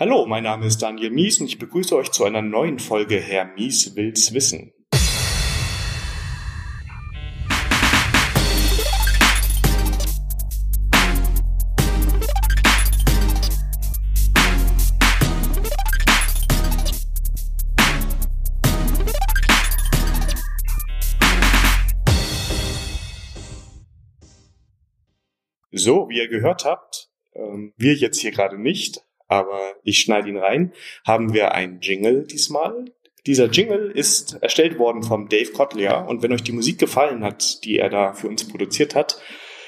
Hallo, 0.00 0.26
mein 0.26 0.44
Name 0.44 0.64
ist 0.64 0.80
Daniel 0.80 1.10
Mies 1.10 1.40
und 1.40 1.48
ich 1.48 1.58
begrüße 1.58 1.96
euch 1.96 2.12
zu 2.12 2.24
einer 2.24 2.40
neuen 2.40 2.78
Folge 2.78 3.18
Herr 3.18 3.46
Mies 3.46 3.96
will's 3.96 4.32
wissen. 4.32 4.72
So, 25.72 26.08
wie 26.08 26.18
ihr 26.18 26.28
gehört 26.28 26.64
habt, 26.64 27.10
ähm, 27.34 27.72
wir 27.76 27.94
jetzt 27.94 28.20
hier 28.20 28.30
gerade 28.30 28.58
nicht, 28.58 29.07
aber 29.28 29.74
ich 29.84 30.00
schneide 30.00 30.28
ihn 30.28 30.38
rein, 30.38 30.72
haben 31.06 31.32
wir 31.32 31.52
ein 31.52 31.80
Jingle 31.80 32.26
diesmal. 32.26 32.86
Dieser 33.26 33.46
Jingle 33.46 33.90
ist 33.90 34.38
erstellt 34.42 34.78
worden 34.78 35.02
vom 35.02 35.28
Dave 35.28 35.52
Kotlia 35.52 36.00
und 36.00 36.22
wenn 36.22 36.32
euch 36.32 36.42
die 36.42 36.52
Musik 36.52 36.78
gefallen 36.78 37.22
hat, 37.22 37.62
die 37.64 37.78
er 37.78 37.90
da 37.90 38.14
für 38.14 38.28
uns 38.28 38.48
produziert 38.48 38.94
hat, 38.94 39.20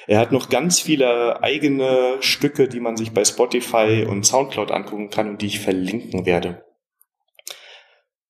er 0.07 0.19
hat 0.19 0.33
noch 0.33 0.49
ganz 0.49 0.81
viele 0.81 1.43
eigene 1.43 2.17
Stücke, 2.21 2.69
die 2.69 2.81
man 2.81 2.97
sich 2.97 3.13
bei 3.13 3.25
Spotify 3.25 4.07
und 4.09 4.25
Soundcloud 4.25 4.71
angucken 4.71 5.11
kann 5.11 5.29
und 5.29 5.43
die 5.43 5.47
ich 5.47 5.61
verlinken 5.61 6.27
werde. 6.27 6.65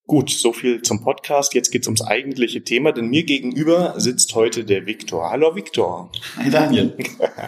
Gut, 0.07 0.29
so 0.30 0.52
viel 0.52 0.83
zum 0.83 1.05
Podcast. 1.05 1.55
Jetzt 1.55 1.71
geht's 1.71 1.87
ums 1.87 2.02
eigentliche 2.02 2.65
Thema, 2.65 2.91
denn 2.91 3.09
mir 3.09 3.23
gegenüber 3.23 3.95
sitzt 3.99 4.35
heute 4.35 4.65
der 4.65 4.85
Viktor. 4.85 5.30
Hallo 5.30 5.55
Viktor. 5.55 6.10
Hi 6.37 6.51
Daniel. 6.51 6.97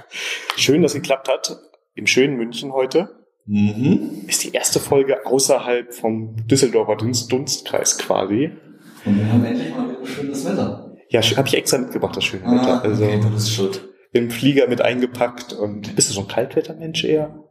Schön, 0.57 0.83
dass 0.83 0.95
es 0.95 1.03
geklappt 1.03 1.29
hat. 1.29 1.59
Im 1.95 2.07
schönen 2.07 2.37
München 2.37 2.73
heute. 2.73 3.22
Mhm. 3.47 4.25
Ist 4.29 4.45
die 4.45 4.53
erste 4.53 4.79
Folge 4.81 5.27
außerhalb 5.27 5.93
vom 5.95 6.37
Düsseldorfer 6.47 6.97
Dunst 6.97 7.31
Dunstkreis 7.33 7.99
quasi. 7.99 8.51
Und 9.05 9.19
wir 9.19 9.33
haben 9.33 9.45
endlich 9.45 9.75
mal 9.75 9.89
wieder 9.91 10.07
schönes 10.07 10.45
Wetter. 10.45 10.95
Ja, 11.11 11.21
habe 11.23 11.49
ich 11.49 11.55
extra 11.55 11.79
mitgebracht, 11.79 12.17
das 12.17 12.25
schöne 12.25 12.45
Wetter. 12.45 12.75
Ah, 12.75 12.81
Also 12.81 13.05
okay, 13.05 13.21
du 13.21 13.31
bist 13.31 13.53
schuld. 13.53 13.89
im 14.13 14.31
Flieger 14.31 14.69
mit 14.69 14.81
eingepackt 14.81 15.53
und 15.53 15.95
bist 15.97 16.09
du 16.11 16.15
so 16.15 16.21
ein 16.23 16.29
Kaltwettermensch 16.29 17.05
eher? 17.05 17.45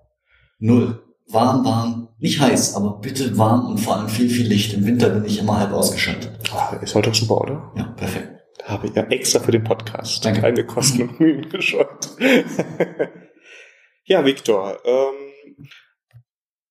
Null. 0.59 1.03
Warm, 1.27 1.63
warm. 1.65 2.07
Nicht 2.19 2.39
heiß, 2.39 2.75
aber 2.75 2.99
bitte 2.99 3.37
warm 3.37 3.67
und 3.67 3.77
vor 3.79 3.97
allem 3.97 4.07
viel, 4.09 4.29
viel 4.29 4.47
Licht. 4.47 4.73
Im 4.73 4.85
Winter 4.85 5.09
bin 5.09 5.25
ich 5.25 5.39
immer 5.39 5.59
halb 5.59 5.71
ausgeschaltet. 5.71 6.31
Ah, 6.53 6.75
ist 6.81 6.95
heute 6.95 7.09
doch 7.09 7.15
super, 7.15 7.41
oder? 7.41 7.71
Ja, 7.75 7.83
perfekt. 7.95 8.29
Habe 8.65 8.87
ich 8.87 8.95
ja 8.95 9.03
extra 9.03 9.39
für 9.39 9.51
den 9.51 9.63
Podcast. 9.63 10.23
Danke. 10.25 10.41
Keine 10.41 10.65
Kosten 10.65 11.03
und 11.03 11.19
Mühen 11.19 11.49
gescheut. 11.49 12.09
ja, 14.05 14.25
Viktor, 14.25 14.77
ähm, 14.85 15.30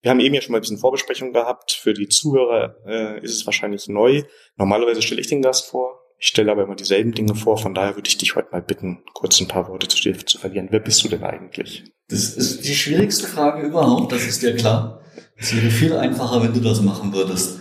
wir 0.03 0.11
haben 0.11 0.21
eben 0.21 0.35
ja 0.35 0.41
schon 0.41 0.53
mal 0.53 0.59
ein 0.59 0.63
bisschen 0.63 0.79
Vorbesprechung 0.79 1.33
gehabt. 1.33 1.73
Für 1.73 1.93
die 1.93 2.09
Zuhörer 2.09 2.77
äh, 2.87 3.23
ist 3.23 3.35
es 3.35 3.47
wahrscheinlich 3.47 3.89
neu. 3.89 4.23
Normalerweise 4.57 5.03
stelle 5.03 5.21
ich 5.21 5.29
den 5.29 5.43
Gast 5.43 5.67
vor. 5.67 6.01
Ich 6.19 6.29
stelle 6.29 6.53
aber 6.53 6.65
immer 6.65 6.77
dieselben 6.77 7.13
Dinge 7.13 7.35
vor. 7.35 7.57
Von 7.57 7.75
daher 7.75 7.97
würde 7.97 8.09
ich 8.09 8.19
dich 8.19 8.37
heute 8.37 8.49
mal 8.53 8.63
bitten, 8.63 9.03
kurz 9.15 9.41
ein 9.41 9.49
paar 9.49 9.69
Worte 9.69 9.89
zu 9.89 10.01
dir 10.01 10.19
zu 10.19 10.39
verlieren. 10.39 10.69
Wer 10.71 10.81
bist 10.81 11.03
du 11.03 11.09
denn 11.09 11.25
eigentlich? 11.25 11.85
Das 12.09 12.35
ist 12.35 12.67
die 12.67 12.75
schwierigste 12.75 13.27
Frage 13.27 13.67
überhaupt, 13.67 14.13
das 14.13 14.27
ist 14.27 14.43
dir 14.43 14.55
klar. 14.55 15.01
Es 15.37 15.55
wäre 15.55 15.71
viel 15.71 15.95
einfacher, 15.95 16.43
wenn 16.43 16.53
du 16.53 16.61
das 16.61 16.83
machen 16.83 17.15
würdest. 17.15 17.61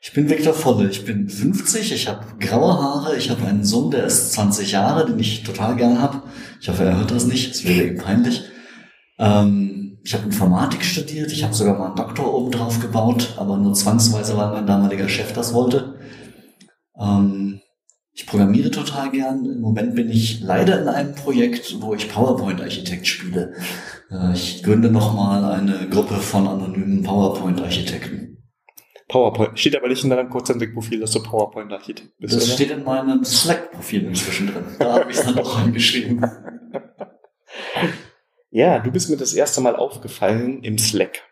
Ich 0.00 0.12
bin 0.12 0.28
Viktor 0.28 0.52
Volle, 0.52 0.88
ich 0.88 1.04
bin 1.04 1.28
50, 1.28 1.92
ich 1.92 2.08
habe 2.08 2.26
graue 2.40 2.72
Haare, 2.72 3.16
ich 3.16 3.30
habe 3.30 3.46
einen 3.46 3.62
Sohn, 3.62 3.92
der 3.92 4.04
ist 4.04 4.32
20 4.32 4.72
Jahre, 4.72 5.06
den 5.06 5.20
ich 5.20 5.44
total 5.44 5.76
gern 5.76 6.02
habe. 6.02 6.24
Ich 6.60 6.68
hoffe, 6.68 6.82
er 6.82 6.98
hört 6.98 7.12
das 7.12 7.26
nicht, 7.26 7.54
es 7.54 7.64
wäre 7.64 7.86
ihm 7.86 7.98
peinlich. 7.98 8.42
Ähm, 9.22 9.98
ich 10.04 10.14
habe 10.14 10.24
Informatik 10.24 10.82
studiert, 10.84 11.30
ich 11.32 11.44
habe 11.44 11.54
sogar 11.54 11.78
mal 11.78 11.86
einen 11.86 11.96
Doktor 11.96 12.34
oben 12.34 12.50
drauf 12.50 12.80
gebaut, 12.80 13.34
aber 13.36 13.56
nur 13.56 13.72
zwangsweise, 13.74 14.36
weil 14.36 14.50
mein 14.50 14.66
damaliger 14.66 15.08
Chef 15.08 15.32
das 15.32 15.54
wollte. 15.54 15.94
Ähm, 17.00 17.60
ich 18.12 18.26
programmiere 18.26 18.70
total 18.70 19.10
gern. 19.10 19.44
Im 19.46 19.60
Moment 19.60 19.94
bin 19.94 20.10
ich 20.10 20.40
leider 20.40 20.82
in 20.82 20.88
einem 20.88 21.14
Projekt, 21.14 21.80
wo 21.80 21.94
ich 21.94 22.10
PowerPoint-Architekt 22.10 23.06
spiele. 23.06 23.54
Äh, 24.10 24.32
Ich 24.34 24.62
gründe 24.64 24.90
nochmal 24.90 25.44
eine 25.44 25.88
Gruppe 25.88 26.16
von 26.16 26.46
anonymen 26.48 27.02
PowerPoint-Architekten. 27.04 28.42
PowerPoint. 29.08 29.58
Steht 29.58 29.76
aber 29.76 29.88
nicht 29.88 30.02
in 30.04 30.10
deinem 30.10 30.30
Kurzentwickprofil, 30.30 31.00
dass 31.00 31.12
du 31.12 31.22
PowerPoint-Architekt 31.22 32.18
bist, 32.18 32.34
Das 32.34 32.44
oder? 32.46 32.52
steht 32.54 32.70
in 32.72 32.82
meinem 32.84 33.24
Slack-Profil 33.24 34.04
inzwischen 34.06 34.48
drin. 34.48 34.64
Da 34.78 34.94
habe 34.94 35.10
ich 35.10 35.16
es 35.18 35.24
dann 35.24 35.38
auch 35.38 35.58
reingeschrieben. 35.62 36.26
Ja, 38.54 38.80
du 38.80 38.90
bist 38.90 39.08
mir 39.08 39.16
das 39.16 39.32
erste 39.32 39.62
Mal 39.62 39.76
aufgefallen 39.76 40.62
im 40.62 40.76
Slack. 40.76 41.22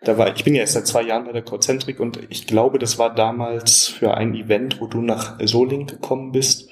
Da 0.00 0.16
war, 0.16 0.34
ich 0.34 0.42
bin 0.42 0.54
ja 0.54 0.62
erst 0.62 0.72
seit 0.72 0.86
zwei 0.86 1.02
Jahren 1.02 1.26
bei 1.26 1.32
der 1.32 1.42
Codecentrik 1.42 2.00
und 2.00 2.18
ich 2.30 2.46
glaube, 2.46 2.78
das 2.78 2.98
war 2.98 3.14
damals 3.14 3.88
für 3.88 4.14
ein 4.14 4.34
Event, 4.34 4.80
wo 4.80 4.86
du 4.86 5.02
nach 5.02 5.38
Soling 5.44 5.86
gekommen 5.86 6.32
bist. 6.32 6.70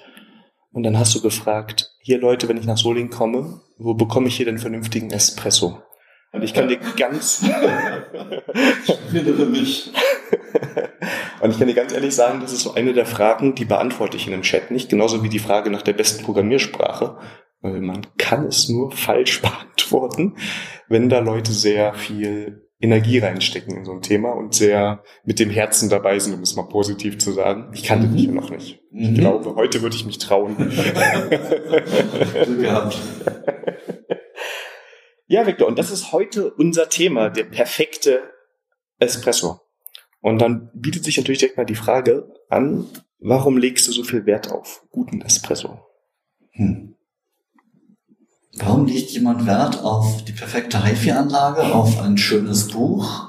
Und 0.73 0.85
dann 0.85 0.99
hast 0.99 1.15
du 1.15 1.21
gefragt, 1.21 1.91
hier 2.01 2.19
Leute, 2.19 2.49
wenn 2.49 2.57
ich 2.57 2.65
nach 2.65 2.79
Soling 2.79 3.11
komme, 3.11 3.61
wo 3.77 3.93
bekomme 3.93 4.29
ich 4.29 4.37
hier 4.37 4.47
den 4.47 4.57
vernünftigen 4.57 5.11
Espresso? 5.11 5.83
Und 6.33 6.45
ich 6.45 6.55
kann 6.55 6.69
dir 6.69 6.79
ganz, 6.97 7.45
Ich 8.87 9.49
mich. 9.49 9.93
und 11.43 11.51
ich 11.51 11.59
kann 11.59 11.69
dir 11.69 11.75
ganz 11.75 11.93
ehrlich 11.93 12.15
sagen, 12.15 12.41
das 12.41 12.55
ist 12.55 12.63
so 12.63 12.73
eine 12.73 12.95
der 12.95 13.05
Fragen, 13.05 13.55
die 13.55 13.67
beantworte 13.67 14.17
ich 14.17 14.25
in 14.27 14.33
dem 14.33 14.43
Chat 14.43 14.71
nicht, 14.71 14.89
genauso 14.89 15.23
wie 15.23 15.29
die 15.29 15.39
Frage 15.39 15.71
nach 15.71 15.83
der 15.83 15.93
besten 15.93 16.25
Programmiersprache. 16.25 17.19
Weil 17.63 17.81
man 17.81 18.07
kann 18.17 18.47
es 18.47 18.69
nur 18.69 18.91
falsch 18.93 19.41
beantworten, 19.43 20.37
wenn 20.89 21.09
da 21.09 21.19
Leute 21.21 21.53
sehr 21.53 21.95
viel 21.95 22.67
Energie 22.83 23.19
reinstecken 23.19 23.77
in 23.77 23.85
so 23.85 23.93
ein 23.93 24.01
Thema 24.01 24.31
und 24.31 24.55
sehr 24.55 25.03
mit 25.25 25.39
dem 25.39 25.51
Herzen 25.51 25.91
dabei 25.91 26.19
sind, 26.19 26.33
um 26.33 26.41
es 26.41 26.57
mal 26.57 26.63
positiv 26.63 27.19
zu 27.19 27.33
sagen. 27.33 27.71
Ich 27.75 27.83
kannte 27.85 28.09
dich 28.09 28.25
ja 28.25 28.33
noch 28.33 28.49
nicht. 28.51 28.81
Ich 28.93 29.11
Mhm. 29.11 29.15
glaube, 29.15 29.55
heute 29.55 29.83
würde 29.83 29.97
ich 29.97 30.07
mich 30.07 30.19
trauen. 30.19 30.57
Ja, 35.27 35.47
Victor, 35.47 35.69
und 35.69 35.79
das 35.79 35.93
ist 35.93 36.11
heute 36.11 36.53
unser 36.55 36.89
Thema, 36.89 37.31
der 37.31 37.45
perfekte 37.45 38.21
Espresso. 38.99 39.61
Und 40.21 40.41
dann 40.43 40.71
bietet 40.75 41.05
sich 41.05 41.17
natürlich 41.19 41.39
direkt 41.39 41.57
mal 41.57 41.65
die 41.65 41.77
Frage 41.77 42.29
an, 42.49 42.89
warum 43.21 43.57
legst 43.57 43.87
du 43.87 43.93
so 43.93 44.03
viel 44.03 44.27
Wert 44.27 44.51
auf 44.51 44.83
guten 44.91 45.23
Espresso? 45.23 45.79
Hm. 46.55 46.97
Warum 48.57 48.87
legt 48.87 49.11
jemand 49.11 49.47
Wert 49.47 49.83
auf 49.85 50.25
die 50.25 50.33
perfekte 50.33 50.85
HiFi-Anlage, 50.85 51.75
auf 51.75 52.01
ein 52.01 52.19
schönes 52.19 52.69
Buch? 52.69 53.29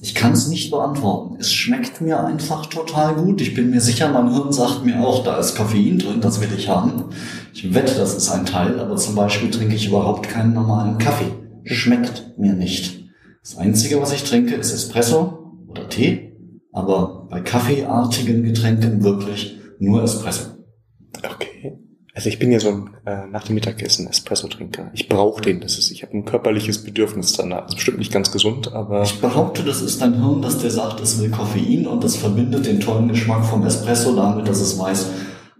Ich 0.00 0.14
kann 0.14 0.32
es 0.32 0.48
nicht 0.48 0.70
beantworten. 0.70 1.36
Es 1.38 1.52
schmeckt 1.52 2.00
mir 2.00 2.22
einfach 2.24 2.66
total 2.66 3.14
gut. 3.14 3.40
Ich 3.40 3.54
bin 3.54 3.70
mir 3.70 3.80
sicher, 3.80 4.08
mein 4.08 4.32
Hirn 4.32 4.52
sagt 4.52 4.84
mir 4.84 5.00
auch, 5.00 5.24
da 5.24 5.38
ist 5.38 5.54
Koffein 5.54 5.98
drin, 5.98 6.20
das 6.20 6.40
will 6.40 6.52
ich 6.56 6.68
haben. 6.68 7.04
Ich 7.52 7.72
wette, 7.72 7.94
das 7.94 8.14
ist 8.14 8.30
ein 8.30 8.44
Teil, 8.44 8.80
aber 8.80 8.96
zum 8.96 9.14
Beispiel 9.14 9.50
trinke 9.50 9.76
ich 9.76 9.86
überhaupt 9.86 10.28
keinen 10.28 10.52
normalen 10.52 10.98
Kaffee. 10.98 11.32
Schmeckt 11.64 12.38
mir 12.38 12.52
nicht. 12.52 13.04
Das 13.42 13.56
Einzige, 13.56 14.00
was 14.00 14.12
ich 14.12 14.24
trinke, 14.24 14.54
ist 14.54 14.72
Espresso 14.72 15.52
oder 15.68 15.88
Tee, 15.88 16.32
aber 16.72 17.26
bei 17.30 17.40
kaffeeartigen 17.40 18.42
Getränken 18.42 19.02
wirklich 19.02 19.58
nur 19.78 20.02
Espresso. 20.02 20.50
Okay. 21.22 21.53
Also 22.16 22.28
ich 22.28 22.38
bin 22.38 22.52
ja 22.52 22.60
so 22.60 22.68
ein 22.68 22.90
äh, 23.06 23.26
nach 23.26 23.42
dem 23.44 23.56
Mittagessen 23.56 24.06
Espresso-Trinker. 24.06 24.90
Ich 24.94 25.08
brauche 25.08 25.42
den. 25.42 25.60
Das 25.60 25.78
ist, 25.78 25.90
ich 25.90 26.04
habe 26.04 26.16
ein 26.16 26.24
körperliches 26.24 26.84
Bedürfnis 26.84 27.32
danach. 27.32 27.62
Das 27.62 27.70
ist 27.70 27.76
bestimmt 27.76 27.98
nicht 27.98 28.12
ganz 28.12 28.30
gesund, 28.30 28.72
aber 28.72 29.02
Ich 29.02 29.20
behaupte, 29.20 29.64
das 29.64 29.82
ist 29.82 30.00
dein 30.00 30.14
Hirn, 30.14 30.40
dass 30.40 30.58
dir 30.58 30.70
sagt, 30.70 31.00
es 31.00 31.20
will 31.20 31.30
Koffein 31.30 31.88
und 31.88 32.04
das 32.04 32.16
verbindet 32.16 32.66
den 32.66 32.78
tollen 32.78 33.08
Geschmack 33.08 33.44
vom 33.44 33.66
Espresso 33.66 34.14
damit, 34.14 34.46
dass 34.46 34.60
es 34.60 34.78
weiß, 34.78 35.10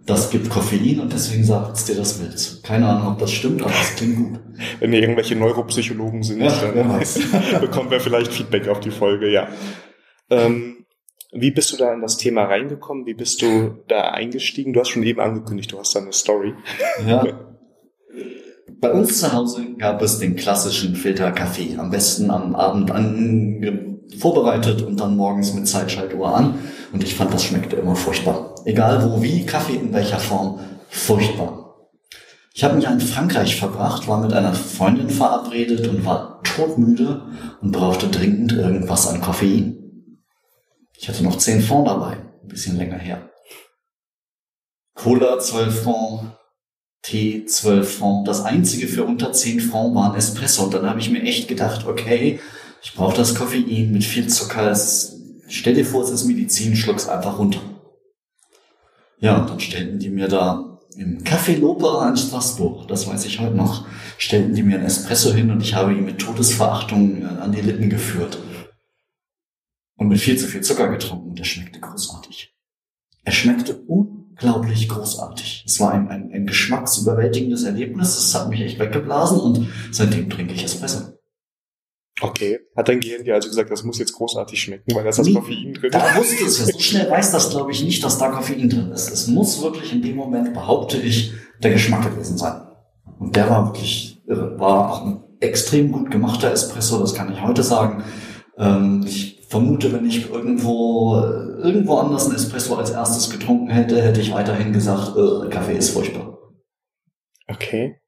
das 0.05 0.29
gibt 0.29 0.49
Koffein 0.49 1.01
und 1.01 1.11
deswegen 1.11 1.43
sagt 1.43 1.75
es 1.75 1.85
dir, 1.85 1.95
das 1.95 2.21
willst. 2.21 2.63
Keine 2.63 2.87
Ahnung, 2.87 3.13
ob 3.13 3.19
das 3.19 3.31
stimmt, 3.31 3.61
aber 3.61 3.71
es 3.71 3.95
klingt 3.95 4.15
gut. 4.17 4.39
wenn 4.79 4.91
hier 4.91 5.01
irgendwelche 5.01 5.35
Neuropsychologen 5.35 6.23
sind, 6.23 6.41
Ja, 6.41 6.51
dann 6.51 6.99
bekommen 7.61 7.91
wir 7.91 7.99
vielleicht 7.99 8.31
Feedback 8.31 8.69
auf 8.69 8.79
die 8.79 8.91
Folge, 8.91 9.29
ja. 9.29 9.49
Ähm, 10.29 10.84
wie 11.35 11.51
bist 11.51 11.73
du 11.73 11.77
da 11.77 11.93
in 11.93 12.01
das 12.01 12.17
Thema 12.17 12.45
reingekommen? 12.45 13.05
Wie 13.05 13.13
bist 13.13 13.41
du 13.41 13.77
da 13.87 14.11
eingestiegen? 14.11 14.73
Du 14.73 14.79
hast 14.79 14.89
schon 14.89 15.03
eben 15.03 15.19
angekündigt, 15.19 15.71
du 15.71 15.79
hast 15.79 15.93
da 15.93 15.99
eine 15.99 16.13
Story. 16.13 16.53
Ja. 17.05 17.25
Bei 18.79 18.91
uns 18.91 19.19
zu 19.19 19.33
Hause 19.33 19.65
gab 19.77 20.01
es 20.01 20.19
den 20.19 20.35
klassischen 20.35 20.95
Filterkaffee. 20.95 21.75
Am 21.77 21.91
besten 21.91 22.31
am 22.31 22.55
Abend 22.55 22.91
ange 22.91 23.99
vorbereitet 24.17 24.81
und 24.81 24.99
dann 24.99 25.17
morgens 25.17 25.53
mit 25.53 25.67
Zeitschaltuhr 25.67 26.35
an. 26.35 26.59
Und 26.93 27.03
ich 27.03 27.15
fand, 27.15 27.33
das 27.33 27.43
schmeckte 27.43 27.75
immer 27.75 27.95
furchtbar. 27.95 28.55
Egal 28.65 29.03
wo, 29.03 29.21
wie, 29.21 29.45
Kaffee 29.45 29.75
in 29.75 29.93
welcher 29.93 30.19
Form, 30.19 30.59
furchtbar. 30.89 31.75
Ich 32.53 32.63
habe 32.63 32.75
mich 32.75 32.85
in 32.85 33.01
Frankreich 33.01 33.57
verbracht, 33.57 34.07
war 34.07 34.21
mit 34.21 34.31
einer 34.31 34.53
Freundin 34.53 35.09
verabredet 35.09 35.87
und 35.87 36.05
war 36.05 36.41
todmüde 36.43 37.23
und 37.61 37.71
brauchte 37.71 38.07
dringend 38.07 38.53
irgendwas 38.53 39.07
an 39.07 39.19
Koffein. 39.19 39.84
Ich 40.97 41.07
hatte 41.09 41.23
noch 41.23 41.37
10 41.37 41.61
Fonds 41.61 41.89
dabei, 41.89 42.17
ein 42.43 42.47
bisschen 42.47 42.77
länger 42.77 42.97
her. 42.97 43.29
Cola 44.95 45.39
12 45.39 45.83
Fonds, 45.83 46.23
Tee 47.03 47.45
12 47.45 47.97
Francs. 47.97 48.27
Das 48.27 48.43
einzige 48.43 48.87
für 48.87 49.03
unter 49.03 49.31
10 49.31 49.59
Francs 49.59 49.95
war 49.95 50.11
ein 50.11 50.17
Espresso. 50.17 50.63
Und 50.63 50.73
dann 50.73 50.89
habe 50.89 50.99
ich 50.99 51.09
mir 51.09 51.21
echt 51.21 51.47
gedacht, 51.47 51.85
okay, 51.85 52.39
Ich 52.83 52.93
brauche 52.93 53.17
das 53.17 53.33
Koffein 53.33 53.91
mit 53.91 54.03
viel 54.03 54.27
Zucker. 54.27 54.69
Es, 54.69 55.15
stell 55.47 55.73
dir 55.73 55.85
vor, 55.85 56.03
es 56.03 56.11
ist 56.11 56.25
Medizin, 56.25 56.75
schluck's 56.75 57.09
einfach 57.09 57.39
runter. 57.39 57.59
Ja, 59.19 59.37
und 59.37 59.49
dann 59.49 59.59
stellten 59.59 59.97
die 59.97 60.09
mir 60.09 60.27
da 60.27 60.79
im 60.95 61.23
Café 61.23 61.57
L'Opera 61.57 62.07
in 62.09 62.15
Straßburg, 62.15 62.87
das 62.87 63.07
weiß 63.07 63.25
ich 63.25 63.39
heute 63.39 63.55
noch, 63.55 63.85
stellten 64.17 64.53
die 64.53 64.63
mir 64.63 64.77
ein 64.77 64.85
Espresso 64.85 65.33
hin 65.33 65.49
und 65.51 65.61
ich 65.61 65.73
habe 65.73 65.93
ihn 65.93 66.05
mit 66.05 66.19
Todesverachtung 66.19 67.23
äh, 67.23 67.41
an 67.41 67.51
die 67.51 67.61
Lippen 67.61 67.89
geführt. 67.89 68.37
Und 69.97 70.09
mit 70.09 70.19
viel 70.19 70.37
zu 70.37 70.47
viel 70.47 70.61
Zucker 70.61 70.89
getrunken. 70.89 71.29
Und 71.29 71.39
er 71.39 71.45
schmeckte 71.45 71.79
großartig. 71.79 72.53
Er 73.23 73.31
schmeckte 73.31 73.75
unglaublich 73.87 74.87
großartig. 74.89 75.63
Es 75.65 75.79
war 75.79 75.93
ein, 75.93 76.09
ein, 76.09 76.31
ein 76.31 76.45
geschmacksüberwältigendes 76.45 77.63
Erlebnis. 77.63 78.17
Es 78.17 78.35
hat 78.35 78.49
mich 78.49 78.61
echt 78.61 78.79
weggeblasen 78.79 79.39
und 79.39 79.67
seitdem 79.91 80.29
trinke 80.29 80.53
ich 80.53 80.63
Espresso. 80.63 81.15
Okay. 82.21 82.59
Hat 82.75 82.87
dein 82.87 82.99
Gehirn 82.99 83.25
dir 83.25 83.35
also 83.35 83.49
gesagt, 83.49 83.71
das 83.71 83.83
muss 83.83 83.99
jetzt 83.99 84.13
großartig 84.13 84.61
schmecken, 84.61 84.95
weil 84.95 85.03
da 85.03 85.09
ist 85.09 85.19
das 85.19 85.27
Nee, 85.27 85.33
Koffein 85.33 85.73
drin? 85.73 85.91
Da 85.91 86.15
wusste 86.15 86.45
es 86.45 86.59
ja. 86.59 86.65
So 86.65 86.79
schnell 86.79 87.09
weiß 87.09 87.31
das, 87.31 87.49
glaube 87.49 87.71
ich, 87.71 87.83
nicht, 87.83 88.03
dass 88.03 88.17
da 88.17 88.29
Koffein 88.29 88.69
drin 88.69 88.91
ist. 88.91 89.09
Es 89.11 89.27
muss 89.27 89.61
wirklich 89.61 89.91
in 89.91 90.01
dem 90.01 90.15
Moment, 90.15 90.53
behaupte 90.53 90.97
ich, 90.97 91.33
der 91.61 91.71
Geschmack 91.71 92.03
gewesen 92.09 92.37
sein. 92.37 92.61
Und 93.19 93.35
der 93.35 93.49
war 93.49 93.65
wirklich 93.65 94.21
irre. 94.27 94.57
War 94.59 94.91
auch 94.91 95.05
ein 95.05 95.23
extrem 95.41 95.91
gut 95.91 96.09
gemachter 96.09 96.51
Espresso, 96.51 96.99
das 96.99 97.13
kann 97.13 97.31
ich 97.33 97.41
heute 97.41 97.63
sagen. 97.63 98.03
Ähm, 98.57 99.03
ich 99.05 99.34
vermute, 99.47 99.91
wenn 99.93 100.05
ich 100.05 100.29
irgendwo, 100.29 101.15
irgendwo 101.61 101.97
anders 101.97 102.25
einen 102.25 102.35
Espresso 102.35 102.75
als 102.75 102.91
erstes 102.91 103.29
getrunken 103.29 103.69
hätte, 103.69 104.01
hätte 104.01 104.21
ich 104.21 104.33
weiterhin 104.33 104.73
gesagt, 104.73 105.15
äh, 105.17 105.49
Kaffee 105.49 105.77
ist 105.77 105.91
furchtbar. 105.91 106.37
Okay. 107.47 107.99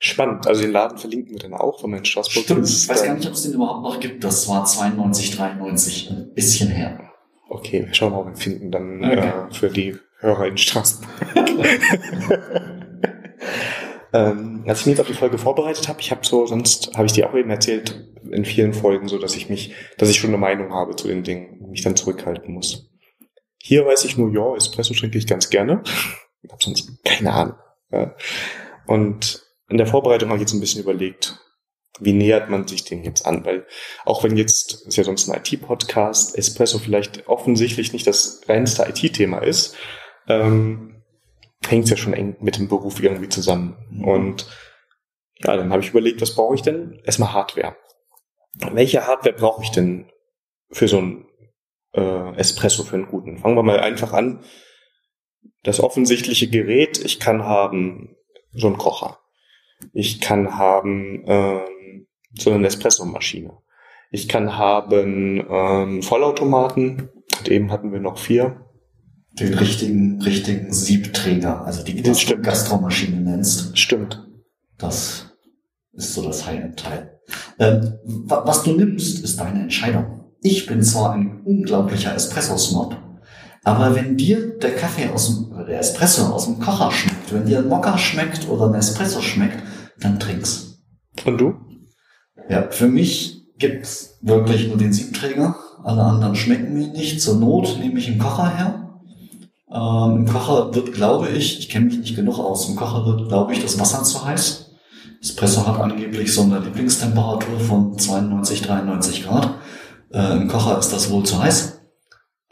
Spannend. 0.00 0.46
Also 0.46 0.62
den 0.62 0.70
Laden 0.70 0.96
verlinken 0.96 1.32
wir 1.32 1.40
dann 1.40 1.54
auch, 1.54 1.82
wenn 1.82 1.90
man 1.90 1.98
in 2.00 2.04
Straßburg 2.04 2.44
Stimmt, 2.44 2.60
ist. 2.62 2.84
ich 2.84 2.88
weiß 2.88 3.02
gar 3.02 3.14
nicht, 3.14 3.26
ob 3.26 3.34
es 3.34 3.42
den 3.42 3.54
überhaupt 3.54 3.82
noch 3.82 3.98
gibt. 4.00 4.22
Das 4.22 4.48
war 4.48 4.64
92, 4.64 5.36
93, 5.36 6.10
ein 6.10 6.32
bisschen 6.34 6.68
her. 6.70 7.00
Okay, 7.48 7.84
wir 7.86 7.94
schauen 7.94 8.12
mal, 8.12 8.20
ob 8.20 8.26
wir 8.26 8.32
ihn 8.32 8.36
finden 8.36 8.70
dann 8.70 9.04
Okay. 9.04 9.28
äh, 9.28 9.52
für 9.52 9.70
die 9.70 9.96
Hörer 10.20 10.46
in 10.46 10.56
Straßburg. 10.56 11.08
ähm, 14.12 14.64
als 14.66 14.80
ich 14.80 14.86
mich 14.86 14.92
jetzt 14.92 15.00
auf 15.00 15.06
die 15.06 15.18
Folge 15.18 15.38
vorbereitet 15.38 15.88
habe, 15.88 16.00
ich 16.00 16.10
habe 16.10 16.26
so, 16.26 16.46
sonst 16.46 16.96
habe 16.96 17.06
ich 17.06 17.12
dir 17.12 17.28
auch 17.28 17.34
eben 17.34 17.50
erzählt, 17.50 18.08
in 18.30 18.44
vielen 18.44 18.72
Folgen 18.72 19.08
so, 19.08 19.18
dass 19.18 19.36
ich 19.36 19.48
mich, 19.48 19.74
dass 19.96 20.08
ich 20.08 20.18
schon 20.18 20.30
eine 20.30 20.38
Meinung 20.38 20.72
habe 20.72 20.96
zu 20.96 21.08
den 21.08 21.22
Dingen, 21.22 21.60
und 21.60 21.70
mich 21.70 21.82
dann 21.82 21.96
zurückhalten 21.96 22.52
muss. 22.54 22.90
Hier 23.58 23.84
weiß 23.84 24.04
ich 24.04 24.16
nur, 24.16 24.32
ja, 24.32 24.56
Espresso 24.56 24.94
trinke 24.94 25.18
ich 25.18 25.26
ganz 25.26 25.50
gerne. 25.50 25.82
Ich 26.42 26.50
habe 26.50 26.62
sonst 26.62 27.04
keine 27.04 27.32
Ahnung. 27.32 27.56
Ja. 27.90 28.14
Und 28.86 29.42
in 29.68 29.76
der 29.76 29.86
Vorbereitung 29.86 30.28
habe 30.28 30.38
ich 30.38 30.42
jetzt 30.42 30.54
ein 30.54 30.60
bisschen 30.60 30.82
überlegt, 30.82 31.38
wie 32.00 32.12
nähert 32.12 32.48
man 32.48 32.66
sich 32.66 32.84
dem 32.84 33.02
jetzt 33.02 33.26
an? 33.26 33.44
Weil 33.44 33.66
auch 34.04 34.22
wenn 34.22 34.36
jetzt, 34.36 34.86
ist 34.86 34.96
ja 34.96 35.04
sonst 35.04 35.28
ein 35.28 35.38
IT-Podcast, 35.38 36.38
Espresso 36.38 36.78
vielleicht 36.78 37.26
offensichtlich 37.28 37.92
nicht 37.92 38.06
das 38.06 38.42
reinste 38.48 38.84
IT-Thema 38.84 39.38
ist, 39.38 39.76
ähm, 40.28 40.97
hängt 41.66 41.84
es 41.84 41.90
ja 41.90 41.96
schon 41.96 42.14
eng 42.14 42.36
mit 42.40 42.58
dem 42.58 42.68
Beruf 42.68 43.02
irgendwie 43.02 43.28
zusammen. 43.28 43.76
Mhm. 43.90 44.04
Und 44.04 44.46
ja, 45.38 45.56
dann 45.56 45.70
habe 45.70 45.82
ich 45.82 45.90
überlegt, 45.90 46.20
was 46.20 46.34
brauche 46.34 46.54
ich 46.54 46.62
denn? 46.62 47.00
Erstmal 47.04 47.32
Hardware. 47.32 47.76
Welche 48.72 49.06
Hardware 49.06 49.34
brauche 49.34 49.62
ich 49.62 49.70
denn 49.70 50.10
für 50.70 50.88
so 50.88 50.98
ein 50.98 51.26
äh, 51.92 52.34
Espresso, 52.36 52.82
für 52.82 52.96
einen 52.96 53.06
guten? 53.06 53.38
Fangen 53.38 53.56
wir 53.56 53.62
mal 53.62 53.80
einfach 53.80 54.12
an. 54.12 54.44
Das 55.62 55.80
offensichtliche 55.80 56.48
Gerät, 56.48 56.98
ich 57.04 57.20
kann 57.20 57.44
haben 57.44 58.16
so 58.52 58.66
einen 58.66 58.78
Kocher. 58.78 59.18
Ich 59.92 60.20
kann 60.20 60.58
haben 60.58 61.22
ähm, 61.26 62.06
so 62.34 62.50
eine 62.50 62.66
Espresso-Maschine. 62.66 63.56
Ich 64.10 64.28
kann 64.28 64.56
haben 64.56 65.46
ähm, 65.48 66.02
Vollautomaten. 66.02 67.10
Und 67.38 67.48
eben 67.48 67.70
hatten 67.70 67.92
wir 67.92 68.00
noch 68.00 68.18
vier. 68.18 68.67
Den 69.40 69.54
richtigen, 69.54 70.20
richtigen 70.22 70.72
Siebträger, 70.72 71.64
also 71.64 71.82
die 71.84 72.02
Das 72.02 72.20
stimmt. 72.20 72.44
Gastromaschine 72.44 73.20
nennst. 73.20 73.76
Stimmt. 73.78 74.24
Das 74.78 75.26
ist 75.92 76.14
so 76.14 76.22
das 76.22 76.46
High-End-Teil. 76.46 77.18
Ähm, 77.58 77.94
wa- 78.04 78.42
was 78.46 78.62
du 78.62 78.72
nimmst, 78.72 79.22
ist 79.22 79.38
deine 79.40 79.62
Entscheidung. 79.62 80.24
Ich 80.40 80.66
bin 80.66 80.82
zwar 80.82 81.12
ein 81.12 81.40
unglaublicher 81.44 82.14
Espresso-Snob, 82.14 82.96
aber 83.64 83.94
wenn 83.94 84.16
dir 84.16 84.56
der 84.58 84.74
Kaffee 84.76 85.08
aus 85.08 85.26
dem, 85.26 85.52
oder 85.52 85.64
der 85.64 85.80
Espresso 85.80 86.22
aus 86.26 86.46
dem 86.46 86.58
Kocher 86.60 86.90
schmeckt, 86.92 87.32
wenn 87.32 87.44
dir 87.44 87.58
ein 87.58 87.68
Mokka 87.68 87.98
schmeckt 87.98 88.48
oder 88.48 88.68
ein 88.68 88.74
Espresso 88.74 89.20
schmeckt, 89.20 89.62
dann 90.00 90.18
trink's. 90.20 90.78
Und 91.26 91.38
du? 91.40 91.54
Ja, 92.48 92.68
für 92.70 92.86
mich 92.88 93.42
gibt's 93.58 94.18
wirklich 94.22 94.68
nur 94.68 94.76
den 94.78 94.92
Siebträger. 94.92 95.56
Alle 95.82 96.02
anderen 96.02 96.36
schmecken 96.36 96.72
mir 96.74 96.88
nicht. 96.88 97.20
Zur 97.20 97.36
Not 97.36 97.76
nehme 97.80 97.98
ich 97.98 98.08
einen 98.08 98.18
Kocher 98.20 98.56
her. 98.56 98.87
Ähm, 99.70 100.16
Im 100.16 100.26
Kocher 100.26 100.74
wird, 100.74 100.92
glaube 100.92 101.28
ich, 101.28 101.58
ich 101.58 101.68
kenne 101.68 101.86
mich 101.86 101.98
nicht 101.98 102.16
genug 102.16 102.38
aus, 102.38 102.68
im 102.68 102.76
Kocher 102.76 103.04
wird, 103.04 103.28
glaube 103.28 103.52
ich, 103.52 103.60
das 103.60 103.78
Wasser 103.78 104.02
zu 104.02 104.24
heiß. 104.24 104.70
Espresso 105.20 105.66
hat 105.66 105.80
angeblich 105.80 106.32
so 106.32 106.42
eine 106.42 106.60
Lieblingstemperatur 106.60 107.58
von 107.60 107.98
92, 107.98 108.62
93 108.62 109.24
Grad. 109.24 109.50
Äh, 110.12 110.36
Im 110.36 110.48
Kocher 110.48 110.78
ist 110.78 110.92
das 110.92 111.10
wohl 111.10 111.24
zu 111.24 111.42
heiß. 111.42 111.80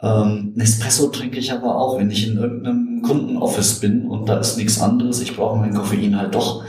Ähm, 0.01 0.51
Nespresso 0.55 1.07
trinke 1.07 1.39
ich 1.39 1.51
aber 1.51 1.75
auch, 1.75 1.97
wenn 1.97 2.11
ich 2.11 2.27
in 2.27 2.37
irgendeinem 2.37 3.01
Kundenoffice 3.01 3.79
bin 3.79 4.07
und 4.07 4.29
da 4.29 4.37
ist 4.37 4.57
nichts 4.57 4.79
anderes. 4.79 5.21
Ich 5.21 5.35
brauche 5.35 5.57
mein 5.57 5.73
Koffein 5.73 6.17
halt 6.17 6.35
doch. 6.35 6.63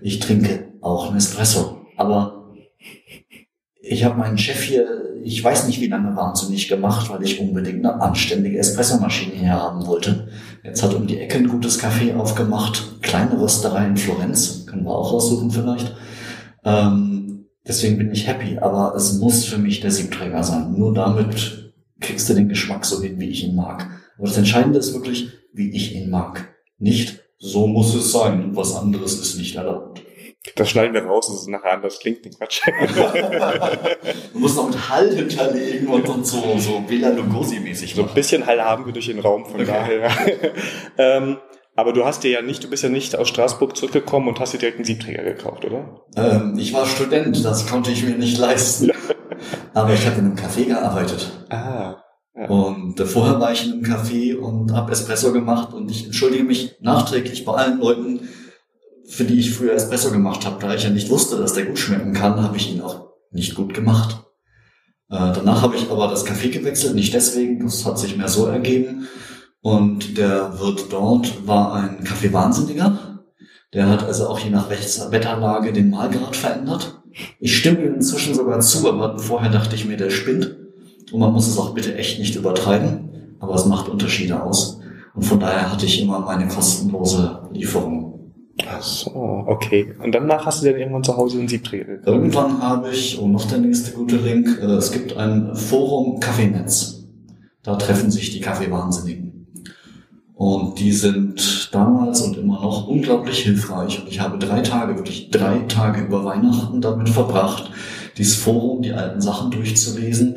Ich 0.00 0.18
trinke 0.18 0.72
auch 0.80 1.12
Nespresso. 1.12 1.78
Aber 1.96 2.39
ich 3.90 4.04
habe 4.04 4.18
meinen 4.18 4.38
Chef 4.38 4.62
hier, 4.62 4.86
ich 5.24 5.42
weiß 5.42 5.66
nicht 5.66 5.80
wie 5.80 5.88
lange 5.88 6.14
wahnsinnig 6.14 6.68
gemacht, 6.68 7.10
weil 7.10 7.24
ich 7.24 7.40
unbedingt 7.40 7.84
eine 7.84 8.00
anständige 8.00 8.58
Espressomaschine 8.58 9.34
hier 9.34 9.52
haben 9.52 9.84
wollte. 9.84 10.28
Jetzt 10.62 10.84
hat 10.84 10.94
um 10.94 11.08
die 11.08 11.18
Ecke 11.18 11.38
ein 11.38 11.48
gutes 11.48 11.82
Café 11.82 12.14
aufgemacht, 12.14 13.02
kleine 13.02 13.40
Rösterei 13.40 13.88
in 13.88 13.96
Florenz, 13.96 14.64
können 14.66 14.84
wir 14.84 14.92
auch 14.92 15.12
raussuchen 15.12 15.50
vielleicht. 15.50 15.92
Ähm, 16.64 17.46
deswegen 17.66 17.98
bin 17.98 18.12
ich 18.12 18.28
happy, 18.28 18.58
aber 18.58 18.94
es 18.94 19.14
muss 19.14 19.44
für 19.44 19.58
mich 19.58 19.80
der 19.80 19.90
Siebträger 19.90 20.44
sein. 20.44 20.72
Nur 20.78 20.94
damit 20.94 21.72
kriegst 21.98 22.30
du 22.30 22.34
den 22.34 22.48
Geschmack 22.48 22.86
so 22.86 23.02
hin, 23.02 23.18
wie 23.18 23.30
ich 23.30 23.42
ihn 23.42 23.56
mag. 23.56 23.88
Aber 24.18 24.28
das 24.28 24.38
Entscheidende 24.38 24.78
ist 24.78 24.94
wirklich, 24.94 25.30
wie 25.52 25.70
ich 25.70 25.96
ihn 25.96 26.10
mag. 26.10 26.54
Nicht, 26.78 27.24
so 27.38 27.66
muss 27.66 27.92
es 27.96 28.12
sein 28.12 28.44
und 28.44 28.56
was 28.56 28.76
anderes 28.76 29.18
ist 29.18 29.36
nicht 29.36 29.56
erlaubt. 29.56 30.00
Das 30.56 30.70
schneiden 30.70 30.94
wir 30.94 31.04
raus, 31.04 31.26
das 31.26 31.42
ist 31.42 31.48
nachher 31.48 31.74
anders 31.74 31.98
klingt, 31.98 32.24
den 32.24 32.32
Quatsch. 32.32 32.62
Du 34.32 34.38
musst 34.38 34.56
noch 34.56 34.68
mit 34.68 34.88
Hall 34.88 35.14
hinterlegen 35.14 35.88
und, 35.88 36.08
und 36.08 36.26
so, 36.26 36.56
so 36.58 36.80
Bela 36.80 37.10
Lugosi-mäßig 37.10 37.94
so 37.94 38.02
ein 38.02 38.14
bisschen 38.14 38.46
Hall 38.46 38.62
haben 38.62 38.86
wir 38.86 38.92
durch 38.92 39.06
den 39.06 39.18
Raum, 39.18 39.44
von 39.44 39.60
Okay. 39.60 39.66
daher. 39.66 40.10
ähm, 40.98 41.36
aber 41.76 41.92
du 41.92 42.04
hast 42.04 42.24
dir 42.24 42.30
ja 42.30 42.42
nicht, 42.42 42.64
du 42.64 42.68
bist 42.70 42.82
ja 42.82 42.88
nicht 42.88 43.16
aus 43.16 43.28
Straßburg 43.28 43.76
zurückgekommen 43.76 44.28
und 44.28 44.40
hast 44.40 44.54
dir 44.54 44.58
direkt 44.58 44.76
einen 44.78 44.86
Siebträger 44.86 45.22
gekauft, 45.22 45.64
oder? 45.66 46.06
Ähm, 46.16 46.56
ich 46.58 46.72
war 46.72 46.86
Student, 46.86 47.44
das 47.44 47.66
konnte 47.66 47.90
ich 47.90 48.02
mir 48.02 48.16
nicht 48.16 48.38
leisten. 48.38 48.90
Aber 49.74 49.92
ich 49.92 50.06
habe 50.06 50.18
in 50.20 50.26
einem 50.26 50.36
Café 50.36 50.64
gearbeitet. 50.64 51.30
Ah. 51.50 51.96
Ja. 52.34 52.46
Und 52.48 52.98
vorher 53.00 53.40
war 53.40 53.52
ich 53.52 53.66
in 53.66 53.72
einem 53.72 53.82
Café 53.82 54.36
und 54.36 54.72
habe 54.72 54.92
Espresso 54.92 55.32
gemacht 55.32 55.74
und 55.74 55.90
ich 55.90 56.06
entschuldige 56.06 56.44
mich 56.44 56.76
nachträglich 56.80 57.44
bei 57.44 57.52
allen 57.52 57.78
Leuten, 57.80 58.28
für 59.10 59.24
die 59.24 59.40
ich 59.40 59.52
früher 59.52 59.72
Espresso 59.72 60.10
gemacht 60.10 60.46
habe. 60.46 60.56
Da 60.60 60.74
ich 60.74 60.84
ja 60.84 60.90
nicht 60.90 61.10
wusste, 61.10 61.36
dass 61.36 61.54
der 61.54 61.66
gut 61.66 61.78
schmecken 61.78 62.12
kann, 62.12 62.42
habe 62.42 62.56
ich 62.56 62.72
ihn 62.72 62.80
auch 62.80 63.08
nicht 63.32 63.54
gut 63.54 63.74
gemacht. 63.74 64.24
Äh, 65.10 65.32
danach 65.34 65.62
habe 65.62 65.76
ich 65.76 65.90
aber 65.90 66.06
das 66.06 66.24
Café 66.24 66.50
gewechselt, 66.50 66.94
nicht 66.94 67.12
deswegen, 67.12 67.64
das 67.64 67.84
hat 67.84 67.98
sich 67.98 68.16
mehr 68.16 68.28
so 68.28 68.46
ergeben. 68.46 69.08
Und 69.62 70.16
der 70.16 70.58
Wirt 70.58 70.86
dort 70.90 71.46
war 71.46 71.74
ein 71.74 72.04
Kaffeewahnsinniger. 72.04 73.20
Der 73.74 73.88
hat 73.88 74.04
also 74.04 74.28
auch 74.28 74.38
je 74.38 74.50
nach 74.50 74.70
Wetterlage 74.70 75.72
den 75.72 75.90
Mahlgrad 75.90 76.36
verändert. 76.36 77.02
Ich 77.40 77.56
stimme 77.56 77.84
ihm 77.84 77.94
inzwischen 77.94 78.34
sogar 78.34 78.60
zu, 78.60 78.88
aber 78.88 79.18
vorher 79.18 79.50
dachte 79.50 79.74
ich 79.74 79.84
mir, 79.84 79.96
der 79.96 80.10
spinnt. 80.10 80.56
Und 81.12 81.20
man 81.20 81.32
muss 81.32 81.48
es 81.48 81.58
auch 81.58 81.74
bitte 81.74 81.96
echt 81.96 82.20
nicht 82.20 82.36
übertreiben, 82.36 83.36
aber 83.40 83.54
es 83.54 83.66
macht 83.66 83.88
Unterschiede 83.88 84.42
aus. 84.42 84.80
Und 85.14 85.22
von 85.22 85.40
daher 85.40 85.70
hatte 85.70 85.86
ich 85.86 86.00
immer 86.00 86.20
meine 86.20 86.46
kostenlose 86.46 87.48
Lieferung. 87.52 87.99
Ach 88.68 88.82
so, 88.82 89.10
okay. 89.46 89.94
Und 90.02 90.14
danach 90.14 90.46
hast 90.46 90.62
du 90.62 90.66
dann 90.66 90.78
irgendwann 90.78 91.04
zu 91.04 91.16
Hause 91.16 91.38
einen 91.38 91.48
Siebträger. 91.48 92.06
Irgendwann 92.06 92.62
habe 92.62 92.90
ich, 92.90 93.18
und 93.18 93.32
noch 93.32 93.46
der 93.46 93.58
nächste 93.58 93.92
gute 93.92 94.16
Link, 94.16 94.58
äh, 94.60 94.66
es 94.66 94.92
gibt 94.92 95.16
ein 95.16 95.54
Forum 95.54 96.20
Kaffeenetz. 96.20 97.04
Da 97.62 97.76
treffen 97.76 98.10
sich 98.10 98.30
die 98.30 98.40
Kaffeewahnsinnigen. 98.40 99.46
Und 100.34 100.78
die 100.80 100.92
sind 100.92 101.68
damals 101.72 102.22
und 102.22 102.38
immer 102.38 102.62
noch 102.62 102.88
unglaublich 102.88 103.40
hilfreich. 103.40 104.00
Und 104.00 104.08
ich 104.08 104.20
habe 104.20 104.38
drei 104.38 104.62
Tage, 104.62 104.96
wirklich 104.96 105.30
drei 105.30 105.58
Tage 105.68 106.00
über 106.00 106.24
Weihnachten 106.24 106.80
damit 106.80 107.10
verbracht, 107.10 107.70
dieses 108.16 108.36
Forum, 108.36 108.80
die 108.80 108.92
alten 108.92 109.20
Sachen 109.20 109.50
durchzulesen, 109.50 110.36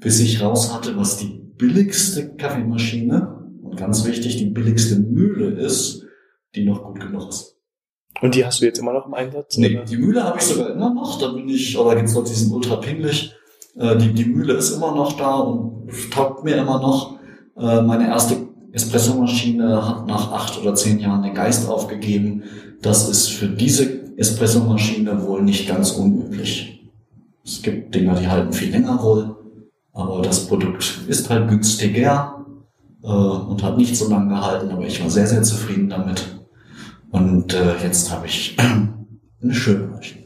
bis 0.00 0.18
ich 0.18 0.42
raus 0.42 0.74
hatte, 0.74 0.96
was 0.96 1.18
die 1.18 1.40
billigste 1.56 2.34
Kaffeemaschine 2.34 3.48
und 3.62 3.76
ganz 3.76 4.04
wichtig, 4.04 4.38
die 4.38 4.46
billigste 4.46 4.96
Mühle 4.96 5.50
ist, 5.50 6.04
die 6.56 6.64
noch 6.64 6.82
gut 6.82 6.98
genug 6.98 7.28
ist. 7.28 7.53
Und 8.20 8.34
die 8.34 8.44
hast 8.44 8.60
du 8.60 8.64
jetzt 8.64 8.78
immer 8.78 8.92
noch 8.92 9.06
im 9.06 9.14
Einsatz? 9.14 9.56
Nee, 9.56 9.76
oder? 9.76 9.84
die 9.84 9.96
Mühle 9.96 10.24
habe 10.24 10.38
ich 10.38 10.44
sogar 10.44 10.70
immer 10.70 10.92
noch. 10.94 11.18
Da 11.18 11.28
bin 11.28 11.48
ich, 11.48 11.76
oder 11.76 11.96
gibt's 11.96 12.14
Leute, 12.14 12.30
die 12.30 12.36
sind 12.36 12.52
ultra 12.52 12.76
pingelig. 12.76 13.34
Äh, 13.76 13.96
die, 13.96 14.12
die 14.12 14.24
Mühle 14.24 14.54
ist 14.54 14.70
immer 14.70 14.94
noch 14.94 15.16
da 15.16 15.36
und 15.36 15.88
taugt 16.12 16.44
mir 16.44 16.56
immer 16.56 16.80
noch. 16.80 17.18
Äh, 17.56 17.82
meine 17.82 18.08
erste 18.08 18.36
Espressomaschine 18.72 19.86
hat 19.86 20.06
nach 20.06 20.32
acht 20.32 20.60
oder 20.60 20.74
zehn 20.74 20.98
Jahren 20.98 21.22
den 21.22 21.34
Geist 21.34 21.68
aufgegeben. 21.68 22.44
Das 22.82 23.08
ist 23.08 23.28
für 23.28 23.48
diese 23.48 24.16
Espressomaschine 24.16 25.26
wohl 25.26 25.42
nicht 25.42 25.68
ganz 25.68 25.92
unüblich. 25.92 26.90
Es 27.44 27.62
gibt 27.62 27.94
Dinger, 27.94 28.14
die 28.14 28.28
halten 28.28 28.52
viel 28.52 28.70
länger 28.70 29.02
wohl, 29.02 29.36
aber 29.92 30.22
das 30.22 30.46
Produkt 30.46 31.00
ist 31.08 31.28
halt 31.28 31.48
günstiger 31.48 32.44
äh, 33.02 33.06
und 33.06 33.62
hat 33.62 33.76
nicht 33.76 33.96
so 33.96 34.08
lange 34.08 34.30
gehalten, 34.30 34.70
aber 34.70 34.86
ich 34.86 35.02
war 35.02 35.10
sehr, 35.10 35.26
sehr 35.26 35.42
zufrieden 35.42 35.88
damit. 35.88 36.33
Und 37.14 37.54
äh, 37.54 37.76
jetzt 37.84 38.10
habe 38.10 38.26
ich 38.26 38.56
eine 39.42 39.54
schöne 39.54 39.86
Maschine. 39.86 40.24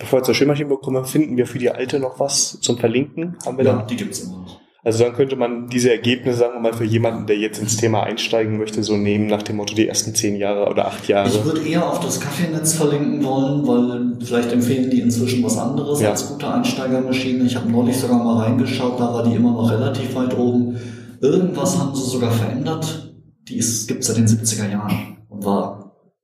Bevor 0.00 0.18
wir 0.18 0.24
zur 0.24 0.34
Schwimmmaschine 0.34 0.68
bekommen, 0.68 1.04
finden 1.04 1.36
wir 1.36 1.46
für 1.46 1.60
die 1.60 1.70
alte 1.70 2.00
noch 2.00 2.18
was 2.18 2.58
zum 2.60 2.76
Verlinken? 2.76 3.36
Haben 3.46 3.56
wir 3.56 3.64
ja, 3.64 3.76
da? 3.76 3.82
die 3.82 3.94
gibt's 3.94 4.18
immer 4.20 4.38
noch. 4.38 4.60
Also 4.82 5.04
dann 5.04 5.12
könnte 5.12 5.36
man 5.36 5.68
diese 5.68 5.92
Ergebnisse, 5.92 6.38
sagen 6.38 6.54
wir 6.54 6.60
mal, 6.60 6.72
für 6.72 6.84
jemanden, 6.84 7.26
der 7.26 7.36
jetzt 7.36 7.60
ins 7.60 7.76
Thema 7.76 8.02
einsteigen 8.02 8.58
möchte, 8.58 8.82
so 8.82 8.96
nehmen 8.96 9.26
nach 9.26 9.44
dem 9.44 9.56
Motto 9.56 9.76
die 9.76 9.86
ersten 9.86 10.12
zehn 10.14 10.34
Jahre 10.34 10.68
oder 10.68 10.88
acht 10.88 11.06
Jahre. 11.06 11.28
Ich 11.28 11.44
würde 11.44 11.60
eher 11.60 11.88
auf 11.88 12.00
das 12.00 12.20
Kaffeenetz 12.20 12.74
verlinken 12.74 13.22
wollen, 13.22 13.66
weil 13.66 14.24
vielleicht 14.24 14.50
empfehlen 14.50 14.90
die 14.90 15.00
inzwischen 15.00 15.44
was 15.44 15.56
anderes 15.56 16.00
ja. 16.00 16.10
als 16.10 16.28
gute 16.28 16.52
Einsteigermaschine. 16.52 17.44
Ich 17.44 17.54
habe 17.54 17.70
neulich 17.70 17.96
sogar 17.96 18.22
mal 18.22 18.42
reingeschaut, 18.42 18.98
da 18.98 19.14
war 19.14 19.22
die 19.22 19.36
immer 19.36 19.52
noch 19.52 19.70
relativ 19.70 20.16
weit 20.16 20.36
oben. 20.36 20.76
Irgendwas 21.20 21.78
haben 21.78 21.94
sie 21.94 22.10
sogar 22.10 22.32
verändert. 22.32 23.14
Die 23.48 23.58
gibt 23.58 24.00
es 24.00 24.06
seit 24.06 24.16
den 24.16 24.26
70er 24.26 24.68
Jahren 24.68 25.18
und 25.28 25.44
war 25.44 25.77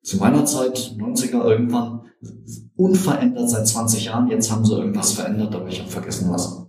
zu 0.05 0.19
meiner 0.19 0.45
Zeit, 0.45 0.95
90er 0.99 1.43
irgendwann, 1.45 2.03
unverändert 2.77 3.51
seit 3.51 3.67
20 3.67 4.05
Jahren. 4.05 4.29
Jetzt 4.29 4.53
haben 4.53 4.65
sie 4.65 4.75
irgendwas 4.75 5.13
verändert, 5.13 5.55
aber 5.55 5.69
ich 5.69 5.81
habe 5.81 5.91
vergessen 5.91 6.31
was. 6.31 6.67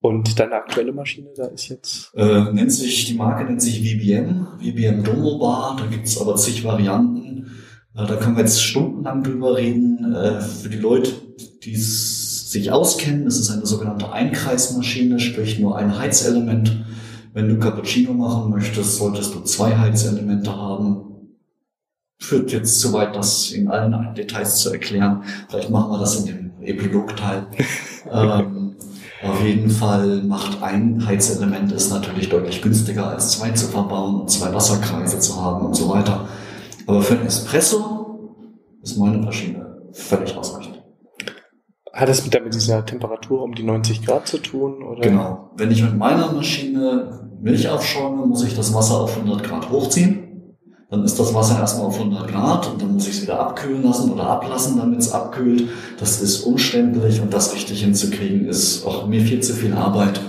Und 0.00 0.38
deine 0.38 0.54
aktuelle 0.54 0.92
Maschine 0.92 1.28
da 1.36 1.46
ist 1.46 1.68
jetzt? 1.68 2.12
Äh, 2.14 2.52
nennt 2.52 2.72
sich, 2.72 3.06
die 3.06 3.14
Marke 3.14 3.44
nennt 3.44 3.60
sich 3.60 3.80
VBM, 3.80 4.46
VBM 4.60 5.04
Domo 5.04 5.38
Bar, 5.38 5.76
da 5.78 5.86
gibt's 5.86 6.20
aber 6.20 6.36
zig 6.36 6.64
Varianten. 6.64 7.50
Äh, 7.94 8.06
da 8.06 8.16
können 8.16 8.36
wir 8.36 8.44
jetzt 8.44 8.62
stundenlang 8.62 9.22
drüber 9.22 9.56
reden. 9.56 10.14
Äh, 10.14 10.40
für 10.40 10.68
die 10.68 10.78
Leute, 10.78 11.10
die 11.64 11.76
sich 11.76 12.70
auskennen, 12.70 13.26
es 13.26 13.38
ist 13.38 13.50
eine 13.50 13.66
sogenannte 13.66 14.10
Einkreismaschine, 14.12 15.18
sprich 15.18 15.58
nur 15.58 15.76
ein 15.76 15.98
Heizelement. 15.98 16.84
Wenn 17.34 17.48
du 17.48 17.58
Cappuccino 17.58 18.14
machen 18.14 18.50
möchtest, 18.50 18.96
solltest 18.96 19.34
du 19.34 19.40
zwei 19.40 19.76
Heizelemente 19.76 20.56
haben 20.56 21.08
führt 22.18 22.52
jetzt 22.52 22.80
zu 22.80 22.92
weit, 22.92 23.14
das 23.14 23.50
in 23.52 23.68
allen 23.68 24.14
Details 24.14 24.56
zu 24.56 24.70
erklären. 24.70 25.22
Vielleicht 25.48 25.70
machen 25.70 25.92
wir 25.92 25.98
das 25.98 26.16
in 26.16 26.26
dem 26.26 26.52
Epilogteil. 26.60 27.46
ähm, 28.12 28.76
auf 29.22 29.42
jeden 29.42 29.70
Fall 29.70 30.22
macht 30.22 30.62
ein 30.62 31.04
Heizelement 31.04 31.72
es 31.72 31.90
natürlich 31.90 32.28
deutlich 32.28 32.62
günstiger 32.62 33.08
als 33.08 33.32
zwei 33.32 33.50
zu 33.50 33.66
verbauen 33.66 34.20
und 34.20 34.30
zwei 34.30 34.52
Wasserkreise 34.54 35.18
zu 35.18 35.42
haben 35.42 35.66
und 35.66 35.74
so 35.74 35.88
weiter. 35.88 36.28
Aber 36.86 37.02
für 37.02 37.14
ein 37.14 37.26
Espresso 37.26 38.44
ist 38.82 38.96
meine 38.96 39.18
Maschine 39.18 39.76
völlig 39.92 40.36
ausreichend. 40.36 40.82
Hat 41.92 42.08
es 42.08 42.24
mit, 42.24 42.54
dieser 42.54 42.86
Temperatur 42.86 43.42
um 43.42 43.54
die 43.54 43.64
90 43.64 44.06
Grad 44.06 44.28
zu 44.28 44.38
tun? 44.38 44.84
Oder? 44.84 45.00
Genau. 45.00 45.50
Wenn 45.56 45.72
ich 45.72 45.82
mit 45.82 45.96
meiner 45.96 46.32
Maschine 46.32 47.28
Milch 47.40 47.68
aufschäume, 47.68 48.24
muss 48.24 48.44
ich 48.44 48.54
das 48.54 48.72
Wasser 48.72 49.00
auf 49.00 49.16
100 49.16 49.42
Grad 49.42 49.68
hochziehen. 49.68 50.27
Dann 50.90 51.04
ist 51.04 51.18
das 51.18 51.34
Wasser 51.34 51.58
erstmal 51.58 51.86
auf 51.86 51.98
100 51.98 52.28
Grad 52.28 52.66
und 52.66 52.80
dann 52.80 52.94
muss 52.94 53.06
ich 53.06 53.16
es 53.16 53.22
wieder 53.22 53.38
abkühlen 53.38 53.82
lassen 53.82 54.10
oder 54.10 54.24
ablassen, 54.24 54.78
damit 54.78 55.00
es 55.00 55.12
abkühlt. 55.12 55.68
Das 56.00 56.22
ist 56.22 56.44
umständlich 56.44 57.20
und 57.20 57.34
das 57.34 57.54
richtig 57.54 57.82
hinzukriegen 57.82 58.46
ist 58.46 58.86
auch 58.86 59.06
mir 59.06 59.20
viel 59.20 59.40
zu 59.40 59.52
viel 59.52 59.74
Arbeit. 59.74 60.20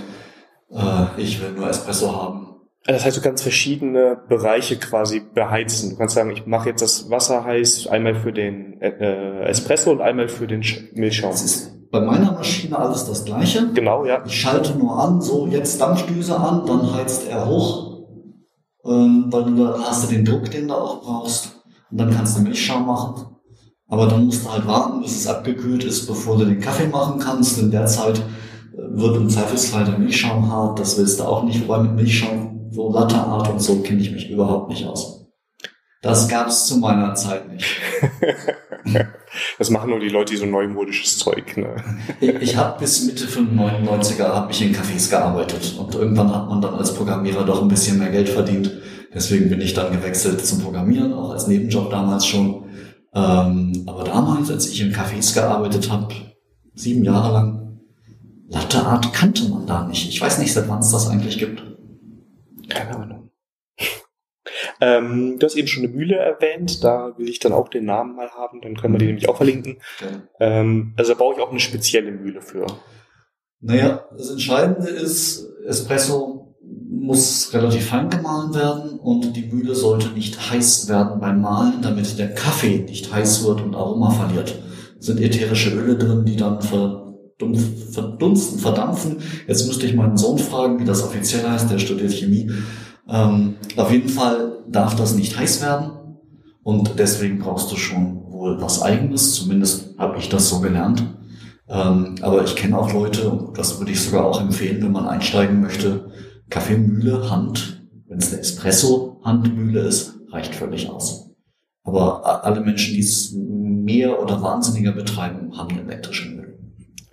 Äh, 0.70 1.06
ich 1.16 1.40
will 1.40 1.52
nur 1.52 1.68
Espresso 1.68 2.14
haben. 2.14 2.48
Das 2.84 3.04
heißt, 3.06 3.16
du 3.16 3.22
kannst 3.22 3.42
verschiedene 3.42 4.18
Bereiche 4.28 4.76
quasi 4.76 5.20
beheizen. 5.20 5.90
Du 5.90 5.96
kannst 5.96 6.14
sagen, 6.14 6.30
ich 6.30 6.46
mache 6.46 6.68
jetzt 6.68 6.82
das 6.82 7.10
Wasser 7.10 7.44
heiß 7.44 7.86
einmal 7.86 8.14
für 8.14 8.32
den 8.32 8.80
äh, 8.82 9.44
Espresso 9.44 9.90
und 9.90 10.02
einmal 10.02 10.28
für 10.28 10.46
den 10.46 10.62
Milchschaum. 10.92 11.30
Das 11.30 11.42
ist 11.42 11.90
bei 11.90 12.00
meiner 12.00 12.32
Maschine 12.32 12.78
alles 12.78 13.06
das 13.06 13.24
gleiche. 13.24 13.70
Genau, 13.74 14.04
ja. 14.04 14.22
Ich 14.26 14.38
schalte 14.38 14.78
nur 14.78 14.98
an, 14.98 15.22
so 15.22 15.46
jetzt 15.46 15.80
Dampfdüse 15.80 16.36
an, 16.36 16.64
dann 16.66 16.94
heizt 16.94 17.28
er 17.28 17.46
hoch 17.46 17.89
ähm, 18.84 19.26
weil 19.30 19.44
du 19.44 19.56
da 19.56 19.78
hast 19.78 20.04
du 20.04 20.14
den 20.14 20.24
Druck, 20.24 20.50
den 20.50 20.68
du 20.68 20.74
auch 20.74 21.02
brauchst. 21.02 21.56
Und 21.90 21.98
dann 21.98 22.10
kannst 22.10 22.36
du 22.38 22.42
Milchschaum 22.42 22.86
machen. 22.86 23.26
Aber 23.88 24.06
dann 24.06 24.26
musst 24.26 24.44
du 24.44 24.52
halt 24.52 24.66
warten, 24.66 25.02
bis 25.02 25.16
es 25.16 25.26
abgekühlt 25.26 25.82
ist, 25.82 26.06
bevor 26.06 26.38
du 26.38 26.44
den 26.44 26.60
Kaffee 26.60 26.86
machen 26.86 27.18
kannst. 27.18 27.58
In 27.58 27.70
der 27.70 27.86
Zeit 27.86 28.18
äh, 28.18 28.22
wird 28.76 29.16
im 29.16 29.28
Zweifelsfall 29.28 29.84
der 29.84 29.98
Milchschaum 29.98 30.50
hart. 30.50 30.78
Das 30.78 30.96
willst 30.96 31.18
du 31.18 31.24
auch 31.24 31.42
nicht, 31.42 31.62
wobei 31.62 31.82
mit 31.82 31.96
Milchschaum, 31.96 32.70
so 32.70 32.92
Latteart 32.92 33.50
und 33.50 33.60
so 33.60 33.76
kenne 33.80 34.00
ich 34.00 34.12
mich 34.12 34.30
überhaupt 34.30 34.70
nicht 34.70 34.86
aus. 34.86 35.19
Das 36.02 36.28
gab's 36.28 36.66
zu 36.66 36.78
meiner 36.78 37.14
Zeit 37.14 37.52
nicht. 37.52 37.66
das 39.58 39.70
machen 39.70 39.90
nur 39.90 40.00
die 40.00 40.08
Leute, 40.08 40.32
die 40.32 40.38
so 40.38 40.46
neumodisches 40.46 41.18
Zeug. 41.18 41.56
Ne? 41.56 41.76
ich 42.20 42.28
ich 42.28 42.56
habe 42.56 42.78
bis 42.78 43.04
Mitte 43.04 43.26
95er 43.26 44.24
hab 44.24 44.50
ich 44.50 44.62
in 44.62 44.74
Cafés 44.74 45.10
gearbeitet 45.10 45.76
und 45.78 45.94
irgendwann 45.94 46.34
hat 46.34 46.48
man 46.48 46.62
dann 46.62 46.74
als 46.74 46.94
Programmierer 46.94 47.44
doch 47.44 47.60
ein 47.60 47.68
bisschen 47.68 47.98
mehr 47.98 48.10
Geld 48.10 48.30
verdient. 48.30 48.72
Deswegen 49.12 49.50
bin 49.50 49.60
ich 49.60 49.74
dann 49.74 49.92
gewechselt 49.92 50.44
zum 50.44 50.62
Programmieren, 50.62 51.12
auch 51.12 51.30
als 51.30 51.46
Nebenjob 51.48 51.90
damals 51.90 52.24
schon. 52.26 52.64
Ähm, 53.12 53.84
aber 53.86 54.04
damals, 54.04 54.50
als 54.50 54.68
ich 54.68 54.80
in 54.80 54.94
Cafés 54.94 55.34
gearbeitet 55.34 55.90
habe, 55.90 56.14
sieben 56.74 57.04
Jahre 57.04 57.32
lang, 57.32 57.60
Latte 58.50 58.84
Art 58.84 59.12
kannte 59.12 59.48
man 59.48 59.64
da 59.64 59.86
nicht. 59.86 60.08
Ich 60.08 60.20
weiß 60.20 60.38
nicht, 60.38 60.52
seit 60.52 60.68
wann 60.68 60.80
es 60.80 60.90
das 60.90 61.08
eigentlich 61.08 61.38
gibt. 61.38 61.62
Keine 62.68 62.96
Ahnung. 62.96 63.19
Ähm, 64.80 65.38
du 65.38 65.46
hast 65.46 65.56
eben 65.56 65.68
schon 65.68 65.84
eine 65.84 65.92
Mühle 65.92 66.16
erwähnt, 66.16 66.82
da 66.82 67.12
will 67.18 67.28
ich 67.28 67.38
dann 67.38 67.52
auch 67.52 67.68
den 67.68 67.84
Namen 67.84 68.16
mal 68.16 68.30
haben, 68.30 68.60
dann 68.60 68.76
können 68.76 68.94
wir 68.94 68.98
die 68.98 69.06
nämlich 69.06 69.28
auch 69.28 69.36
verlinken. 69.36 69.78
Okay. 70.00 70.14
Ähm, 70.40 70.94
also 70.96 71.12
da 71.12 71.18
brauche 71.18 71.34
ich 71.36 71.42
auch 71.42 71.50
eine 71.50 71.60
spezielle 71.60 72.12
Mühle 72.12 72.40
für. 72.40 72.66
Naja, 73.60 74.06
das 74.16 74.30
Entscheidende 74.30 74.88
ist, 74.88 75.46
Espresso 75.66 76.56
muss 76.90 77.52
relativ 77.52 77.88
fein 77.88 78.08
gemahlen 78.10 78.54
werden 78.54 78.98
und 78.98 79.36
die 79.36 79.46
Mühle 79.46 79.74
sollte 79.74 80.08
nicht 80.08 80.50
heiß 80.50 80.88
werden 80.88 81.20
beim 81.20 81.40
Mahlen, 81.40 81.82
damit 81.82 82.18
der 82.18 82.34
Kaffee 82.34 82.78
nicht 82.78 83.12
heiß 83.12 83.44
wird 83.44 83.60
und 83.60 83.74
Aroma 83.74 84.10
verliert. 84.10 84.58
Es 84.98 85.06
sind 85.06 85.20
ätherische 85.20 85.70
Öle 85.70 85.96
drin, 85.96 86.24
die 86.24 86.36
dann 86.36 86.60
verdunsten, 86.60 88.58
verdampfen. 88.58 89.18
Jetzt 89.46 89.66
müsste 89.66 89.86
ich 89.86 89.94
meinen 89.94 90.16
Sohn 90.16 90.38
fragen, 90.38 90.78
wie 90.78 90.84
das 90.84 91.02
offiziell 91.02 91.48
heißt, 91.48 91.70
der 91.70 91.78
studiert 91.78 92.12
Chemie. 92.12 92.50
Ähm, 93.08 93.56
auf 93.76 93.90
jeden 93.90 94.08
Fall 94.08 94.59
darf 94.70 94.96
das 94.96 95.14
nicht 95.14 95.38
heiß 95.38 95.62
werden 95.62 96.18
und 96.62 96.98
deswegen 96.98 97.38
brauchst 97.38 97.70
du 97.72 97.76
schon 97.76 98.22
wohl 98.30 98.60
was 98.60 98.82
eigenes, 98.82 99.34
zumindest 99.34 99.98
habe 99.98 100.18
ich 100.18 100.28
das 100.28 100.48
so 100.48 100.60
gelernt. 100.60 101.04
Ähm, 101.68 102.16
aber 102.22 102.44
ich 102.44 102.56
kenne 102.56 102.78
auch 102.78 102.92
Leute, 102.92 103.50
das 103.54 103.78
würde 103.78 103.92
ich 103.92 104.02
sogar 104.02 104.24
auch 104.24 104.40
empfehlen, 104.40 104.82
wenn 104.82 104.92
man 104.92 105.06
einsteigen 105.06 105.60
möchte, 105.60 106.10
Kaffeemühle, 106.48 107.30
Hand, 107.30 107.86
wenn 108.08 108.18
es 108.18 108.32
eine 108.32 108.40
Espresso-Handmühle 108.40 109.80
ist, 109.80 110.18
reicht 110.32 110.54
völlig 110.54 110.90
aus. 110.90 111.30
Aber 111.84 112.44
alle 112.44 112.60
Menschen, 112.60 112.94
die 112.94 113.00
es 113.00 113.32
mehr 113.34 114.20
oder 114.20 114.42
wahnsinniger 114.42 114.92
betreiben, 114.92 115.56
haben 115.56 115.70
eine 115.70 115.82
elektrische 115.82 116.28
Mühle 116.28 116.39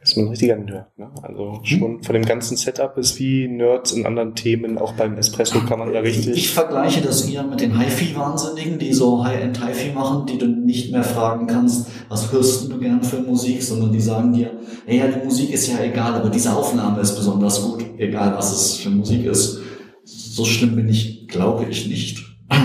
ist 0.08 0.16
man 0.16 0.26
ein 0.26 0.30
richtiger 0.30 0.56
Nerd. 0.56 0.98
Ne? 0.98 1.12
Also 1.22 1.60
schon 1.64 2.02
von 2.02 2.14
dem 2.14 2.24
ganzen 2.24 2.56
Setup 2.56 2.98
ist 2.98 3.20
wie 3.20 3.48
Nerds 3.48 3.92
in 3.92 4.06
anderen 4.06 4.36
Themen, 4.36 4.78
auch 4.78 4.94
beim 4.94 5.18
Espresso 5.18 5.60
kann 5.60 5.80
man 5.80 5.92
da 5.92 6.00
richtig. 6.00 6.30
Ich, 6.30 6.38
ich 6.38 6.52
vergleiche 6.52 7.02
das 7.02 7.30
eher 7.30 7.44
mit 7.44 7.60
den 7.60 7.78
HiFi-Wahnsinnigen, 7.78 8.80
die 8.80 8.94
so 8.94 9.24
High-End 9.24 9.66
HiFi 9.66 9.92
machen, 9.92 10.26
die 10.26 10.38
du 10.38 10.48
nicht 10.48 10.92
mehr 10.94 11.04
fragen 11.04 11.48
kannst, 11.48 11.90
was 12.08 12.32
hörst 12.32 12.72
du 12.72 12.80
gern 12.80 13.04
für 13.04 13.20
Musik, 13.20 13.62
sondern 13.62 13.92
die 13.92 14.00
sagen 14.00 14.32
dir, 14.32 14.52
ja, 14.88 15.08
die 15.08 15.26
Musik 15.26 15.52
ist 15.52 15.68
ja 15.68 15.84
egal, 15.84 16.16
aber 16.16 16.30
diese 16.30 16.56
Aufnahme 16.56 17.02
ist 17.02 17.16
besonders 17.16 17.62
gut, 17.62 17.84
egal 17.98 18.34
was 18.36 18.54
es 18.54 18.76
für 18.78 18.90
Musik 18.90 19.26
ist. 19.26 19.60
So 20.06 20.46
schlimm 20.46 20.76
bin 20.76 20.88
ich, 20.88 21.28
glaube 21.28 21.66
ich 21.70 21.88
nicht. 21.88 22.24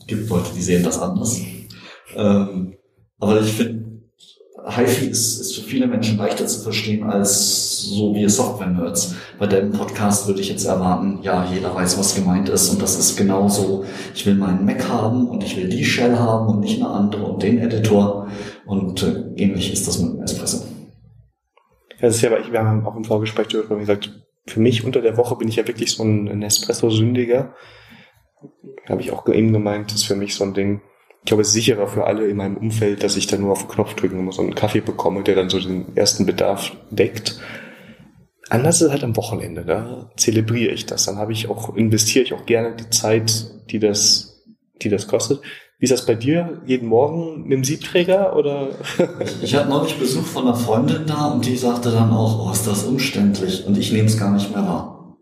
Es 0.00 0.08
gibt 0.08 0.28
Leute, 0.28 0.50
die 0.56 0.62
sehen 0.62 0.82
das 0.82 1.00
anders. 1.00 1.40
Ähm, 2.16 2.74
aber 3.20 3.40
ich 3.40 3.52
finde, 3.52 3.91
HiFi 4.64 5.06
ist, 5.06 5.40
ist 5.40 5.56
für 5.56 5.62
viele 5.62 5.86
Menschen 5.86 6.18
leichter 6.18 6.46
zu 6.46 6.60
verstehen 6.60 7.02
als 7.04 7.82
so 7.82 8.14
wie 8.14 8.28
Software-Nerds. 8.28 9.16
Bei 9.38 9.46
dem 9.46 9.72
Podcast 9.72 10.28
würde 10.28 10.40
ich 10.40 10.48
jetzt 10.48 10.64
erwarten, 10.64 11.18
ja, 11.22 11.44
jeder 11.52 11.74
weiß, 11.74 11.98
was 11.98 12.14
gemeint 12.14 12.48
ist 12.48 12.70
und 12.70 12.80
das 12.80 12.96
ist 12.96 13.16
genauso. 13.16 13.84
Ich 14.14 14.24
will 14.24 14.36
meinen 14.36 14.64
Mac 14.64 14.88
haben 14.88 15.28
und 15.28 15.42
ich 15.42 15.56
will 15.56 15.68
die 15.68 15.84
Shell 15.84 16.16
haben 16.16 16.48
und 16.48 16.60
nicht 16.60 16.80
eine 16.80 16.90
andere 16.90 17.24
und 17.24 17.42
den 17.42 17.58
Editor 17.58 18.28
und 18.64 19.02
äh, 19.02 19.42
ähnlich 19.42 19.72
ist 19.72 19.88
das 19.88 19.98
mit 19.98 20.12
dem 20.12 20.22
Espresso. 20.22 20.64
Ja, 21.98 22.06
das 22.06 22.16
ist 22.16 22.22
ja, 22.22 22.30
wir 22.30 22.60
haben 22.60 22.86
auch 22.86 22.96
im 22.96 23.04
Vorgespräch 23.04 23.48
darüber 23.48 23.76
gesagt, 23.76 24.12
für 24.46 24.60
mich 24.60 24.84
unter 24.84 25.00
der 25.00 25.16
Woche 25.16 25.36
bin 25.36 25.48
ich 25.48 25.56
ja 25.56 25.66
wirklich 25.66 25.92
so 25.92 26.04
ein 26.04 26.42
Espresso-Sündiger. 26.42 27.54
Habe 28.88 29.00
ich 29.00 29.12
auch 29.12 29.28
eben 29.28 29.52
gemeint, 29.52 29.92
ist 29.92 30.04
für 30.04 30.16
mich 30.16 30.34
so 30.34 30.44
ein 30.44 30.54
Ding 30.54 30.82
ich 31.22 31.26
glaube, 31.26 31.42
es 31.42 31.48
ist 31.48 31.54
sicherer 31.54 31.86
für 31.86 32.04
alle 32.04 32.26
in 32.26 32.36
meinem 32.36 32.56
Umfeld, 32.56 33.04
dass 33.04 33.16
ich 33.16 33.28
dann 33.28 33.42
nur 33.42 33.52
auf 33.52 33.62
den 33.62 33.68
Knopf 33.68 33.94
drücken 33.94 34.24
muss 34.24 34.38
und 34.38 34.46
einen 34.46 34.54
Kaffee 34.56 34.80
bekomme, 34.80 35.22
der 35.22 35.36
dann 35.36 35.50
so 35.50 35.60
den 35.60 35.96
ersten 35.96 36.26
Bedarf 36.26 36.72
deckt. 36.90 37.40
Anders 38.50 38.82
ist 38.82 38.90
halt 38.90 39.04
am 39.04 39.16
Wochenende, 39.16 39.64
da 39.64 40.10
zelebriere 40.16 40.72
ich 40.72 40.84
das. 40.84 41.04
Dann 41.04 41.18
habe 41.18 41.32
ich 41.32 41.48
auch, 41.48 41.76
investiere 41.76 42.24
ich 42.24 42.34
auch 42.34 42.44
gerne 42.44 42.74
die 42.74 42.90
Zeit, 42.90 43.52
die 43.70 43.78
das, 43.78 44.42
die 44.82 44.88
das 44.88 45.06
kostet. 45.06 45.40
Wie 45.78 45.84
ist 45.84 45.92
das 45.92 46.06
bei 46.06 46.16
dir? 46.16 46.60
Jeden 46.66 46.88
Morgen 46.88 47.42
mit 47.42 47.52
dem 47.52 47.64
Siebträger 47.64 48.34
oder? 48.36 48.70
ich, 49.20 49.44
ich 49.44 49.54
hatte 49.54 49.68
neulich 49.68 49.96
Besuch 49.98 50.24
von 50.24 50.48
einer 50.48 50.56
Freundin 50.56 51.06
da 51.06 51.26
und 51.26 51.46
die 51.46 51.56
sagte 51.56 51.92
dann 51.92 52.10
auch, 52.10 52.48
oh, 52.48 52.52
ist 52.52 52.66
das 52.66 52.82
umständlich 52.82 53.64
und 53.64 53.78
ich 53.78 53.92
nehme 53.92 54.08
es 54.08 54.18
gar 54.18 54.32
nicht 54.32 54.50
mehr 54.50 54.64
wahr. 54.64 55.18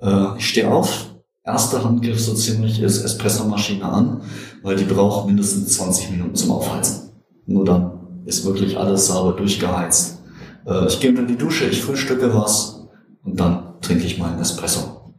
Äh, 0.00 0.38
ich 0.38 0.48
stehe 0.48 0.70
auf, 0.70 1.13
erster 1.44 1.84
Handgriff 1.84 2.20
so 2.20 2.34
ziemlich 2.34 2.80
ist 2.80 3.04
Espressomaschine 3.04 3.84
an, 3.84 4.22
weil 4.62 4.76
die 4.76 4.84
braucht 4.84 5.26
mindestens 5.26 5.74
20 5.74 6.10
Minuten 6.12 6.34
zum 6.34 6.50
Aufheizen. 6.50 7.10
Nur 7.46 7.64
dann 7.64 8.22
ist 8.24 8.44
wirklich 8.44 8.78
alles 8.78 9.06
sauber 9.06 9.36
durchgeheizt. 9.36 10.18
Äh, 10.66 10.86
ich 10.86 11.00
gehe 11.00 11.10
unter 11.10 11.24
die 11.24 11.36
Dusche, 11.36 11.66
ich 11.66 11.82
frühstücke 11.82 12.34
was 12.34 12.86
und 13.22 13.38
dann 13.38 13.74
trinke 13.82 14.04
ich 14.04 14.18
meinen 14.18 14.40
Espresso. 14.40 15.14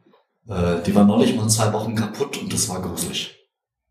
Äh, 0.47 0.83
die 0.85 0.95
war 0.95 1.05
neulich 1.05 1.35
mal 1.35 1.47
zwei 1.47 1.71
Wochen 1.71 1.95
kaputt 1.95 2.39
und 2.41 2.51
das 2.51 2.67
war 2.69 2.81
gruselig. 2.81 3.35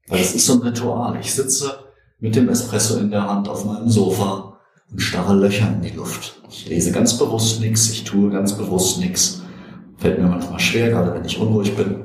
Weil 0.08 0.18
das 0.18 0.34
ist 0.34 0.46
so 0.46 0.54
ein 0.54 0.62
Ritual. 0.62 1.18
Ich 1.20 1.32
sitze 1.32 1.78
mit 2.18 2.34
dem 2.34 2.48
Espresso 2.48 2.98
in 2.98 3.10
der 3.10 3.28
Hand 3.28 3.48
auf 3.48 3.64
meinem 3.64 3.88
Sofa 3.88 4.58
und 4.90 5.00
starre 5.00 5.34
Löcher 5.34 5.68
in 5.72 5.82
die 5.82 5.96
Luft. 5.96 6.40
Ich 6.50 6.68
lese 6.68 6.92
ganz 6.92 7.16
bewusst 7.16 7.60
nichts, 7.60 7.90
ich 7.90 8.04
tue 8.04 8.30
ganz 8.30 8.52
bewusst 8.52 8.98
nichts. 8.98 9.42
Fällt 9.96 10.18
mir 10.18 10.28
manchmal 10.28 10.60
schwer, 10.60 10.90
gerade 10.90 11.14
wenn 11.14 11.24
ich 11.24 11.38
unruhig 11.38 11.74
bin. 11.76 12.03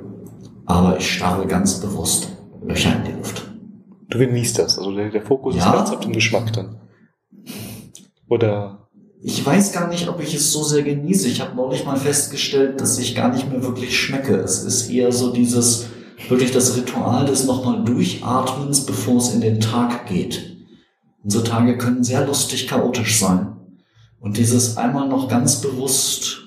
Aber 0.69 0.97
ich 0.99 1.15
starre 1.15 1.47
ganz 1.47 1.81
bewusst 1.81 2.29
Löcher 2.61 2.95
in 2.95 3.03
die 3.03 3.17
Luft. 3.17 3.41
Du 4.07 4.19
genießt 4.19 4.59
das, 4.59 4.77
also 4.77 4.93
der, 4.93 5.09
der 5.09 5.23
Fokus 5.23 5.55
ja. 5.55 5.65
ist 5.65 5.73
ganz 5.73 5.89
auf 5.89 5.99
dem 6.01 6.13
Geschmack 6.13 6.53
dann. 6.53 6.79
Oder 8.27 8.87
ich 9.23 9.43
weiß 9.43 9.71
gar 9.71 9.87
nicht, 9.87 10.07
ob 10.07 10.21
ich 10.21 10.35
es 10.35 10.51
so 10.51 10.63
sehr 10.63 10.83
genieße. 10.83 11.27
Ich 11.27 11.41
habe 11.41 11.55
neulich 11.55 11.85
mal 11.85 11.97
festgestellt, 11.97 12.79
dass 12.79 12.99
ich 12.99 13.15
gar 13.15 13.33
nicht 13.33 13.49
mehr 13.49 13.63
wirklich 13.63 13.99
schmecke. 13.99 14.35
Es 14.35 14.63
ist 14.63 14.91
eher 14.91 15.11
so 15.11 15.33
dieses, 15.33 15.87
wirklich 16.27 16.51
das 16.51 16.77
Ritual 16.77 17.25
des 17.25 17.45
nochmal 17.45 17.83
Durchatmens, 17.83 18.85
bevor 18.85 19.17
es 19.17 19.33
in 19.33 19.41
den 19.41 19.59
Tag 19.59 20.05
geht. 20.05 20.55
Unsere 21.23 21.43
Tage 21.43 21.79
können 21.79 22.03
sehr 22.03 22.27
lustig 22.27 22.67
chaotisch 22.67 23.19
sein. 23.19 23.55
Und 24.19 24.37
dieses 24.37 24.77
einmal 24.77 25.09
noch 25.09 25.27
ganz 25.27 25.61
bewusst 25.61 26.43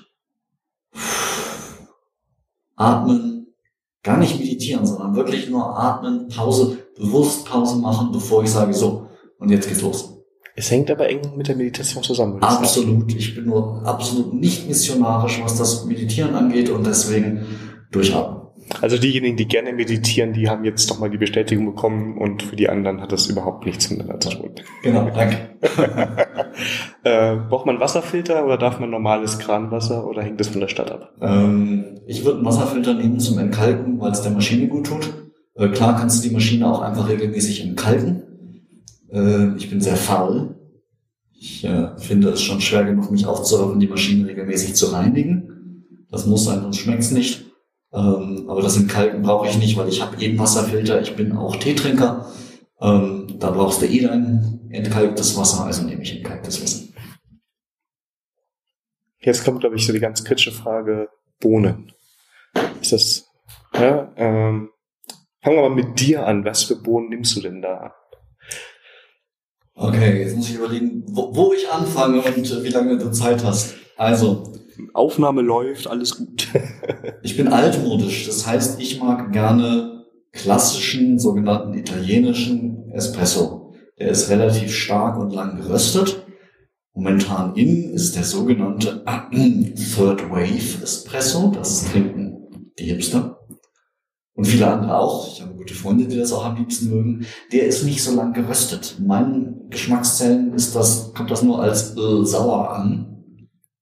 atmen, 2.77 3.32
gar 4.03 4.17
nicht 4.17 4.37
meditieren, 4.37 4.85
sondern 4.85 5.15
wirklich 5.15 5.49
nur 5.49 5.79
atmen, 5.79 6.27
Pause, 6.27 6.77
bewusst 6.97 7.45
Pause 7.45 7.77
machen, 7.77 8.11
bevor 8.11 8.43
ich 8.43 8.51
sage 8.51 8.73
so, 8.73 9.07
und 9.39 9.49
jetzt 9.49 9.67
geht's 9.67 9.81
los. 9.81 10.09
Es 10.55 10.69
hängt 10.69 10.91
aber 10.91 11.09
eng 11.09 11.35
mit 11.35 11.47
der 11.47 11.55
Meditation 11.55 12.03
zusammen. 12.03 12.43
Absolut. 12.43 13.09
Ich, 13.09 13.17
ich 13.17 13.35
bin 13.35 13.45
nur 13.45 13.81
absolut 13.85 14.33
nicht 14.33 14.67
missionarisch, 14.67 15.41
was 15.43 15.57
das 15.57 15.85
Meditieren 15.85 16.35
angeht 16.35 16.69
und 16.69 16.85
deswegen 16.85 17.45
durchatmen. 17.91 18.42
Also 18.81 18.97
diejenigen, 18.97 19.37
die 19.37 19.47
gerne 19.47 19.73
meditieren, 19.73 20.33
die 20.33 20.49
haben 20.49 20.63
jetzt 20.63 20.89
nochmal 20.89 21.09
die 21.09 21.17
Bestätigung 21.17 21.65
bekommen 21.65 22.17
und 22.17 22.43
für 22.43 22.55
die 22.55 22.69
anderen 22.69 23.01
hat 23.01 23.11
das 23.11 23.27
überhaupt 23.27 23.65
nichts 23.65 23.89
miteinander 23.89 24.19
zu 24.19 24.29
tun. 24.31 24.51
Genau, 24.81 25.09
danke. 25.09 25.37
äh, 27.03 27.35
braucht 27.49 27.65
man 27.65 27.79
Wasserfilter 27.79 28.45
oder 28.45 28.57
darf 28.57 28.79
man 28.79 28.89
normales 28.89 29.39
Kranwasser 29.39 30.07
oder 30.07 30.21
hängt 30.21 30.39
das 30.39 30.47
von 30.47 30.61
der 30.61 30.67
Stadt 30.67 30.91
ab? 30.91 31.13
Ähm, 31.21 32.01
ich 32.07 32.25
würde 32.25 32.37
einen 32.37 32.45
Wasserfilter 32.45 32.93
nehmen 32.93 33.19
zum 33.19 33.39
Entkalken, 33.39 33.99
weil 33.99 34.11
es 34.11 34.21
der 34.21 34.31
Maschine 34.31 34.67
gut 34.67 34.87
tut. 34.87 35.13
Äh, 35.55 35.69
klar 35.69 35.95
kannst 35.97 36.23
du 36.23 36.27
die 36.27 36.33
Maschine 36.33 36.71
auch 36.71 36.81
einfach 36.81 37.07
regelmäßig 37.09 37.63
entkalken. 37.63 38.23
Äh, 39.11 39.55
ich 39.57 39.69
bin 39.69 39.81
sehr 39.81 39.95
faul. 39.95 40.55
Ich 41.33 41.63
äh, 41.65 41.97
finde 41.97 42.29
es 42.29 42.41
schon 42.41 42.61
schwer 42.61 42.85
genug, 42.85 43.11
mich 43.11 43.25
aufzuraffen, 43.25 43.79
die 43.79 43.87
Maschine 43.87 44.27
regelmäßig 44.27 44.75
zu 44.75 44.87
reinigen. 44.87 45.49
Das 46.09 46.25
muss 46.25 46.45
sein, 46.45 46.61
sonst 46.61 46.77
schmeckt's 46.77 47.11
nicht. 47.11 47.45
Ähm, 47.93 48.45
aber 48.47 48.61
das 48.61 48.75
im 48.75 48.87
Kalten 48.87 49.21
brauche 49.21 49.47
ich 49.47 49.57
nicht, 49.57 49.77
weil 49.77 49.87
ich 49.87 50.01
habe 50.01 50.19
eben 50.21 50.39
Wasserfilter. 50.39 51.01
Ich 51.01 51.15
bin 51.15 51.31
auch 51.31 51.55
Teetrinker. 51.55 52.31
Ähm, 52.81 53.35
da 53.39 53.51
brauchst 53.51 53.81
du 53.81 53.85
eh 53.85 54.01
dein 54.01 54.67
entkalktes 54.71 55.37
Wasser, 55.37 55.65
also 55.65 55.83
nehme 55.83 56.01
ich 56.01 56.17
entkalktes 56.17 56.61
Wasser. 56.61 56.83
Jetzt 59.19 59.45
kommt, 59.45 59.61
glaube 59.61 59.75
ich, 59.75 59.85
so 59.85 59.93
die 59.93 59.99
ganz 59.99 60.23
kritische 60.23 60.51
Frage 60.51 61.07
Bohnen. 61.39 61.93
Ist 62.81 62.91
das, 62.91 63.27
ja, 63.73 64.11
ähm, 64.17 64.69
fangen 65.41 65.55
wir 65.55 65.69
mal 65.69 65.75
mit 65.75 65.99
dir 65.99 66.25
an. 66.25 66.43
Was 66.43 66.63
für 66.63 66.75
Bohnen 66.75 67.09
nimmst 67.09 67.35
du 67.35 67.41
denn 67.41 67.61
da? 67.61 67.93
Okay, 69.75 70.21
jetzt 70.21 70.35
muss 70.35 70.49
ich 70.49 70.55
überlegen, 70.55 71.03
wo, 71.07 71.35
wo 71.35 71.53
ich 71.53 71.69
anfange 71.69 72.21
und 72.21 72.51
äh, 72.51 72.63
wie 72.63 72.69
lange 72.69 72.97
du 72.97 73.11
Zeit 73.11 73.43
hast. 73.43 73.75
Also. 73.97 74.53
Aufnahme 74.93 75.41
läuft, 75.41 75.87
alles 75.87 76.17
gut. 76.17 76.47
ich 77.23 77.37
bin 77.37 77.47
altmodisch, 77.47 78.25
das 78.25 78.47
heißt, 78.47 78.79
ich 78.79 78.99
mag 78.99 79.31
gerne 79.31 80.05
klassischen, 80.31 81.19
sogenannten 81.19 81.73
italienischen 81.73 82.91
Espresso. 82.91 83.73
Der 83.99 84.09
ist 84.09 84.29
relativ 84.29 84.73
stark 84.73 85.19
und 85.19 85.33
lang 85.33 85.57
geröstet. 85.57 86.25
Momentan 86.95 87.55
in 87.55 87.93
ist 87.93 88.15
der 88.15 88.23
sogenannte 88.23 89.03
Third 89.95 90.29
Wave 90.29 90.83
Espresso. 90.83 91.51
Das 91.55 91.85
trinken 91.91 92.71
die 92.77 92.85
Hipster 92.85 93.33
und 94.35 94.45
viele 94.45 94.67
andere 94.67 94.97
auch, 94.97 95.27
ich 95.27 95.41
habe 95.41 95.53
gute 95.53 95.75
Freunde, 95.75 96.05
die 96.05 96.17
das 96.17 96.33
auch 96.33 96.45
am 96.45 96.55
liebsten 96.55 96.89
mögen, 96.89 97.25
der 97.51 97.67
ist 97.67 97.83
nicht 97.83 98.03
so 98.03 98.15
lang 98.15 98.33
geröstet. 98.33 98.95
In 98.97 99.05
meinen 99.05 99.69
Geschmackszellen 99.69 100.53
ist 100.53 100.75
das, 100.75 101.13
kommt 101.13 101.29
das 101.29 101.43
nur 101.43 101.61
als 101.61 101.95
äh, 101.95 102.25
sauer 102.25 102.71
an. 102.71 103.12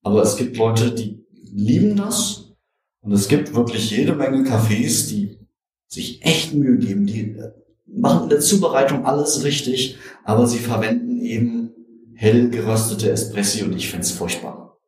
Aber 0.02 0.22
es 0.22 0.36
gibt 0.36 0.56
Leute, 0.56 0.92
die 0.92 1.24
lieben 1.52 1.96
das. 1.96 2.54
Und 3.00 3.12
es 3.12 3.28
gibt 3.28 3.54
wirklich 3.54 3.90
jede 3.90 4.14
Menge 4.14 4.48
Cafés, 4.48 5.08
die 5.08 5.38
sich 5.88 6.24
echt 6.24 6.54
Mühe 6.54 6.78
geben, 6.78 7.06
die 7.06 7.36
machen 7.86 8.24
in 8.24 8.28
der 8.30 8.40
Zubereitung 8.40 9.04
alles 9.04 9.44
richtig, 9.44 9.98
aber 10.24 10.46
sie 10.46 10.58
verwenden 10.58 11.20
eben 11.20 11.70
hell 12.14 12.50
geröstete 12.50 13.10
Espressi 13.10 13.62
und 13.62 13.74
ich 13.74 13.90
find's 13.90 14.10
furchtbar. 14.10 14.78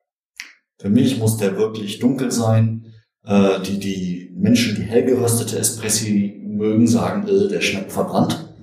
Für 0.79 0.89
mich 0.89 1.19
muss 1.19 1.37
der 1.37 1.57
wirklich 1.57 1.99
dunkel 1.99 2.31
sein, 2.31 2.93
äh, 3.25 3.61
die, 3.61 3.79
die 3.79 4.33
Menschen, 4.37 4.77
die 4.77 4.83
hell 4.83 5.05
geröstete 5.05 5.59
Espressi 5.59 6.41
mögen, 6.45 6.87
sagen, 6.87 7.27
äh, 7.29 7.49
der 7.49 7.61
schmeckt 7.61 7.93
verbrannt. 7.93 8.55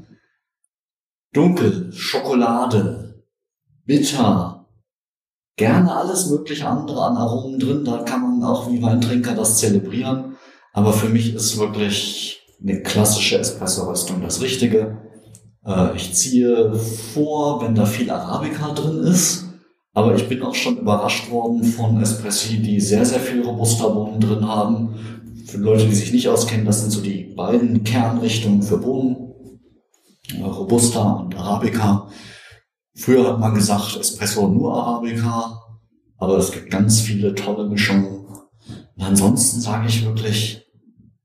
Dunkel, 1.33 1.91
Schokolade, 1.93 3.23
bitter, 3.85 4.50
gerne 5.55 5.95
alles 5.95 6.29
mögliche 6.29 6.67
andere 6.67 7.03
an 7.03 7.17
Aromen 7.17 7.59
drin. 7.59 7.85
Da 7.85 7.99
kann 7.99 8.21
man 8.21 8.43
auch 8.43 8.71
wie 8.71 8.81
Weintrinker 8.81 9.35
das 9.35 9.57
zelebrieren. 9.57 10.35
Aber 10.73 10.93
für 10.93 11.09
mich 11.09 11.33
ist 11.33 11.59
wirklich 11.59 12.41
eine 12.61 12.81
klassische 12.81 13.37
Espresso-Röstung 13.37 14.21
das 14.21 14.41
Richtige. 14.41 14.97
Äh, 15.65 15.95
ich 15.95 16.13
ziehe 16.13 16.73
vor, 16.73 17.61
wenn 17.61 17.75
da 17.75 17.85
viel 17.85 18.09
Arabica 18.09 18.73
drin 18.73 19.03
ist. 19.03 19.45
Aber 19.93 20.15
ich 20.15 20.29
bin 20.29 20.41
auch 20.41 20.55
schon 20.55 20.77
überrascht 20.77 21.29
worden 21.29 21.63
von 21.63 22.01
Espressi, 22.01 22.61
die 22.61 22.79
sehr, 22.79 23.05
sehr 23.05 23.19
viel 23.19 23.41
Robusta-Bohnen 23.41 24.21
drin 24.21 24.47
haben. 24.47 24.95
Für 25.45 25.57
Leute, 25.57 25.85
die 25.85 25.95
sich 25.95 26.13
nicht 26.13 26.29
auskennen, 26.29 26.65
das 26.65 26.81
sind 26.81 26.91
so 26.91 27.01
die 27.01 27.33
beiden 27.35 27.83
Kernrichtungen 27.83 28.61
für 28.61 28.77
Bohnen. 28.77 29.33
Robusta 30.41 31.11
und 31.13 31.35
Arabica. 31.35 32.07
Früher 32.95 33.27
hat 33.27 33.39
man 33.39 33.55
gesagt, 33.55 33.97
Espresso 33.97 34.47
nur 34.47 34.75
Arabica. 34.75 35.59
Aber 36.17 36.37
es 36.37 36.51
gibt 36.51 36.69
ganz 36.69 36.99
viele 36.99 37.33
tolle 37.33 37.67
Mischungen. 37.67 38.25
Und 38.95 39.03
ansonsten 39.03 39.59
sage 39.59 39.87
ich 39.87 40.05
wirklich, 40.05 40.65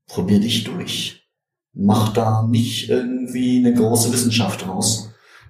probier 0.07 0.39
dich 0.39 0.63
durch. 0.63 1.27
Mach 1.73 2.13
da 2.13 2.41
nicht 2.43 2.89
irgendwie 2.89 3.59
eine 3.59 3.73
große 3.75 4.11
Wissenschaft 4.11 4.67
raus 4.67 5.07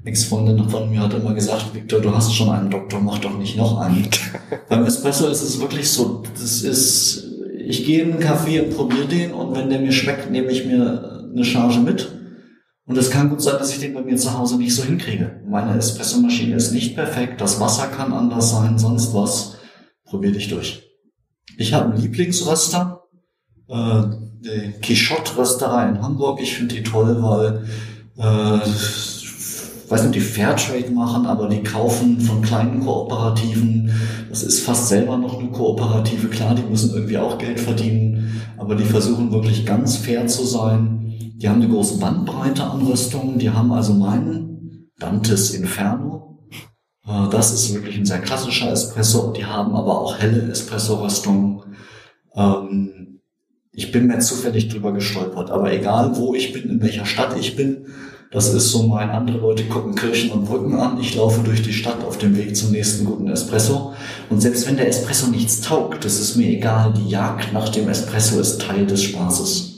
Ex-Freundin 0.07 0.69
von 0.69 0.89
mir 0.89 1.01
hat 1.01 1.13
immer 1.13 1.33
gesagt, 1.33 1.73
Victor, 1.73 1.99
du 1.99 2.15
hast 2.15 2.33
schon 2.33 2.49
einen 2.49 2.69
Doktor, 2.69 2.99
mach 3.01 3.19
doch 3.19 3.37
nicht 3.37 3.57
noch 3.57 3.77
einen. 3.79 4.07
Beim 4.69 4.85
Espresso 4.85 5.27
ist 5.27 5.41
es 5.41 5.59
wirklich 5.59 5.89
so, 5.89 6.23
das 6.39 6.61
ist, 6.61 7.25
ich 7.57 7.85
gehe 7.85 8.03
in 8.03 8.13
einen 8.13 8.19
Kaffee 8.21 8.61
und 8.61 8.75
probiere 8.75 9.05
den 9.05 9.33
und 9.33 9.55
wenn 9.55 9.69
der 9.69 9.79
mir 9.79 9.91
schmeckt, 9.91 10.31
nehme 10.31 10.49
ich 10.51 10.65
mir 10.65 11.25
eine 11.33 11.43
Charge 11.43 11.79
mit. 11.79 12.09
Und 12.87 12.97
es 12.97 13.11
kann 13.11 13.29
gut 13.29 13.41
sein, 13.41 13.57
dass 13.59 13.73
ich 13.73 13.79
den 13.81 13.93
bei 13.93 14.01
mir 14.01 14.15
zu 14.15 14.35
Hause 14.37 14.57
nicht 14.57 14.73
so 14.73 14.83
hinkriege. 14.83 15.41
Meine 15.45 15.77
Espressomaschine 15.77 16.55
ist 16.55 16.71
nicht 16.71 16.95
perfekt, 16.95 17.41
das 17.41 17.59
Wasser 17.59 17.87
kann 17.87 18.13
anders 18.13 18.51
sein, 18.51 18.79
sonst 18.79 19.13
was. 19.13 19.57
Probier 20.05 20.31
dich 20.31 20.47
durch. 20.47 20.83
Ich 21.57 21.73
habe 21.73 21.91
einen 21.91 22.01
Lieblingsröster, 22.01 23.03
äh, 23.67 24.03
die 24.39 24.71
Quichotte-Rösterei 24.81 25.89
in 25.89 26.01
Hamburg. 26.01 26.39
Ich 26.41 26.53
finde 26.53 26.75
die 26.75 26.83
toll, 26.83 27.21
weil 27.21 27.65
äh, 28.17 28.59
weiß 29.89 30.03
nicht, 30.03 30.15
die 30.15 30.21
Fairtrade 30.21 30.89
machen, 30.91 31.25
aber 31.25 31.49
die 31.49 31.63
kaufen 31.63 32.21
von 32.21 32.41
kleinen 32.41 32.85
Kooperativen. 32.85 33.91
Das 34.29 34.43
ist 34.43 34.61
fast 34.61 34.87
selber 34.87 35.17
noch 35.17 35.39
eine 35.39 35.49
Kooperative. 35.49 36.27
Klar, 36.27 36.55
die 36.55 36.63
müssen 36.63 36.93
irgendwie 36.93 37.17
auch 37.17 37.37
Geld 37.37 37.59
verdienen, 37.59 38.41
aber 38.57 38.75
die 38.75 38.85
versuchen 38.85 39.33
wirklich 39.33 39.65
ganz 39.65 39.97
fair 39.97 40.25
zu 40.27 40.45
sein. 40.45 40.96
Die 41.35 41.47
haben 41.47 41.61
eine 41.61 41.71
große 41.71 41.99
Bandbreite 41.99 42.63
an 42.63 42.85
Rüstungen. 42.85 43.39
Die 43.39 43.49
haben 43.49 43.71
also 43.71 43.93
meinen 43.93 44.91
Dantes 44.99 45.51
Inferno. 45.51 46.39
Äh, 47.05 47.29
Das 47.29 47.53
ist 47.53 47.73
wirklich 47.73 47.97
ein 47.97 48.05
sehr 48.05 48.19
klassischer 48.19 48.71
Espresso. 48.71 49.31
Die 49.31 49.45
haben 49.45 49.75
aber 49.75 49.99
auch 49.99 50.17
helle 50.17 50.49
Espresso-Röstungen. 50.51 51.63
Ähm, 52.35 53.21
ich 53.71 53.91
bin 53.91 54.07
mir 54.07 54.19
zufällig 54.19 54.69
drüber 54.69 54.91
gestolpert, 54.91 55.51
aber 55.51 55.71
egal 55.71 56.17
wo 56.17 56.33
ich 56.33 56.51
bin, 56.51 56.63
in 56.69 56.81
welcher 56.81 57.05
Stadt 57.05 57.37
ich 57.39 57.55
bin, 57.55 57.85
das 58.31 58.53
ist 58.53 58.71
so 58.71 58.83
mein, 58.83 59.09
andere 59.09 59.37
Leute 59.37 59.63
gucken 59.65 59.95
Kirchen 59.95 60.31
und 60.31 60.45
Brücken 60.45 60.73
an. 60.75 60.99
Ich 60.99 61.15
laufe 61.15 61.41
durch 61.43 61.61
die 61.61 61.71
Stadt 61.71 62.03
auf 62.03 62.17
dem 62.17 62.35
Weg 62.35 62.57
zum 62.57 62.71
nächsten 62.71 63.05
guten 63.05 63.27
Espresso. 63.29 63.93
Und 64.29 64.41
selbst 64.41 64.67
wenn 64.67 64.75
der 64.75 64.87
Espresso 64.87 65.27
nichts 65.27 65.61
taugt, 65.61 66.03
das 66.03 66.19
ist 66.19 66.35
mir 66.35 66.49
egal. 66.49 66.93
Die 66.93 67.09
Jagd 67.09 67.53
nach 67.53 67.69
dem 67.69 67.87
Espresso 67.87 68.39
ist 68.39 68.61
Teil 68.61 68.85
des 68.85 69.03
Spaßes. 69.03 69.76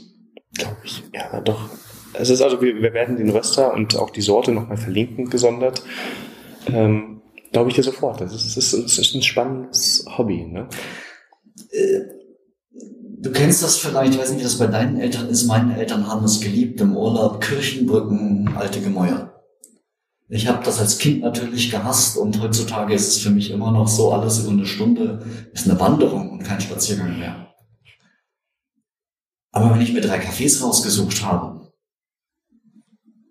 Glaube 0.60 0.76
ich. 0.84 1.02
Ja, 1.12 1.40
doch. 1.40 1.68
Es 2.14 2.30
ist 2.30 2.42
also, 2.42 2.60
wir, 2.60 2.74
wir 2.76 2.92
werden 2.92 3.16
den 3.16 3.30
Röster 3.30 3.72
und 3.72 3.96
auch 3.96 4.10
die 4.10 4.20
Sorte 4.20 4.52
nochmal 4.52 4.76
verlinken, 4.76 5.30
gesondert. 5.30 5.82
Ähm, 6.66 7.22
Glaube 7.52 7.70
ich 7.70 7.76
dir 7.76 7.82
sofort. 7.82 8.20
Das 8.20 8.34
ist, 8.34 8.56
das 8.56 8.72
ist, 8.72 8.84
das 8.84 8.98
ist 8.98 9.14
ein 9.14 9.22
spannendes 9.22 10.04
Hobby. 10.16 10.44
Ne? 10.44 10.68
Äh, 11.70 12.00
Du 13.22 13.32
kennst 13.32 13.62
das 13.62 13.76
vielleicht, 13.76 14.14
ich 14.14 14.18
weiß 14.18 14.30
nicht, 14.30 14.40
wie 14.40 14.44
das 14.44 14.56
bei 14.56 14.66
deinen 14.66 14.98
Eltern 14.98 15.28
ist. 15.28 15.44
Meine 15.44 15.76
Eltern 15.76 16.06
haben 16.06 16.24
es 16.24 16.40
geliebt 16.40 16.80
im 16.80 16.96
Urlaub, 16.96 17.42
Kirchenbrücken, 17.42 18.48
alte 18.56 18.80
Gemäuer. 18.80 19.42
Ich 20.30 20.48
habe 20.48 20.64
das 20.64 20.80
als 20.80 20.96
Kind 20.96 21.20
natürlich 21.20 21.70
gehasst 21.70 22.16
und 22.16 22.40
heutzutage 22.40 22.94
ist 22.94 23.08
es 23.08 23.18
für 23.18 23.28
mich 23.28 23.50
immer 23.50 23.72
noch 23.72 23.88
so, 23.88 24.12
alles 24.12 24.38
über 24.38 24.52
eine 24.52 24.64
Stunde 24.64 25.22
ist 25.52 25.68
eine 25.68 25.78
Wanderung 25.78 26.30
und 26.30 26.44
kein 26.44 26.62
Spaziergang 26.62 27.18
mehr. 27.18 27.49
Aber 29.52 29.74
wenn 29.74 29.80
ich 29.80 29.92
mir 29.92 30.00
drei 30.00 30.18
Cafés 30.20 30.62
rausgesucht 30.62 31.24
habe, 31.24 31.72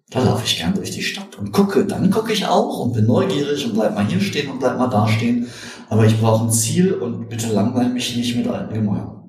da 0.10 0.24
laufe 0.24 0.46
ich 0.46 0.58
gern 0.58 0.74
durch 0.74 0.92
die 0.92 1.04
Stadt 1.04 1.38
und 1.38 1.52
gucke. 1.52 1.86
Dann 1.86 2.10
gucke 2.10 2.34
ich 2.34 2.46
auch 2.48 2.80
und 2.80 2.94
bin 2.94 3.06
neugierig 3.06 3.66
und 3.66 3.74
bleib 3.76 3.94
mal 3.94 4.08
hier 4.08 4.20
stehen 4.20 4.50
und 4.50 4.60
bleib 4.60 4.78
mal 4.78 4.90
da 4.90 5.08
stehen. 5.08 5.48
Aber 5.90 6.06
ich 6.06 6.20
brauche 6.20 6.46
ein 6.46 6.52
Ziel 6.52 6.94
und 6.94 7.30
bitte 7.30 7.52
langweil 7.54 7.90
mich 7.90 8.16
nicht 8.16 8.36
mit 8.36 8.48
alten 8.48 8.74
Gemäuern. 8.74 9.20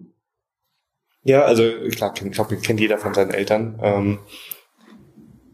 Ja, 1.22 1.42
also 1.42 1.64
klar, 1.90 2.14
ich 2.22 2.32
glaube, 2.32 2.56
kennt 2.56 2.80
jeder 2.80 2.96
von 2.96 3.12
seinen 3.12 3.30
Eltern. 3.30 3.78
Ähm, 3.82 4.18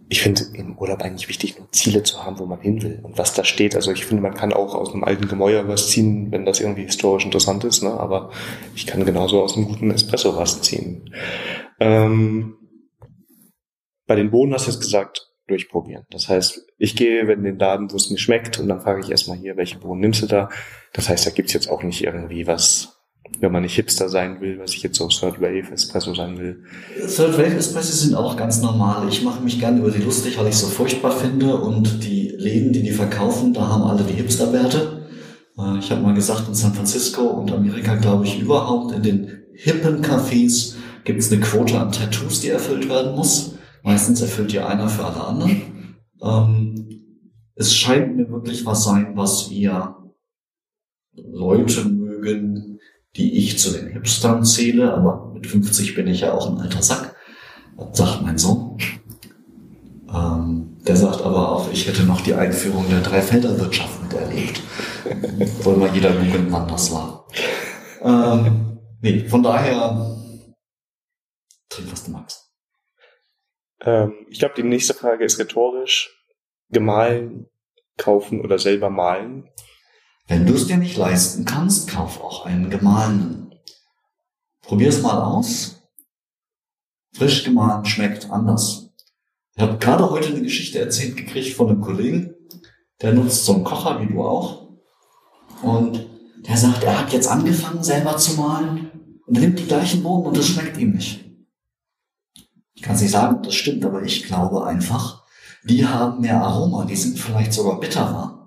ich 0.09 0.23
finde 0.23 0.42
im 0.55 0.79
Urlaub 0.79 1.03
eigentlich 1.03 1.29
wichtig, 1.29 1.59
nur 1.59 1.71
Ziele 1.73 2.03
zu 2.03 2.25
haben, 2.25 2.38
wo 2.38 2.47
man 2.47 2.61
hin 2.61 2.83
will 2.83 3.01
und 3.03 3.19
was 3.19 3.35
da 3.35 3.45
steht. 3.45 3.75
Also 3.75 3.90
ich 3.90 4.05
finde, 4.05 4.23
man 4.23 4.35
kann 4.35 4.53
auch 4.53 4.75
aus 4.75 4.92
einem 4.92 5.03
alten 5.03 5.27
Gemäuer 5.27 5.66
was 5.66 5.90
ziehen, 5.90 6.31
wenn 6.31 6.45
das 6.45 6.61
irgendwie 6.61 6.85
historisch 6.85 7.25
interessant 7.25 7.64
ist, 7.64 7.83
ne? 7.83 7.90
aber 7.90 8.31
ich 8.75 8.87
kann 8.87 9.05
genauso 9.05 9.42
aus 9.42 9.57
einem 9.57 9.66
guten 9.66 9.90
Espresso 9.90 10.37
was 10.37 10.62
ziehen. 10.62 11.12
Ähm, 11.81 12.57
bei 14.07 14.14
den 14.14 14.31
Bohnen 14.31 14.55
hast 14.55 14.69
du 14.69 14.71
jetzt 14.71 14.81
gesagt, 14.81 15.27
durchprobieren. 15.49 16.05
Das 16.11 16.29
heißt, 16.29 16.66
ich 16.79 16.97
gehe 16.97 17.21
in 17.21 17.45
den 17.45 17.59
Laden, 17.59 17.90
wo 17.90 17.97
es 17.97 18.11
mir 18.11 18.19
schmeckt 18.19 18.59
und 18.59 18.69
dann 18.69 18.81
frage 18.81 19.01
ich 19.01 19.11
erstmal 19.11 19.38
hier, 19.38 19.57
welche 19.57 19.79
Bohnen 19.79 20.01
nimmst 20.01 20.23
du 20.23 20.27
da? 20.27 20.49
Das 20.92 21.09
heißt, 21.09 21.27
da 21.27 21.31
gibt's 21.31 21.53
jetzt 21.53 21.69
auch 21.69 21.83
nicht 21.83 22.03
irgendwie 22.03 22.47
was, 22.47 22.96
wenn 23.41 23.53
man 23.53 23.62
nicht 23.62 23.75
Hipster 23.75 24.09
sein 24.09 24.41
will, 24.41 24.59
was 24.59 24.73
ich 24.73 24.83
jetzt 24.83 24.97
so 24.97 25.09
Third 25.09 25.41
Wave 25.41 25.73
Espresso 25.73 26.15
sein 26.15 26.39
will. 26.39 26.65
Third 27.01 27.37
Wave 27.39 27.57
Espresso 27.57 27.93
sind 27.93 28.15
auch 28.15 28.37
ganz 28.37 28.61
normal. 28.62 29.09
Ich 29.09 29.23
mache 29.23 29.43
mich 29.43 29.59
gerne 29.59 29.81
über 29.81 29.91
die 29.91 30.03
lustig, 30.03 30.39
weil 30.39 30.49
ich 30.49 30.57
so 30.57 30.67
furchtbar 30.67 31.12
finde. 31.12 31.57
Und 31.57 32.05
die 32.05 32.29
Läden, 32.29 32.73
die 32.73 32.83
die 32.83 32.91
verkaufen, 32.93 33.53
da 33.53 33.69
haben 33.69 33.83
alle 33.83 34.05
die 34.05 34.15
Hipster-Werte. 34.15 35.07
Äh, 35.59 35.79
Ich 35.79 35.91
habe 35.91 36.03
mal 36.03 36.15
gesagt, 36.15 36.49
in 36.49 36.55
San 36.55 36.75
Francisco 36.75 37.23
und 37.23 37.53
Amerika, 37.53 37.95
glaube 37.97 38.25
ich, 38.25 38.41
überhaupt 38.41 38.93
in 38.95 39.03
den 39.03 39.33
hippen 39.55 40.03
Cafés 40.03 40.75
gibt 41.05 41.21
es 41.21 41.33
eine 41.33 41.41
Quote 41.41 41.79
an 41.79 41.93
Tattoos, 41.93 42.41
die 42.41 42.49
erfüllt 42.49 42.89
werden 42.89 43.15
muss. 43.15 43.55
Meistens 43.83 44.21
erfüllt 44.21 44.53
die 44.53 44.59
einer 44.59 44.89
für 44.89 45.05
alle 45.05 45.25
anderen. 45.25 45.97
Ähm, 46.23 46.89
es 47.55 47.75
scheint 47.75 48.17
mir 48.17 48.29
wirklich 48.31 48.67
was 48.67 48.85
sein, 48.85 49.12
was 49.15 49.51
wir 49.51 49.97
Leute 51.15 51.85
mögen, 51.87 52.76
die 53.16 53.38
ich 53.38 53.59
zu 53.59 53.70
den 53.70 53.88
Hipstern 53.88 54.44
zähle, 54.44 54.92
aber 54.92 55.31
mit 55.33 55.46
50 55.46 55.94
bin 55.94 56.07
ich 56.07 56.20
ja 56.20 56.33
auch 56.33 56.50
ein 56.50 56.59
alter 56.59 56.83
Sack. 56.83 57.14
Sagt 57.92 58.22
mein 58.22 58.38
Sohn. 58.38 58.79
Ähm, 60.12 60.76
der 60.87 60.96
sagt 60.96 61.22
aber 61.22 61.52
auch, 61.52 61.72
ich 61.72 61.87
hätte 61.87 62.05
noch 62.05 62.20
die 62.20 62.35
Einführung 62.35 62.88
der 62.88 63.00
Dreifelderwirtschaft 63.00 64.02
miterlebt. 64.02 64.62
Wollen 65.64 65.81
mal 65.81 65.94
jeder 65.94 66.12
googeln, 66.12 66.50
wann 66.50 66.68
das 66.68 66.92
war. 66.92 67.26
Ähm, 68.02 68.79
nee, 69.00 69.29
von 69.29 69.42
daher, 69.42 70.16
trink, 71.68 71.90
was 71.90 72.05
du 72.05 72.11
magst. 72.12 72.50
Ähm, 73.81 74.26
ich 74.31 74.38
glaube, 74.38 74.55
die 74.57 74.62
nächste 74.62 74.94
Frage 74.94 75.24
ist 75.24 75.38
rhetorisch. 75.38 76.12
Gemahlen, 76.70 77.46
kaufen 77.96 78.40
oder 78.40 78.59
selber 78.59 78.90
malen? 78.90 79.48
Wenn 80.29 80.45
du 80.45 80.55
es 80.55 80.67
dir 80.67 80.77
nicht 80.77 80.97
leisten 80.97 81.45
kannst, 81.45 81.89
kauf 81.89 82.21
auch 82.21 82.47
einen 82.47 82.69
gemahlenen. 82.69 83.55
Probier's 84.62 85.01
mal 85.01 85.23
aus. 85.23 85.83
Frisch 87.12 87.45
gemahlen 87.45 87.85
schmeckt 87.85 88.31
anders. 88.31 88.91
Ich 89.55 89.62
habe 89.62 89.79
gerade 89.79 90.11
heute 90.11 90.29
eine 90.29 90.43
Geschichte 90.43 90.81
erzählt 90.81 91.17
gekriegt 91.17 91.57
von 91.57 91.71
einem 91.71 91.81
Kollegen, 91.81 92.35
der 93.01 93.15
nutzt 93.15 93.45
so 93.45 93.55
einen 93.55 93.65
Kocher 93.65 94.01
wie 94.01 94.12
du 94.12 94.23
auch. 94.23 94.69
Und 95.62 96.07
der 96.47 96.57
sagt, 96.57 96.83
er 96.83 96.99
hat 96.99 97.12
jetzt 97.12 97.29
angefangen 97.29 97.83
selber 97.83 98.17
zu 98.17 98.35
malen 98.35 98.91
und 99.27 99.39
nimmt 99.39 99.59
die 99.59 99.67
gleichen 99.67 100.03
Bohnen 100.03 100.27
und 100.27 100.37
es 100.37 100.49
schmeckt 100.49 100.77
ihm 100.77 100.93
nicht. 100.93 101.25
Ich 102.75 102.83
kann 102.83 102.97
es 102.97 103.01
nicht 103.01 103.12
sagen, 103.12 103.43
das 103.43 103.55
stimmt, 103.55 103.85
aber 103.85 104.03
ich 104.03 104.25
glaube 104.25 104.67
einfach, 104.67 105.25
die 105.65 105.87
haben 105.87 106.21
mehr 106.21 106.43
Aroma, 106.43 106.85
die 106.85 106.97
sind 106.97 107.19
vielleicht 107.19 107.53
sogar 107.53 107.81
bitterer, 107.81 108.46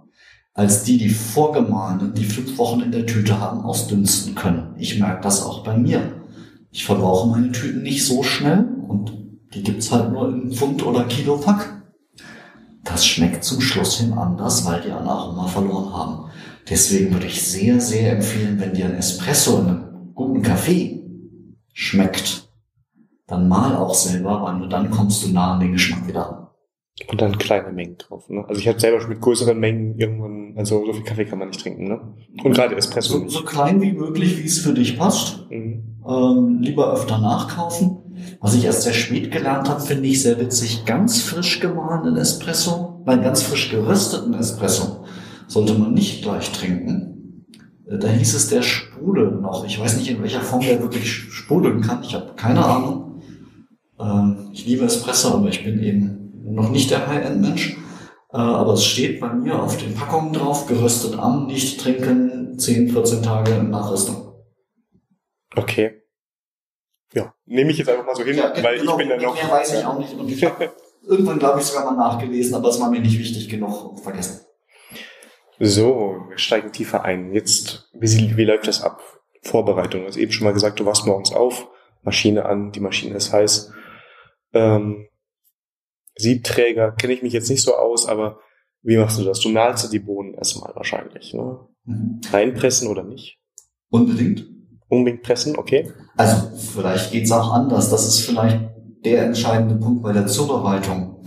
als 0.59 0.83
die, 0.83 0.97
die 0.97 1.07
vorgemahlenen, 1.07 2.13
die 2.13 2.25
fünf 2.25 2.57
Wochen 2.57 2.81
in 2.81 2.91
der 2.91 3.05
Tüte 3.05 3.39
haben, 3.39 3.61
ausdünsten 3.61 4.35
können. 4.35 4.75
Ich 4.77 4.99
merke 4.99 5.23
das 5.23 5.41
auch 5.41 5.63
bei 5.63 5.77
mir. 5.77 6.21
Ich 6.69 6.83
verbrauche 6.83 7.29
meine 7.29 7.53
Tüten 7.53 7.81
nicht 7.81 8.05
so 8.05 8.23
schnell 8.23 8.67
und 8.89 9.13
die 9.53 9.63
gibt's 9.63 9.89
halt 9.89 10.11
nur 10.11 10.27
in 10.27 10.51
Pfund 10.51 10.85
oder 10.85 11.05
Kilo 11.05 11.37
Pack. 11.37 11.81
Das 12.83 13.05
schmeckt 13.05 13.45
zum 13.45 13.61
Schluss 13.61 13.99
hin 13.99 14.11
anders, 14.11 14.65
weil 14.65 14.81
die 14.81 14.91
an 14.91 15.07
Aroma 15.07 15.47
verloren 15.47 15.93
haben. 15.93 16.31
Deswegen 16.69 17.13
würde 17.13 17.27
ich 17.27 17.41
sehr, 17.41 17.79
sehr 17.79 18.17
empfehlen, 18.17 18.59
wenn 18.59 18.73
dir 18.73 18.87
ein 18.87 18.95
Espresso 18.95 19.59
in 19.59 19.65
einem 19.65 20.11
guten 20.13 20.41
Kaffee 20.41 21.05
schmeckt, 21.71 22.49
dann 23.27 23.47
mal 23.47 23.77
auch 23.77 23.93
selber, 23.93 24.41
weil 24.43 24.57
nur 24.57 24.67
dann 24.67 24.91
kommst 24.91 25.23
du 25.23 25.29
nah 25.29 25.53
an 25.53 25.61
den 25.61 25.71
Geschmack 25.71 26.05
wieder. 26.05 26.38
Und 27.07 27.21
dann 27.21 27.37
kleine 27.37 27.71
Mengen 27.71 27.97
drauf. 27.97 28.29
Ne? 28.29 28.43
Also 28.47 28.59
ich 28.59 28.67
hatte 28.67 28.79
selber 28.79 28.99
schon 28.99 29.09
mit 29.09 29.21
größeren 29.21 29.57
Mengen 29.57 29.97
irgendwann, 29.97 30.53
also 30.57 30.85
so 30.85 30.93
viel 30.93 31.03
Kaffee 31.03 31.25
kann 31.25 31.39
man 31.39 31.47
nicht 31.49 31.61
trinken. 31.61 31.87
Ne? 31.87 31.99
Und 32.43 32.53
gerade 32.53 32.75
Espresso 32.75 33.13
So, 33.13 33.19
nicht. 33.23 33.31
so 33.31 33.43
klein 33.43 33.81
wie 33.81 33.93
möglich, 33.93 34.37
wie 34.37 34.45
es 34.45 34.59
für 34.59 34.73
dich 34.73 34.97
passt. 34.97 35.49
Mhm. 35.49 35.83
Ähm, 36.07 36.59
lieber 36.61 36.91
öfter 36.93 37.17
nachkaufen. 37.19 37.97
Was 38.41 38.53
ich 38.55 38.65
erst 38.65 38.81
sehr 38.83 38.93
spät 38.93 39.31
gelernt 39.31 39.69
habe, 39.69 39.79
finde 39.79 40.07
ich 40.07 40.21
sehr 40.21 40.39
witzig. 40.39 40.83
Ganz 40.85 41.21
frisch 41.21 41.59
gemahlenen 41.61 42.17
Espresso, 42.17 43.01
nein, 43.05 43.21
ganz 43.21 43.43
frisch 43.43 43.69
gerösteten 43.71 44.33
Espresso 44.33 45.05
sollte 45.47 45.73
man 45.73 45.93
nicht 45.93 46.21
gleich 46.21 46.51
trinken. 46.51 47.45
Äh, 47.89 47.97
Da 47.97 48.07
hieß 48.09 48.35
es, 48.35 48.49
der 48.49 48.61
sprudelt 48.61 49.41
noch. 49.41 49.65
Ich 49.65 49.79
weiß 49.79 49.97
nicht, 49.97 50.09
in 50.11 50.21
welcher 50.21 50.41
Form 50.41 50.61
der 50.61 50.81
wirklich 50.81 51.09
sprudeln 51.11 51.81
kann. 51.81 52.03
Ich 52.03 52.13
habe 52.13 52.33
keine 52.35 52.63
Ahnung. 52.65 53.21
Ähm, 53.99 54.49
ich 54.53 54.65
liebe 54.67 54.85
Espresso, 54.85 55.29
aber 55.33 55.47
ich 55.49 55.63
bin 55.63 55.81
eben 55.81 56.18
noch 56.43 56.69
nicht 56.69 56.91
der 56.91 57.07
High-End-Mensch. 57.07 57.77
Äh, 58.31 58.37
aber 58.37 58.73
es 58.73 58.85
steht 58.85 59.19
bei 59.19 59.33
mir 59.33 59.61
auf 59.61 59.77
den 59.77 59.95
Packungen 59.95 60.33
drauf, 60.33 60.67
geröstet 60.67 61.17
am, 61.17 61.47
nicht 61.47 61.79
trinken, 61.81 62.59
10, 62.59 62.89
14 62.89 63.23
Tage 63.23 63.63
Nachrüstung. 63.63 64.33
Okay. 65.55 66.03
Ja, 67.13 67.33
nehme 67.45 67.71
ich 67.71 67.79
jetzt 67.79 67.89
einfach 67.89 68.05
mal 68.05 68.15
so 68.15 68.23
hin, 68.23 68.37
weil 68.37 68.75
ich 68.75 68.95
bin 68.95 69.09
dann 69.09 69.21
noch. 69.21 69.33
Mehr 69.33 69.49
weiß 69.49 69.73
ich 69.73 69.85
auch 69.85 69.97
nicht. 69.97 70.13
Und 70.13 70.29
ich 70.29 70.43
irgendwann, 71.07 71.39
glaube 71.39 71.59
ich, 71.59 71.65
sogar 71.65 71.91
mal 71.91 71.97
nachgelesen, 71.97 72.53
aber 72.53 72.69
es 72.69 72.79
war 72.79 72.91
mir 72.91 72.99
nicht 72.99 73.17
wichtig 73.17 73.49
genug 73.49 73.99
vergessen. 73.99 74.45
So, 75.59 76.25
wir 76.29 76.37
steigen 76.37 76.71
tiefer 76.71 77.03
ein. 77.03 77.33
Jetzt, 77.33 77.89
wie, 77.93 78.37
wie 78.37 78.45
läuft 78.45 78.67
das 78.67 78.83
ab? 78.83 79.01
Vorbereitung. 79.41 80.01
Du 80.01 80.07
hast 80.07 80.17
eben 80.17 80.31
schon 80.31 80.45
mal 80.45 80.53
gesagt, 80.53 80.79
du 80.79 80.85
wachst 80.85 81.05
morgens 81.05 81.33
auf, 81.33 81.67
Maschine 82.03 82.45
an, 82.45 82.71
die 82.71 82.79
Maschine 82.79 83.15
ist 83.15 83.33
heiß. 83.33 83.71
Ähm, 84.53 85.08
Siebträger 86.19 86.91
kenne 86.91 87.13
ich 87.13 87.23
mich 87.23 87.33
jetzt 87.33 87.49
nicht 87.49 87.61
so 87.61 87.75
aus, 87.75 88.07
aber 88.07 88.39
wie 88.81 88.97
machst 88.97 89.19
du 89.19 89.23
das? 89.23 89.39
Du 89.39 89.49
mahlst 89.49 89.83
ja 89.83 89.89
die 89.89 89.99
Bohnen 89.99 90.33
erstmal 90.33 90.73
wahrscheinlich. 90.75 91.33
Ne? 91.33 91.59
Mhm. 91.85 92.21
Reinpressen 92.31 92.87
oder 92.87 93.03
nicht? 93.03 93.39
Unbedingt. 93.89 94.45
Unbedingt 94.87 95.23
pressen, 95.23 95.55
okay? 95.57 95.91
Also, 96.17 96.51
vielleicht 96.57 97.11
geht's 97.11 97.31
auch 97.31 97.53
anders. 97.53 97.89
Das 97.89 98.07
ist 98.07 98.21
vielleicht 98.21 98.59
der 99.05 99.23
entscheidende 99.23 99.75
Punkt 99.75 100.03
bei 100.03 100.13
der 100.13 100.27
Zubereitung. 100.27 101.23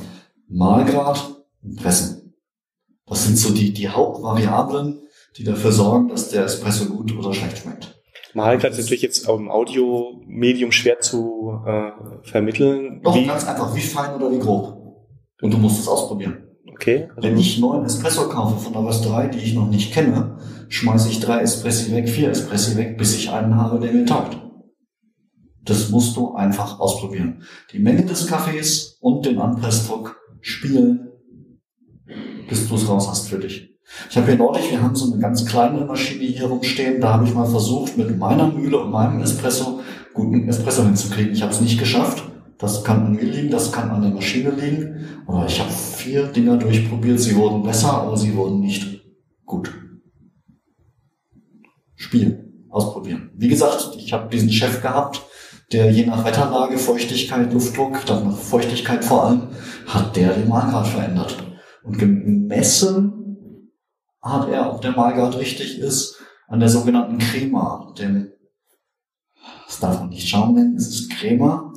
Mahlgrad 0.48 1.37
und 1.62 1.76
Pressen. 1.76 2.35
Das 3.07 3.24
sind 3.24 3.37
so 3.38 3.52
die, 3.52 3.72
die 3.72 3.88
Hauptvariablen, 3.88 5.00
die 5.37 5.44
dafür 5.44 5.72
sorgen, 5.72 6.09
dass 6.09 6.31
der 6.31 6.44
Espresso 6.44 6.87
gut 6.87 7.16
oder 7.16 7.33
schlecht 7.33 7.59
schmeckt. 7.59 8.02
Mahlgrad 8.35 8.72
ist 8.72 8.78
natürlich 8.78 9.02
jetzt 9.02 9.28
auf 9.28 9.38
dem 9.38 9.50
Audio-Medium 9.50 10.72
schwer 10.72 11.00
zu 11.00 11.61
äh, 11.66 11.90
vermitteln. 12.22 13.00
Doch, 13.02 13.14
Wie? 13.14 13.26
ganz 13.26 13.46
einfach, 13.46 13.74
wie 13.74 13.81
fein 13.81 14.14
oder 14.14 14.31
wie 14.31 14.38
grob. 14.38 14.82
Und 15.42 15.52
du 15.52 15.59
musst 15.59 15.81
es 15.81 15.88
ausprobieren. 15.88 16.38
Okay. 16.70 17.09
Also 17.14 17.28
Wenn 17.28 17.37
ich 17.37 17.59
neuen 17.59 17.85
Espresso 17.85 18.28
kaufe 18.28 18.59
von 18.59 18.72
der 18.72 18.85
Rösterei, 18.85 19.26
die 19.26 19.38
ich 19.38 19.55
noch 19.55 19.68
nicht 19.68 19.92
kenne, 19.92 20.38
schmeiße 20.68 21.11
ich 21.11 21.20
drei 21.20 21.40
Espressi 21.40 21.92
weg, 21.92 22.09
vier 22.09 22.31
Espressi 22.31 22.76
weg, 22.76 22.96
bis 22.96 23.16
ich 23.16 23.31
einen 23.31 23.57
habe, 23.57 23.78
der 23.78 23.92
mir 23.92 24.07
taugt. 24.07 24.38
Das 25.64 25.90
musst 25.90 26.16
du 26.16 26.35
einfach 26.35 26.81
ausprobieren. 26.81 27.42
Die 27.72 27.78
Menge 27.78 28.05
des 28.05 28.26
Kaffees 28.26 28.98
und 29.00 29.26
den 29.26 29.38
Anpressdruck 29.38 30.16
spielen, 30.40 31.09
bis 32.48 32.68
du 32.68 32.74
es 32.74 32.88
raus 32.88 33.09
hast 33.09 33.28
für 33.28 33.38
dich. 33.38 33.68
Ich 34.09 34.16
habe 34.16 34.26
hier 34.26 34.37
neulich, 34.37 34.70
wir 34.70 34.83
haben 34.83 34.94
so 34.94 35.12
eine 35.12 35.20
ganz 35.20 35.44
kleine 35.44 35.85
Maschine 35.85 36.24
hier 36.24 36.46
rumstehen, 36.46 37.00
da 37.00 37.14
habe 37.14 37.26
ich 37.26 37.35
mal 37.35 37.46
versucht, 37.46 37.98
mit 37.98 38.16
meiner 38.18 38.46
Mühle 38.46 38.78
und 38.78 38.90
meinem 38.90 39.20
Espresso 39.20 39.81
guten 40.14 40.48
Espresso 40.48 40.85
hinzukriegen. 40.85 41.33
Ich 41.33 41.42
habe 41.42 41.52
es 41.52 41.61
nicht 41.61 41.78
geschafft. 41.78 42.32
Das 42.62 42.85
kann 42.85 43.05
an 43.07 43.12
mir 43.14 43.25
liegen, 43.25 43.51
das 43.51 43.72
kann 43.72 43.90
an 43.90 44.03
der 44.03 44.12
Maschine 44.12 44.51
liegen. 44.51 45.05
Aber 45.27 45.46
ich 45.46 45.59
habe 45.59 45.72
vier 45.72 46.29
Dinger 46.29 46.57
durchprobiert, 46.57 47.18
sie 47.18 47.35
wurden 47.35 47.64
besser, 47.64 47.92
aber 47.92 48.16
sie 48.16 48.37
wurden 48.37 48.61
nicht 48.61 49.03
gut. 49.44 49.75
Spielen, 51.96 52.68
ausprobieren. 52.70 53.33
Wie 53.35 53.48
gesagt, 53.48 53.96
ich 53.98 54.12
habe 54.12 54.31
diesen 54.31 54.53
Chef 54.53 54.81
gehabt, 54.81 55.22
der 55.72 55.90
je 55.90 56.07
nach 56.07 56.25
Wetterlage, 56.25 56.79
Feuchtigkeit, 56.79 57.53
Luftdruck, 57.53 58.07
dann 58.07 58.29
nach 58.29 58.37
Feuchtigkeit 58.37 59.05
vor 59.05 59.25
allem, 59.25 59.48
hat 59.88 60.14
der 60.14 60.33
den 60.33 60.48
Mahlgrad 60.48 60.87
verändert. 60.87 61.42
Und 61.83 61.98
gemessen 61.98 63.72
hat 64.22 64.48
er, 64.48 64.72
ob 64.72 64.81
der 64.83 64.92
Mahlgrad 64.92 65.37
richtig 65.37 65.81
ist, 65.81 66.16
an 66.46 66.61
der 66.61 66.68
sogenannten 66.68 67.18
Crema, 67.18 67.92
dem, 67.98 68.31
das 69.66 69.81
darf 69.81 69.98
man 69.98 70.11
nicht 70.11 70.29
Schaum 70.29 70.55
nennen, 70.55 70.77
es 70.77 70.87
ist 70.87 71.11
Crema. 71.11 71.72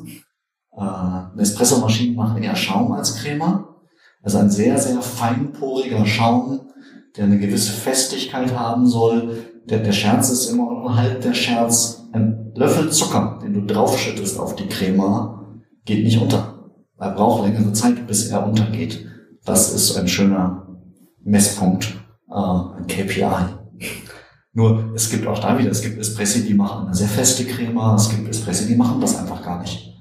Äh, 0.77 1.41
Espressomaschinen 1.41 2.15
machen 2.15 2.41
eher 2.41 2.55
Schaum 2.55 2.91
als 2.91 3.15
Crema. 3.15 3.75
Also 4.21 4.39
ein 4.39 4.49
sehr, 4.49 4.77
sehr 4.77 5.01
feinporiger 5.01 6.05
Schaum, 6.05 6.61
der 7.15 7.25
eine 7.25 7.39
gewisse 7.39 7.71
Festigkeit 7.71 8.57
haben 8.57 8.87
soll. 8.87 9.45
Der, 9.69 9.79
der 9.79 9.91
Scherz 9.91 10.29
ist 10.29 10.49
immer 10.49 10.95
halb 10.95 11.21
der 11.21 11.33
Scherz. 11.33 12.07
Ein 12.11 12.51
Löffel 12.55 12.91
Zucker, 12.91 13.39
den 13.43 13.53
du 13.53 13.61
draufschüttest 13.65 14.39
auf 14.39 14.55
die 14.55 14.67
Crema, 14.67 15.45
geht 15.85 16.03
nicht 16.03 16.21
unter. 16.21 16.71
Er 16.97 17.11
braucht 17.11 17.45
längere 17.45 17.73
Zeit, 17.73 18.07
bis 18.07 18.29
er 18.29 18.47
untergeht. 18.47 19.05
Das 19.43 19.73
ist 19.73 19.95
ein 19.97 20.07
schöner 20.07 20.67
Messpunkt, 21.23 21.93
äh, 22.29 22.33
ein 22.33 22.87
KPI. 22.87 23.25
Nur, 24.53 24.93
es 24.95 25.09
gibt 25.09 25.27
auch 25.27 25.39
da 25.39 25.59
wieder, 25.59 25.69
es 25.69 25.81
gibt 25.81 25.99
Espressi, 25.99 26.45
die 26.45 26.53
machen 26.53 26.85
eine 26.85 26.95
sehr 26.95 27.09
feste 27.09 27.43
Crema, 27.43 27.95
es 27.95 28.09
gibt 28.09 28.29
Espressi, 28.29 28.67
die 28.67 28.75
machen 28.75 29.01
das 29.01 29.17
einfach 29.17 29.43
gar 29.43 29.59
nicht. 29.59 29.94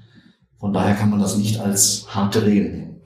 Von 0.59 0.73
daher 0.73 0.95
kann 0.95 1.09
man 1.09 1.19
das 1.19 1.37
nicht 1.37 1.59
als 1.59 2.07
harte 2.09 2.45
Regel 2.45 2.71
nehmen. 2.71 3.01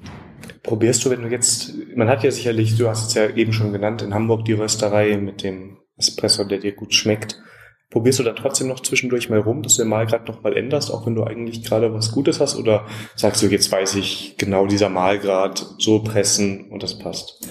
Probierst 0.63 1.03
du, 1.03 1.09
wenn 1.09 1.21
du 1.21 1.29
jetzt, 1.29 1.73
man 1.95 2.09
hat 2.09 2.23
ja 2.23 2.31
sicherlich, 2.31 2.77
du 2.77 2.89
hast 2.89 3.07
es 3.07 3.13
ja 3.13 3.29
eben 3.29 3.53
schon 3.53 3.73
genannt, 3.73 4.01
in 4.01 4.13
Hamburg 4.13 4.45
die 4.45 4.53
Rösterei 4.53 5.17
mit 5.17 5.43
dem 5.43 5.77
Espresso, 5.97 6.43
der 6.43 6.59
dir 6.59 6.73
gut 6.73 6.93
schmeckt. 6.93 7.41
Probierst 7.89 8.19
du 8.19 8.23
dann 8.23 8.35
trotzdem 8.35 8.67
noch 8.67 8.81
zwischendurch 8.81 9.29
mal 9.29 9.39
rum, 9.39 9.63
dass 9.63 9.75
du 9.75 9.83
den 9.83 9.89
Malgrad 9.89 10.27
noch 10.27 10.43
mal 10.43 10.55
änderst, 10.55 10.91
auch 10.91 11.07
wenn 11.07 11.15
du 11.15 11.23
eigentlich 11.23 11.63
gerade 11.63 11.91
was 11.93 12.11
Gutes 12.11 12.39
hast? 12.39 12.55
Oder 12.55 12.85
sagst 13.15 13.41
du, 13.41 13.47
jetzt 13.47 13.71
weiß 13.71 13.95
ich 13.95 14.35
genau 14.37 14.67
dieser 14.67 14.89
Malgrad, 14.89 15.65
so 15.79 16.03
pressen 16.03 16.69
und 16.69 16.83
das 16.83 16.99
passt? 16.99 17.49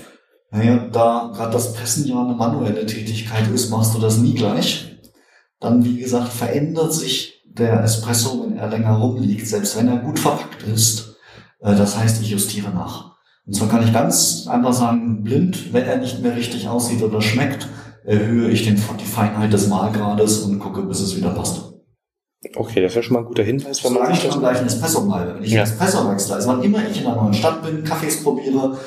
Naja, 0.51 0.89
da 0.93 1.33
gerade 1.35 1.53
das 1.53 1.75
Pressen 1.75 2.07
ja 2.07 2.23
eine 2.23 2.35
manuelle 2.35 2.87
Tätigkeit 2.87 3.49
ist, 3.53 3.71
machst 3.71 3.95
du 3.95 3.99
das 3.99 4.19
nie 4.19 4.35
gleich. 4.35 4.99
Dann, 5.61 5.85
wie 5.85 5.99
gesagt, 5.99 6.33
verändert 6.33 6.95
sich 6.95 7.43
der 7.45 7.83
Espresso, 7.83 8.48
er 8.59 8.69
länger 8.69 8.97
rumliegt, 8.97 9.47
selbst 9.47 9.77
wenn 9.79 9.89
er 9.89 9.99
gut 9.99 10.19
verpackt 10.19 10.63
ist. 10.63 11.17
Äh, 11.61 11.75
das 11.75 11.97
heißt, 11.97 12.23
ich 12.23 12.31
justiere 12.31 12.71
nach. 12.71 13.17
Und 13.47 13.55
zwar 13.55 13.69
kann 13.69 13.83
ich 13.83 13.93
ganz 13.93 14.47
einfach 14.47 14.75
sagen, 14.75 15.23
blind, 15.23 15.73
wenn 15.73 15.85
er 15.85 15.97
nicht 15.97 16.23
mehr 16.23 16.37
richtig 16.37 16.69
aussieht 16.69 17.03
oder 17.03 17.23
schmeckt, 17.23 17.67
erhöhe 18.05 18.51
ich 18.51 18.65
den, 18.65 18.77
die 18.77 19.05
Feinheit 19.05 19.53
des 19.53 19.69
Mahlgrades 19.69 20.41
und 20.41 20.59
gucke, 20.59 20.83
bis 20.83 21.01
es 21.01 21.17
wieder 21.17 21.31
passt. 21.31 21.69
Okay, 22.55 22.83
das 22.83 22.95
wäre 22.95 23.03
schon 23.03 23.15
mal 23.15 23.21
ein 23.21 23.27
guter 23.27 23.43
Hinweis. 23.43 23.83
Wenn 23.83 23.95
man 23.95 24.15
sich 24.15 24.25
das 24.25 24.39
gleich 24.39 24.59
ein 24.59 24.67
Espresso 24.67 25.07
bleibe. 25.07 25.35
Wenn 25.35 25.45
ich 25.45 25.53
ja. 25.53 25.63
Espresso 25.63 26.09
wechsle, 26.09 26.37
also 26.37 26.49
wann 26.49 26.63
immer 26.63 26.79
ich 26.89 27.01
in 27.01 27.07
einer 27.07 27.21
neuen 27.21 27.35
Stadt 27.35 27.63
bin, 27.63 27.83
Kaffees 27.85 28.23
probiere, 28.23 28.79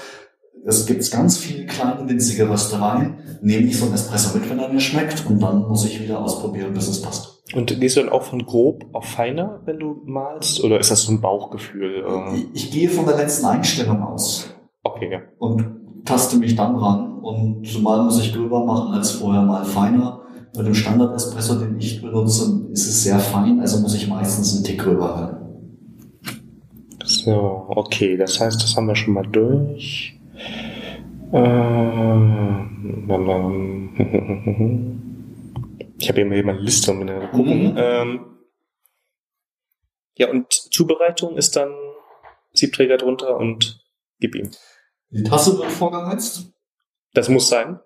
es 0.65 0.85
gibt 0.85 1.09
ganz 1.11 1.37
viele 1.37 1.65
kleine, 1.65 2.07
winzige 2.07 2.49
Röstereien, 2.49 3.17
nehme 3.41 3.67
ich 3.67 3.77
so 3.77 3.87
ein 3.87 3.93
Espresso 3.93 4.37
mit, 4.37 4.49
wenn 4.49 4.59
er 4.59 4.69
mir 4.69 4.79
schmeckt, 4.79 5.25
und 5.25 5.39
dann 5.39 5.67
muss 5.67 5.85
ich 5.85 6.01
wieder 6.01 6.19
ausprobieren, 6.19 6.73
bis 6.73 6.87
es 6.87 7.01
passt. 7.01 7.40
Und 7.53 7.79
gehst 7.79 7.97
du 7.97 8.01
dann 8.01 8.09
auch 8.09 8.23
von 8.23 8.45
grob 8.45 8.85
auf 8.93 9.05
feiner, 9.05 9.61
wenn 9.65 9.79
du 9.79 10.01
malst, 10.05 10.63
oder 10.63 10.79
ist 10.79 10.91
das 10.91 11.03
so 11.03 11.11
ein 11.11 11.21
Bauchgefühl? 11.21 12.05
Ich, 12.33 12.65
ich 12.65 12.71
gehe 12.71 12.89
von 12.89 13.05
der 13.05 13.17
letzten 13.17 13.45
Einstellung 13.45 14.01
aus. 14.03 14.53
Okay, 14.83 15.11
ja. 15.11 15.19
Und 15.37 15.65
taste 16.05 16.37
mich 16.37 16.55
dann 16.55 16.75
ran 16.75 17.19
und 17.19 17.83
mal 17.83 18.03
muss 18.03 18.19
ich 18.19 18.33
gröber 18.33 18.65
machen 18.65 18.93
als 18.93 19.11
vorher, 19.11 19.43
mal 19.43 19.65
feiner. 19.65 20.21
Bei 20.53 20.63
dem 20.63 20.73
Standard-Espresso, 20.73 21.55
den 21.55 21.77
ich 21.77 22.01
benutze, 22.01 22.67
ist 22.71 22.87
es 22.87 23.03
sehr 23.03 23.19
fein, 23.19 23.61
also 23.61 23.79
muss 23.79 23.95
ich 23.95 24.09
meistens 24.09 24.53
einen 24.55 24.65
Tick 24.65 24.79
gröber 24.81 25.15
halten. 25.15 25.37
So, 27.05 27.65
okay, 27.69 28.17
das 28.17 28.39
heißt, 28.39 28.61
das 28.61 28.75
haben 28.75 28.87
wir 28.87 28.95
schon 28.95 29.13
mal 29.13 29.27
durch. 29.27 30.19
Ähm, 31.31 33.07
ich 36.01 36.09
habe 36.09 36.21
hier 36.21 36.43
mal 36.43 36.55
eine 36.55 36.61
Liste, 36.61 36.91
um 36.91 37.07
zu 37.07 37.27
gucken. 37.31 37.73
Mhm. 37.73 37.77
Ähm, 37.77 38.25
ja, 40.15 40.29
und 40.29 40.51
Zubereitung 40.51 41.37
ist 41.37 41.55
dann 41.55 41.71
Siebträger 42.53 42.97
drunter 42.97 43.37
und 43.37 43.81
gib 44.19 44.35
ihm. 44.35 44.51
Die 45.09 45.23
Tasse 45.23 45.57
wird 45.57 45.71
vorgeheizt. 45.71 46.51
Das 47.13 47.29
muss 47.29 47.49
sein. 47.49 47.79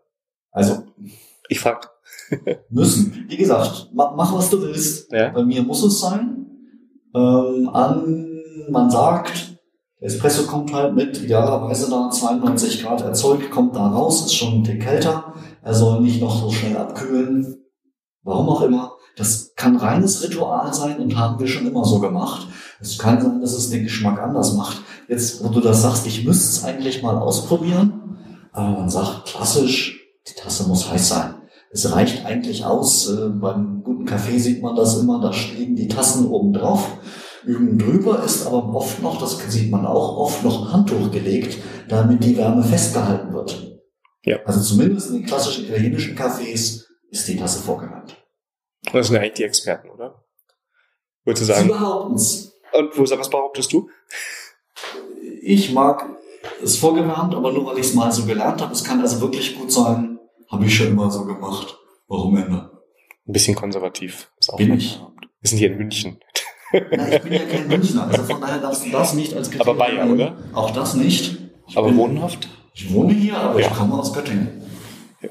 Also. 0.51 0.83
Ich 1.49 1.59
frag. 1.59 1.91
müssen. 2.69 3.25
Wie 3.27 3.37
gesagt, 3.37 3.89
mach, 3.93 4.33
was 4.33 4.49
du 4.49 4.61
willst. 4.61 5.11
Ja. 5.11 5.29
Bei 5.29 5.43
mir 5.43 5.61
muss 5.61 5.83
es 5.83 5.99
sein. 5.99 6.47
Ähm, 7.13 7.69
an, 7.69 8.41
man 8.69 8.89
sagt, 8.89 9.57
der 9.99 10.07
Espresso 10.07 10.43
kommt 10.47 10.73
halt 10.73 10.95
mit 10.95 11.21
idealerweise 11.21 11.89
da 11.89 12.09
92 12.09 12.83
Grad 12.83 13.01
erzeugt, 13.01 13.51
kommt 13.51 13.75
da 13.75 13.87
raus, 13.87 14.25
ist 14.25 14.35
schon 14.35 14.59
ein 14.59 14.63
Tick 14.63 14.81
kälter. 14.81 15.33
Er 15.61 15.73
soll 15.73 16.01
nicht 16.01 16.21
noch 16.21 16.41
so 16.41 16.51
schnell 16.51 16.77
abkühlen. 16.77 17.64
Warum 18.25 18.49
auch 18.49 18.61
immer. 18.63 18.91
Das 19.15 19.53
kann 19.55 19.77
reines 19.77 20.21
Ritual 20.21 20.73
sein 20.73 20.97
und 20.99 21.15
haben 21.15 21.39
wir 21.39 21.47
schon 21.47 21.67
immer 21.67 21.85
so 21.85 21.99
gemacht. 21.99 22.47
Es 22.81 22.97
kann 22.97 23.21
sein, 23.21 23.39
dass 23.39 23.53
es 23.53 23.69
den 23.69 23.83
Geschmack 23.83 24.19
anders 24.21 24.53
macht. 24.55 24.81
Jetzt, 25.07 25.41
wo 25.43 25.49
du 25.49 25.61
das 25.61 25.83
sagst, 25.83 26.05
ich 26.07 26.25
müsste 26.25 26.43
es 26.43 26.63
eigentlich 26.65 27.01
mal 27.01 27.17
ausprobieren, 27.17 28.17
aber 28.51 28.79
man 28.79 28.89
sagt 28.89 29.27
klassisch, 29.27 30.01
die 30.27 30.33
Tasse 30.33 30.67
muss 30.67 30.91
heiß 30.91 31.07
sein. 31.07 31.35
Es 31.71 31.91
reicht 31.91 32.25
eigentlich 32.25 32.65
aus. 32.65 33.09
Äh, 33.09 33.29
beim 33.29 33.83
guten 33.83 34.05
Kaffee 34.05 34.39
sieht 34.39 34.61
man 34.61 34.75
das 34.75 34.97
immer, 34.97 35.21
da 35.21 35.31
liegen 35.57 35.75
die 35.75 35.87
Tassen 35.87 36.27
oben 36.27 36.51
drauf. 36.51 36.97
Üben 37.45 37.77
drüber 37.77 38.23
ist 38.23 38.47
aber 38.47 38.73
oft 38.73 39.03
noch, 39.03 39.19
das 39.19 39.37
sieht 39.49 39.69
man 39.69 39.85
auch, 39.85 40.17
oft 40.17 40.43
noch 40.43 40.65
ein 40.65 40.73
Handtuch 40.73 41.11
gelegt, 41.11 41.57
damit 41.87 42.23
die 42.23 42.35
Wärme 42.37 42.63
festgehalten 42.63 43.33
wird. 43.33 43.77
Ja. 44.23 44.37
Also 44.45 44.61
zumindest 44.61 45.09
in 45.09 45.17
den 45.17 45.25
klassischen 45.25 45.65
italienischen 45.65 46.17
Cafés 46.17 46.85
ist 47.11 47.27
die 47.27 47.37
Tasse 47.37 47.61
vorgewärmt. 47.61 48.14
Das 48.91 49.07
sind 49.07 49.15
ja 49.15 49.21
eigentlich 49.21 49.33
die 49.33 49.43
Experten, 49.43 49.89
oder? 49.89 50.23
Würdest 51.23 51.43
du 51.43 51.53
sagen? 51.53 51.63
Sie 51.63 51.73
behaupten's. 51.73 52.53
Und 52.73 52.97
wo, 52.97 53.03
was 53.03 53.29
behauptest 53.29 53.73
du? 53.73 53.89
Ich 55.41 55.71
mag 55.73 56.05
es 56.63 56.77
vorgewärmt, 56.77 57.33
aber 57.33 57.51
nur 57.51 57.65
weil 57.65 57.79
ich 57.79 57.87
es 57.87 57.93
mal 57.93 58.11
so 58.11 58.25
gelernt 58.25 58.61
habe. 58.61 58.73
Es 58.73 58.83
kann 58.83 59.01
also 59.01 59.21
wirklich 59.21 59.57
gut 59.57 59.71
sein, 59.71 60.19
habe 60.51 60.65
ich 60.65 60.75
schon 60.75 60.87
immer 60.87 61.09
so 61.09 61.25
gemacht. 61.25 61.77
Warum 62.07 62.37
ändern? 62.37 62.69
Ein 63.27 63.33
bisschen 63.33 63.55
konservativ. 63.55 64.31
Ist 64.39 64.53
auch 64.53 64.57
Bin 64.57 64.73
ich. 64.73 64.99
Wir 65.41 65.49
sind 65.49 65.57
hier 65.57 65.71
in 65.71 65.77
München. 65.77 66.19
Na, 66.91 67.07
ich 67.11 67.21
bin 67.21 67.33
ja 67.33 67.45
kein 67.45 67.67
Münchner, 67.67 68.07
also 68.07 68.23
von 68.23 68.41
daher 68.41 68.59
darfst 68.59 68.85
du 68.85 68.89
das 68.89 69.13
nicht 69.13 69.33
als 69.33 69.49
Kriterium. 69.49 69.81
Aber 69.81 69.85
Bayern, 69.85 70.11
oder? 70.11 70.37
Auch 70.53 70.71
das 70.71 70.95
nicht. 70.95 71.37
Ich 71.67 71.77
aber 71.77 71.87
bin, 71.87 71.97
wohnhaft? 71.97 72.49
Ich 72.73 72.93
wohne 72.93 73.13
hier, 73.13 73.37
aber 73.37 73.61
ja. 73.61 73.67
ich 73.67 73.73
komme 73.73 73.97
aus 73.97 74.13
Göttingen. 74.13 74.61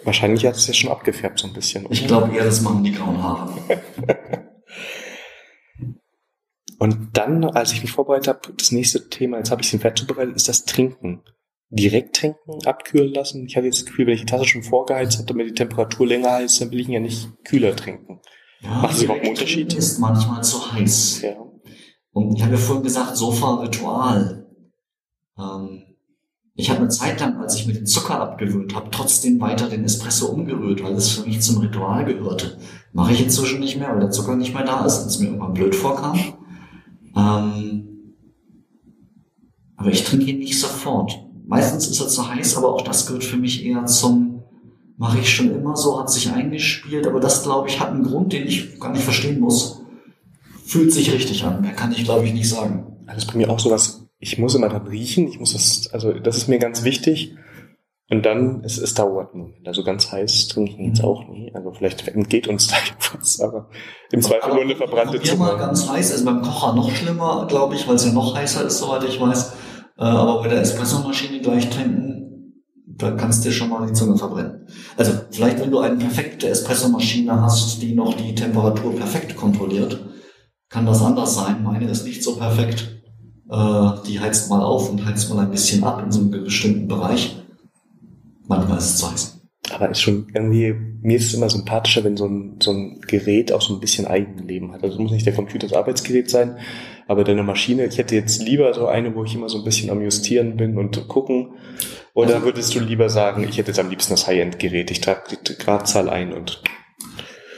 Wahrscheinlich 0.05 0.45
hat 0.47 0.57
es 0.57 0.67
ja 0.67 0.75
schon 0.75 0.91
abgefärbt 0.91 1.39
so 1.39 1.47
ein 1.47 1.53
bisschen. 1.53 1.85
Oder? 1.87 1.93
Ich 1.93 2.07
glaube 2.07 2.35
eher, 2.35 2.45
das 2.45 2.61
machen 2.63 2.83
die 2.85 2.93
grauen 2.93 3.23
Haare. 3.23 3.53
Und 6.79 7.17
dann, 7.17 7.45
als 7.45 7.73
ich 7.73 7.83
mich 7.83 7.93
vorbereitet 7.93 8.29
habe, 8.29 8.41
das 8.57 8.73
nächste 8.73 9.09
Thema, 9.09 9.39
jetzt 9.39 9.51
habe 9.51 9.63
ich 9.63 9.73
es 9.73 9.81
Fett 9.81 9.99
zubereitet, 9.99 10.37
ist 10.37 10.49
das 10.49 10.65
Trinken. 10.65 11.23
Direkt 11.71 12.17
trinken, 12.17 12.65
abkühlen 12.67 13.13
lassen. 13.13 13.47
Ich 13.47 13.57
hatte 13.57 13.67
jetzt 13.67 13.81
das 13.81 13.87
Gefühl, 13.87 14.07
wenn 14.07 14.15
ich 14.15 14.21
die 14.21 14.27
Tasse 14.27 14.45
schon 14.45 14.63
vorgeheizt 14.63 15.17
habe, 15.17 15.27
damit 15.27 15.49
die 15.49 15.55
Temperatur 15.55 16.07
länger 16.07 16.33
heizt, 16.33 16.61
dann 16.61 16.71
will 16.71 16.81
ich 16.81 16.89
ihn 16.89 16.93
ja 16.95 17.01
nicht 17.01 17.31
kühler 17.45 17.75
trinken. 17.75 18.21
Ja, 18.61 18.69
Macht 18.83 18.93
das 18.95 19.03
überhaupt 19.03 19.23
einen 19.23 19.31
Unterschied? 19.31 19.73
ist 19.75 19.99
manchmal 19.99 20.45
zu 20.45 20.73
heiß. 20.73 21.23
Ja. 21.23 21.37
Und 22.13 22.37
ich 22.37 22.43
habe 22.43 22.53
ja 22.53 22.59
vorhin 22.59 22.85
gesagt, 22.85 23.17
Sofa-Ritual. 23.17 24.47
Ähm, 25.39 25.94
ich 26.57 26.71
habe 26.71 26.81
eine 26.81 26.89
Zeit 26.89 27.19
lang, 27.19 27.37
als 27.41 27.57
ich 27.57 27.67
mir 27.67 27.73
den 27.73 27.87
Zucker 27.87 28.21
abgewöhnt 28.21 28.75
habe, 28.75 28.89
trotzdem 28.91 29.41
weiter 29.41 29.69
den 29.69 29.85
Espresso 29.85 30.27
umgerührt, 30.27 30.85
weil 30.85 30.95
das 30.95 31.11
für 31.11 31.27
mich 31.27 31.41
zum 31.43 31.59
Ritual 31.59 32.05
gehörte. 32.05 32.59
Mache 32.93 33.13
ich 33.13 33.23
inzwischen 33.23 33.59
nicht 33.59 33.77
mehr, 33.77 33.91
weil 33.91 34.01
der 34.01 34.13
Zucker 34.13 34.37
nicht 34.37 34.55
mehr 34.55 34.65
da 34.65 34.85
ist 34.85 34.99
und 34.99 35.07
es 35.09 35.19
mir 35.19 35.27
irgendwann 35.27 35.55
blöd 35.55 35.75
vorkam. 35.75 36.17
Ähm, 37.17 38.15
aber 39.77 39.91
ich 39.91 40.05
trinke 40.05 40.27
ihn 40.27 40.39
nicht 40.39 40.59
sofort. 40.59 41.19
meistens 41.47 41.89
ist 41.89 42.01
er 42.01 42.09
zu 42.09 42.29
heiß, 42.29 42.57
aber 42.57 42.73
auch 42.73 42.83
das 42.83 43.07
gehört 43.07 43.25
für 43.25 43.37
mich 43.37 43.67
eher 43.67 43.85
zum, 43.87 44.43
mache 44.97 45.19
ich 45.19 45.35
schon 45.35 45.51
immer 45.51 45.77
so, 45.77 45.99
hat 45.99 46.09
sich 46.09 46.31
eingespielt, 46.31 47.07
aber 47.07 47.19
das, 47.19 47.43
glaube 47.43 47.69
ich, 47.69 47.81
hat 47.81 47.91
einen 47.91 48.05
Grund, 48.05 48.33
den 48.33 48.47
ich 48.47 48.79
gar 48.79 48.93
nicht 48.93 49.03
verstehen 49.03 49.41
muss. 49.41 49.83
Fühlt 50.65 50.93
sich 50.93 51.13
richtig 51.13 51.45
an, 51.45 51.61
mehr 51.63 51.73
kann 51.73 51.93
ich, 51.93 52.05
glaube 52.05 52.25
ich, 52.25 52.33
nicht 52.33 52.49
sagen. 52.49 52.97
Das 53.07 53.19
ist 53.19 53.27
bei 53.27 53.37
mir 53.37 53.51
auch 53.51 53.59
sowas, 53.59 54.04
ich 54.19 54.39
muss 54.39 54.55
immer 54.55 54.69
dann 54.69 54.87
riechen, 54.87 55.29
ich 55.29 55.39
muss 55.39 55.53
das, 55.53 55.93
also 55.93 56.13
das 56.13 56.37
ist 56.37 56.49
mir 56.49 56.59
ganz 56.59 56.85
wichtig. 56.85 57.37
Und 58.11 58.27
dann, 58.27 58.63
es, 58.65 58.77
es 58.77 58.93
dauert 58.93 59.35
nun. 59.35 59.55
Also 59.65 59.83
ganz 59.83 60.13
heiß 60.13 60.49
trinke 60.49 60.73
ich 60.73 60.79
jetzt 60.79 61.03
auch 61.03 61.27
nie. 61.29 61.51
Also 61.55 61.73
vielleicht 61.73 62.07
entgeht 62.07 62.49
uns 62.49 62.67
da 62.69 62.77
etwas, 62.77 63.41
aber 63.41 63.71
im 64.13 64.21
Zweifel 64.21 64.53
nur 64.53 64.63
eine 64.63 64.77
verbrannte 64.77 65.21
Zunge. 65.23 65.39
mal 65.39 65.57
ganz 65.57 65.89
heiß, 65.89 66.11
ist 66.11 66.25
beim 66.25 66.43
Kocher 66.43 66.75
noch 66.75 66.91
schlimmer, 66.91 67.47
glaube 67.49 67.75
ich, 67.75 67.89
weil 67.89 67.97
es 67.97 68.05
ja 68.05 68.13
noch 68.13 68.37
heißer 68.37 68.67
ist, 68.67 68.79
soweit 68.79 69.05
ich 69.05 69.21
weiß. 69.21 69.55
Äh, 69.97 70.03
aber 70.05 70.43
bei 70.43 70.49
der 70.49 70.61
Espressomaschine 70.61 71.41
gleich 71.41 71.71
trinken, 71.71 72.15
da 72.87 73.13
kannst 73.13 73.45
du 73.45 73.51
schon 73.51 73.71
mal 73.71 73.87
die 73.87 73.93
Zunge 73.95 74.17
verbrennen. 74.17 74.67
Also 74.97 75.13
vielleicht, 75.31 75.61
wenn 75.61 75.71
du 75.71 75.79
eine 75.79 75.97
perfekte 75.97 76.49
Espressomaschine 76.49 77.41
hast, 77.41 77.81
die 77.83 77.95
noch 77.95 78.15
die 78.15 78.35
Temperatur 78.35 78.95
perfekt 78.95 79.35
kontrolliert, 79.35 79.99
kann 80.69 80.87
das 80.87 81.03
anders 81.03 81.35
sein. 81.35 81.63
Meine 81.63 81.89
ist 81.89 82.05
nicht 82.05 82.23
so 82.23 82.37
perfekt. 82.37 82.94
Äh, 83.51 83.91
die 84.07 84.21
heizt 84.21 84.51
mal 84.51 84.63
auf 84.63 84.91
und 84.91 85.05
heizt 85.05 85.29
mal 85.31 85.41
ein 85.41 85.51
bisschen 85.51 85.85
ab 85.85 86.03
in 86.03 86.11
so 86.11 86.21
einem 86.21 86.31
bestimmten 86.31 86.89
Bereich 86.89 87.37
manchmal 88.49 88.79
ist 88.79 88.85
es 88.85 88.97
zu 88.99 89.11
heiß. 89.11 89.41
Aber 89.71 89.89
ist 89.89 90.03
schon 90.03 90.27
irgendwie, 90.35 90.75
mir 91.01 91.17
ist 91.17 91.29
es 91.29 91.35
immer 91.35 91.49
sympathischer, 91.49 92.05
wenn 92.05 92.19
so 92.19 92.27
ein, 92.27 92.59
so 92.63 92.71
ein 92.71 93.01
Gerät 93.07 93.51
auch 93.51 93.63
so 93.63 93.73
ein 93.73 93.81
bisschen 93.81 94.07
Eigenleben 94.07 94.73
hat. 94.73 94.83
Also 94.83 94.97
es 94.97 95.01
muss 95.01 95.11
nicht 95.11 95.25
der 95.25 95.33
Computer 95.33 95.67
das 95.67 95.77
Arbeitsgerät 95.77 96.29
sein, 96.29 96.59
aber 97.09 97.25
deine 97.25 97.43
Maschine, 97.43 97.87
ich 97.87 97.97
hätte 97.97 98.15
jetzt 98.15 98.43
lieber 98.43 98.75
so 98.75 98.87
eine, 98.87 99.15
wo 99.15 99.25
ich 99.25 99.35
immer 99.35 99.49
so 99.49 99.59
ein 99.59 99.65
bisschen 99.65 99.91
am 99.91 100.03
Justieren 100.03 100.57
bin 100.57 100.77
und 100.77 101.09
gucken. 101.09 101.55
Oder 102.13 102.35
also, 102.35 102.47
würdest 102.47 102.75
du 102.75 102.81
lieber 102.81 103.09
sagen, 103.09 103.45
ich 103.49 103.57
hätte 103.57 103.69
jetzt 103.69 103.81
am 103.81 103.89
liebsten 103.89 104.13
das 104.13 104.27
High-End-Gerät, 104.27 104.91
ich 104.91 105.01
trage 105.01 105.37
die 105.47 105.55
Gradzahl 105.55 106.11
ein 106.11 106.35
und. 106.35 106.63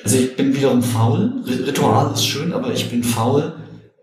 Also 0.05 0.19
ich 0.19 0.37
bin 0.37 0.55
wiederum 0.55 0.83
faul. 0.83 1.43
Ritual 1.45 2.13
ist 2.13 2.25
schön, 2.25 2.53
aber 2.53 2.73
ich 2.73 2.89
bin 2.89 3.03
faul. 3.03 3.55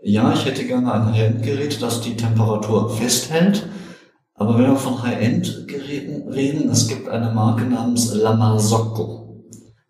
Ja, 0.03 0.33
ich 0.33 0.45
hätte 0.45 0.65
gerne 0.65 0.93
ein 0.93 1.13
High-End-Gerät, 1.13 1.81
das 1.81 2.01
die 2.01 2.15
Temperatur 2.15 2.89
festhält 2.89 3.67
aber 4.35 4.57
wenn 4.57 4.71
wir 4.71 4.75
von 4.75 5.01
High-End-Geräten 5.01 6.27
reden, 6.29 6.69
es 6.69 6.87
gibt 6.87 7.07
eine 7.07 7.31
Marke 7.31 7.65
namens 7.65 8.13
La 8.15 8.35
Marzocco. 8.35 9.43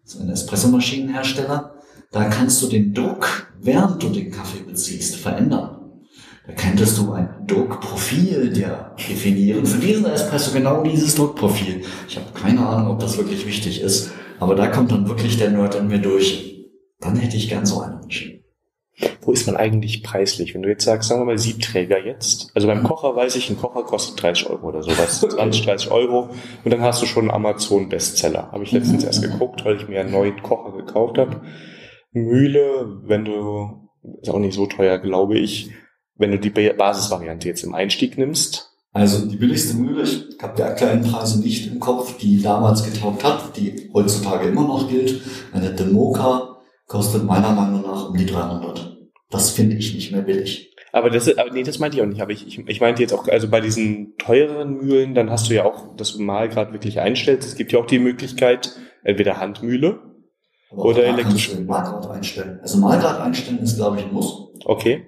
Das 0.04 0.15
ist 0.15 0.21
ein 0.21 0.30
Espressomaschinenhersteller. 0.30 1.76
Da 2.12 2.26
kannst 2.26 2.62
du 2.62 2.67
den 2.67 2.93
Druck, 2.93 3.52
während 3.62 4.04
du 4.04 4.10
den 4.10 4.32
Kaffee 4.32 4.60
beziehst, 4.60 5.15
verändern. 5.15 5.80
Da 6.45 6.54
könntest 6.54 6.97
du 6.97 7.13
ein 7.13 7.30
Druckprofil 7.47 8.52
dir 8.52 8.91
definieren. 8.99 9.65
Für 9.65 9.80
diesen 9.80 10.06
Espresso 10.06 10.52
genau 10.52 10.84
dieses 10.84 11.15
Druckprofil. 11.15 11.82
Ich 12.08 12.17
habe 12.17 12.28
keine 12.34 12.67
Ahnung, 12.67 12.91
ob 12.91 12.99
das 12.99 13.17
wirklich 13.17 13.47
wichtig 13.47 13.82
ist, 13.82 14.12
aber 14.39 14.54
da 14.54 14.67
kommt 14.67 14.91
dann 14.91 15.08
wirklich 15.08 15.38
der 15.38 15.52
Nerd 15.52 15.76
in 15.76 15.88
mir 15.88 15.99
durch. 15.99 16.67
Dann 16.99 17.15
hätte 17.15 17.38
ich 17.38 17.47
gern 17.47 17.65
so 17.65 17.80
eine 17.80 17.95
Maschine. 17.95 18.42
Wo 19.21 19.32
ist 19.32 19.47
man 19.47 19.56
eigentlich 19.56 20.03
preislich? 20.03 20.53
Wenn 20.53 20.62
du 20.62 20.69
jetzt 20.69 20.86
sagst, 20.86 21.10
sagen 21.10 21.21
wir 21.21 21.25
mal 21.25 21.38
Siebträger 21.38 22.06
jetzt. 22.06 22.51
Also 22.53 22.67
beim 22.67 22.84
Kocher 22.84 23.15
weiß 23.15 23.36
ich, 23.36 23.49
ein 23.49 23.58
Kocher 23.58 23.84
kostet 23.84 24.21
30 24.21 24.49
Euro 24.49 24.67
oder 24.67 24.84
sowas. 24.84 25.19
20, 25.29 25.65
30 25.65 25.91
Euro. 25.91 26.29
Und 26.63 26.71
dann 26.71 26.82
hast 26.82 27.01
du 27.01 27.06
schon 27.06 27.23
einen 27.23 27.32
Amazon-Bestseller. 27.32 28.51
Habe 28.51 28.63
ich 28.63 28.71
letztens 28.71 29.03
erst 29.03 29.23
geguckt, 29.23 29.65
weil 29.65 29.77
ich 29.77 29.88
mir 29.88 30.01
einen 30.01 30.12
neuen 30.12 30.41
Kocher 30.43 30.77
gekauft 30.77 31.17
habe. 31.17 31.41
Mühle, 32.12 33.01
wenn 33.06 33.25
du, 33.25 33.89
ist 34.21 34.29
auch 34.29 34.39
nicht 34.39 34.53
so 34.53 34.67
teuer, 34.67 34.99
glaube 34.99 35.39
ich, 35.39 35.71
wenn 36.15 36.32
du 36.32 36.39
die 36.39 36.51
Basisvariante 36.51 37.47
jetzt 37.47 37.63
im 37.63 37.73
Einstieg 37.73 38.17
nimmst. 38.17 38.69
Also 38.91 39.25
die 39.25 39.38
billigste 39.38 39.75
Mühle, 39.75 40.03
ich 40.03 40.38
habe 40.39 40.56
die 40.56 40.62
aktuellen 40.62 41.01
Preise 41.01 41.41
nicht 41.41 41.65
im 41.65 41.79
Kopf, 41.79 42.17
die 42.19 42.43
damals 42.43 42.84
getaugt 42.84 43.23
hat, 43.23 43.58
die 43.58 43.89
heutzutage 43.91 44.49
immer 44.49 44.67
noch 44.67 44.88
gilt. 44.88 45.19
Eine 45.51 45.71
Demoka 45.71 46.52
kostet 46.93 47.23
meiner 47.23 47.53
Meinung 47.53 47.82
nach 47.82 48.10
um 48.10 48.15
die 48.15 48.27
300. 48.27 48.99
Das 49.32 49.49
finde 49.49 49.77
ich 49.77 49.95
nicht 49.95 50.12
mehr 50.12 50.21
billig. 50.21 50.75
Aber 50.91 51.10
das, 51.10 51.27
aber 51.39 51.49
nee, 51.49 51.63
das 51.63 51.79
meinte 51.79 51.97
ich 51.97 52.03
auch 52.03 52.08
nicht. 52.08 52.21
Aber 52.21 52.32
ich, 52.32 52.45
ich, 52.45 52.60
ich 52.67 52.82
meinte 52.82 53.01
jetzt 53.01 53.15
auch, 53.15 53.27
also 53.27 53.49
bei 53.49 53.62
diesen 53.62 54.15
teureren 54.19 54.75
Mühlen, 54.75 55.15
dann 55.15 55.32
hast 55.32 55.49
du 55.49 55.56
ja 55.56 55.65
auch, 55.65 55.95
dass 55.95 56.13
du 56.13 56.21
Mahlgrad 56.21 56.71
wirklich 56.71 56.99
einstellst. 56.99 57.47
Es 57.47 57.56
gibt 57.56 57.71
ja 57.71 57.79
auch 57.79 57.88
die 57.88 57.97
Möglichkeit, 57.97 58.75
entweder 59.03 59.39
Handmühle 59.39 60.01
aber 60.71 60.86
oder 60.86 61.03
elektrische. 61.06 61.60
Mahlgrad 61.62 62.12
einstellen. 62.12 62.60
Also 62.62 62.77
Mahlgrad 62.77 63.21
einstellen 63.21 63.58
ist, 63.58 63.75
glaube 63.75 63.97
ich, 63.97 64.06
ein 64.06 64.13
Muss. 64.13 64.51
Okay. 64.63 65.03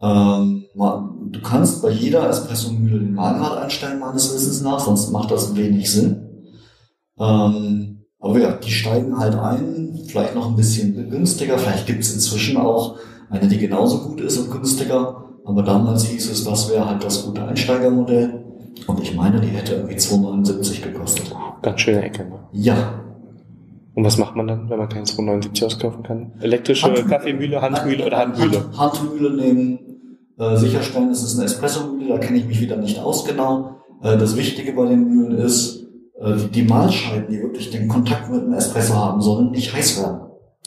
Ähm, 0.00 0.66
du 0.76 1.42
kannst 1.42 1.82
bei 1.82 1.90
jeder 1.90 2.30
Espresso-Mühle 2.30 3.00
den 3.00 3.14
Mahlgrad 3.14 3.64
einstellen, 3.64 3.98
meines 3.98 4.32
Wissens 4.32 4.60
nach, 4.60 4.78
sonst 4.78 5.10
macht 5.10 5.32
das 5.32 5.56
wenig 5.56 5.90
Sinn. 5.90 6.54
Ähm, 7.18 7.95
aber 8.28 8.40
ja, 8.40 8.52
die 8.52 8.70
steigen 8.70 9.18
halt 9.18 9.34
ein, 9.34 9.98
vielleicht 10.06 10.34
noch 10.34 10.48
ein 10.48 10.56
bisschen 10.56 11.10
günstiger. 11.10 11.58
Vielleicht 11.58 11.86
gibt 11.86 12.00
es 12.00 12.14
inzwischen 12.14 12.56
auch 12.56 12.96
eine, 13.30 13.48
die 13.48 13.58
genauso 13.58 14.08
gut 14.08 14.20
ist 14.20 14.38
und 14.38 14.50
günstiger. 14.50 15.24
Aber 15.44 15.62
damals 15.62 16.04
hieß 16.04 16.30
es, 16.30 16.44
das 16.44 16.70
wäre 16.70 16.88
halt 16.88 17.04
das 17.04 17.24
gute 17.24 17.44
Einsteigermodell. 17.44 18.44
Und 18.86 19.00
ich 19.00 19.14
meine, 19.14 19.40
die 19.40 19.48
hätte 19.48 19.74
irgendwie 19.74 19.94
2,79 19.94 20.82
gekostet. 20.82 21.34
Ganz 21.62 21.80
schöne 21.80 22.02
Ecke, 22.02 22.24
ne? 22.24 22.38
Ja. 22.52 23.02
Und 23.94 24.04
was 24.04 24.18
macht 24.18 24.36
man 24.36 24.46
dann, 24.46 24.68
wenn 24.68 24.78
man 24.78 24.88
keinen 24.88 25.06
2,79 25.06 25.64
auskaufen 25.64 26.02
kann? 26.02 26.32
Elektrische 26.40 26.86
Handmühle, 26.86 27.08
Kaffeemühle, 27.08 27.62
Handmühle 27.62 28.06
oder 28.06 28.18
Handmühle? 28.18 28.64
Hand, 28.76 28.78
Handmühle 28.78 29.30
nehmen, 29.34 29.78
äh, 30.38 30.56
sicherstellen, 30.56 31.10
es 31.10 31.22
ist 31.22 31.36
eine 31.36 31.46
Espressomühle, 31.46 32.08
da 32.08 32.18
kenne 32.18 32.38
ich 32.38 32.46
mich 32.46 32.60
wieder 32.60 32.76
nicht 32.76 32.98
aus 32.98 33.24
genau. 33.24 33.76
Äh, 34.02 34.18
das 34.18 34.36
Wichtige 34.36 34.72
bei 34.72 34.86
den 34.86 35.08
Mühlen 35.08 35.38
ist, 35.38 35.85
die 36.18 36.62
Mahlscheiben, 36.62 37.28
die 37.30 37.40
wirklich 37.40 37.70
den 37.70 37.88
Kontakt 37.88 38.30
mit 38.30 38.42
dem 38.42 38.52
Espresso 38.54 38.94
haben 38.94 39.20
sollen, 39.20 39.50
nicht 39.50 39.74
heiß 39.74 40.00
werden. 40.00 40.20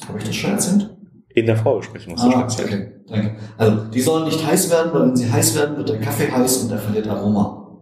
Habe 0.08 0.20
ich 0.20 0.26
das 0.26 0.36
schon 0.36 0.52
erzählt? 0.52 0.96
In 1.30 1.46
der 1.46 1.58
Vorbesprechung 1.58 2.14
hast 2.14 2.24
du 2.24 2.28
ah, 2.28 2.32
schon 2.32 2.42
erzählt. 2.42 2.68
Okay, 2.68 2.92
danke. 3.08 3.36
Also, 3.58 3.86
die 3.86 4.02
sollen 4.02 4.26
nicht 4.26 4.46
heiß 4.46 4.70
werden, 4.70 4.94
weil 4.94 5.08
wenn 5.08 5.16
sie 5.16 5.32
heiß 5.32 5.56
werden, 5.56 5.78
wird 5.78 5.90
der 5.90 6.00
Kaffee 6.00 6.32
heiß 6.32 6.64
und 6.64 6.72
er 6.72 6.78
verliert 6.78 7.08
Aroma. 7.08 7.82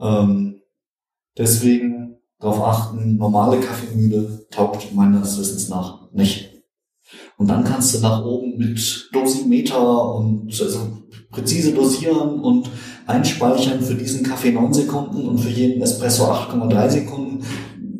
Ähm, 0.00 0.60
deswegen 1.38 2.16
darauf 2.38 2.62
achten, 2.62 3.16
normale 3.16 3.60
Kaffeemühle 3.60 4.46
taugt 4.50 4.94
meines 4.94 5.38
Wissens 5.38 5.68
nach 5.68 6.10
nicht. 6.12 6.50
Und 7.36 7.48
dann 7.48 7.64
kannst 7.64 7.94
du 7.94 8.00
nach 8.00 8.24
oben 8.24 8.56
mit 8.56 9.08
Dosimeter 9.12 10.14
und 10.14 10.48
also 10.60 11.02
präzise 11.30 11.72
dosieren 11.72 12.40
und 12.40 12.70
einspeichern 13.06 13.80
für 13.80 13.94
diesen 13.94 14.24
Kaffee 14.24 14.52
9 14.52 14.72
Sekunden 14.72 15.28
und 15.28 15.38
für 15.38 15.50
jeden 15.50 15.82
Espresso 15.82 16.24
8,3 16.24 16.88
Sekunden, 16.88 17.44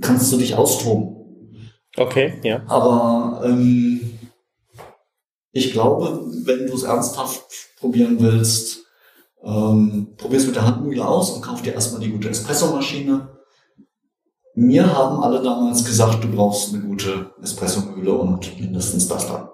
kannst 0.00 0.32
du 0.32 0.36
dich 0.36 0.54
austoben. 0.54 1.16
Okay, 1.96 2.40
ja. 2.42 2.62
Aber 2.66 3.42
ähm, 3.44 4.18
ich 5.52 5.72
glaube, 5.72 6.26
wenn 6.44 6.66
du 6.66 6.74
es 6.74 6.82
ernsthaft 6.82 7.44
probieren 7.78 8.16
willst, 8.20 8.86
ähm, 9.44 10.14
probier 10.16 10.38
es 10.38 10.46
mit 10.46 10.56
der 10.56 10.66
Handmühle 10.66 11.06
aus 11.06 11.30
und 11.30 11.42
kauf 11.42 11.62
dir 11.62 11.74
erstmal 11.74 12.00
die 12.00 12.10
gute 12.10 12.28
Espressomaschine. 12.28 13.28
Mir 14.54 14.96
haben 14.96 15.22
alle 15.22 15.42
damals 15.42 15.84
gesagt, 15.84 16.22
du 16.22 16.28
brauchst 16.30 16.72
eine 16.72 16.82
gute 16.82 17.32
Espressomühle 17.42 18.12
und 18.12 18.60
mindestens 18.60 19.08
das 19.08 19.26
da. 19.26 19.52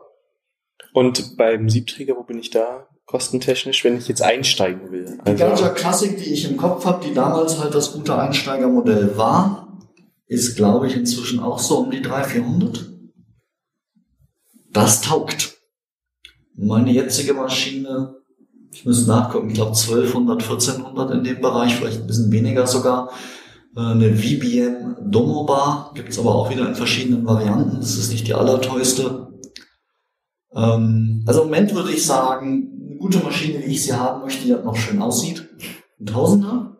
Und 0.92 1.36
beim 1.36 1.68
Siebträger, 1.68 2.16
wo 2.16 2.24
bin 2.24 2.38
ich 2.38 2.50
da? 2.50 2.87
Kostentechnisch, 3.08 3.84
wenn 3.84 3.96
ich 3.96 4.06
jetzt 4.06 4.22
einsteigen 4.22 4.92
will? 4.92 5.18
Also 5.24 5.32
die 5.32 5.34
ganze 5.34 5.72
Klassik, 5.72 6.18
die 6.18 6.32
ich 6.32 6.48
im 6.48 6.56
Kopf 6.56 6.84
habe, 6.84 7.04
die 7.04 7.14
damals 7.14 7.58
halt 7.58 7.74
das 7.74 7.92
gute 7.92 8.16
Einsteigermodell 8.16 9.16
war, 9.16 9.78
ist, 10.26 10.56
glaube 10.56 10.86
ich, 10.86 10.94
inzwischen 10.94 11.40
auch 11.40 11.58
so 11.58 11.78
um 11.78 11.90
die 11.90 12.02
300, 12.02 12.30
400. 12.30 12.86
Das 14.72 15.00
taugt. 15.00 15.56
Meine 16.54 16.92
jetzige 16.92 17.32
Maschine, 17.32 18.14
ich 18.72 18.84
muss 18.84 19.06
nachgucken, 19.06 19.48
ich 19.48 19.54
glaube 19.54 19.70
1200, 19.70 20.42
1400 20.42 21.10
in 21.12 21.24
dem 21.24 21.40
Bereich, 21.40 21.76
vielleicht 21.76 22.02
ein 22.02 22.06
bisschen 22.06 22.30
weniger 22.30 22.66
sogar. 22.66 23.10
Äh, 23.74 23.80
eine 23.80 24.14
VBM 24.14 24.96
Domobar 25.10 25.92
gibt's 25.94 26.18
aber 26.18 26.34
auch 26.34 26.50
wieder 26.50 26.68
in 26.68 26.74
verschiedenen 26.74 27.24
Varianten. 27.24 27.80
Das 27.80 27.96
ist 27.96 28.12
nicht 28.12 28.26
die 28.26 28.34
allerteuerste. 28.34 29.28
Ähm, 30.54 31.24
also 31.26 31.42
im 31.42 31.48
Moment 31.48 31.74
würde 31.74 31.92
ich 31.92 32.04
sagen, 32.04 32.74
gute 32.98 33.18
Maschine, 33.18 33.60
wie 33.60 33.72
ich 33.72 33.82
sie 33.84 33.92
haben 33.92 34.22
möchte, 34.22 34.44
die 34.44 34.50
noch 34.52 34.76
schön 34.76 35.00
aussieht. 35.00 35.48
Ein 36.00 36.06
Tausender. 36.06 36.76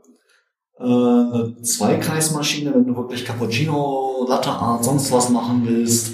Äh, 0.79 0.85
eine 0.85 1.63
Zweikreismaschine, 1.63 2.75
wenn 2.75 2.87
du 2.87 2.97
wirklich 2.97 3.25
Cappuccino, 3.25 4.27
Latte 4.29 4.51
Art, 4.51 4.85
sonst 4.85 5.11
was 5.13 5.31
machen 5.31 5.63
willst, 5.65 6.13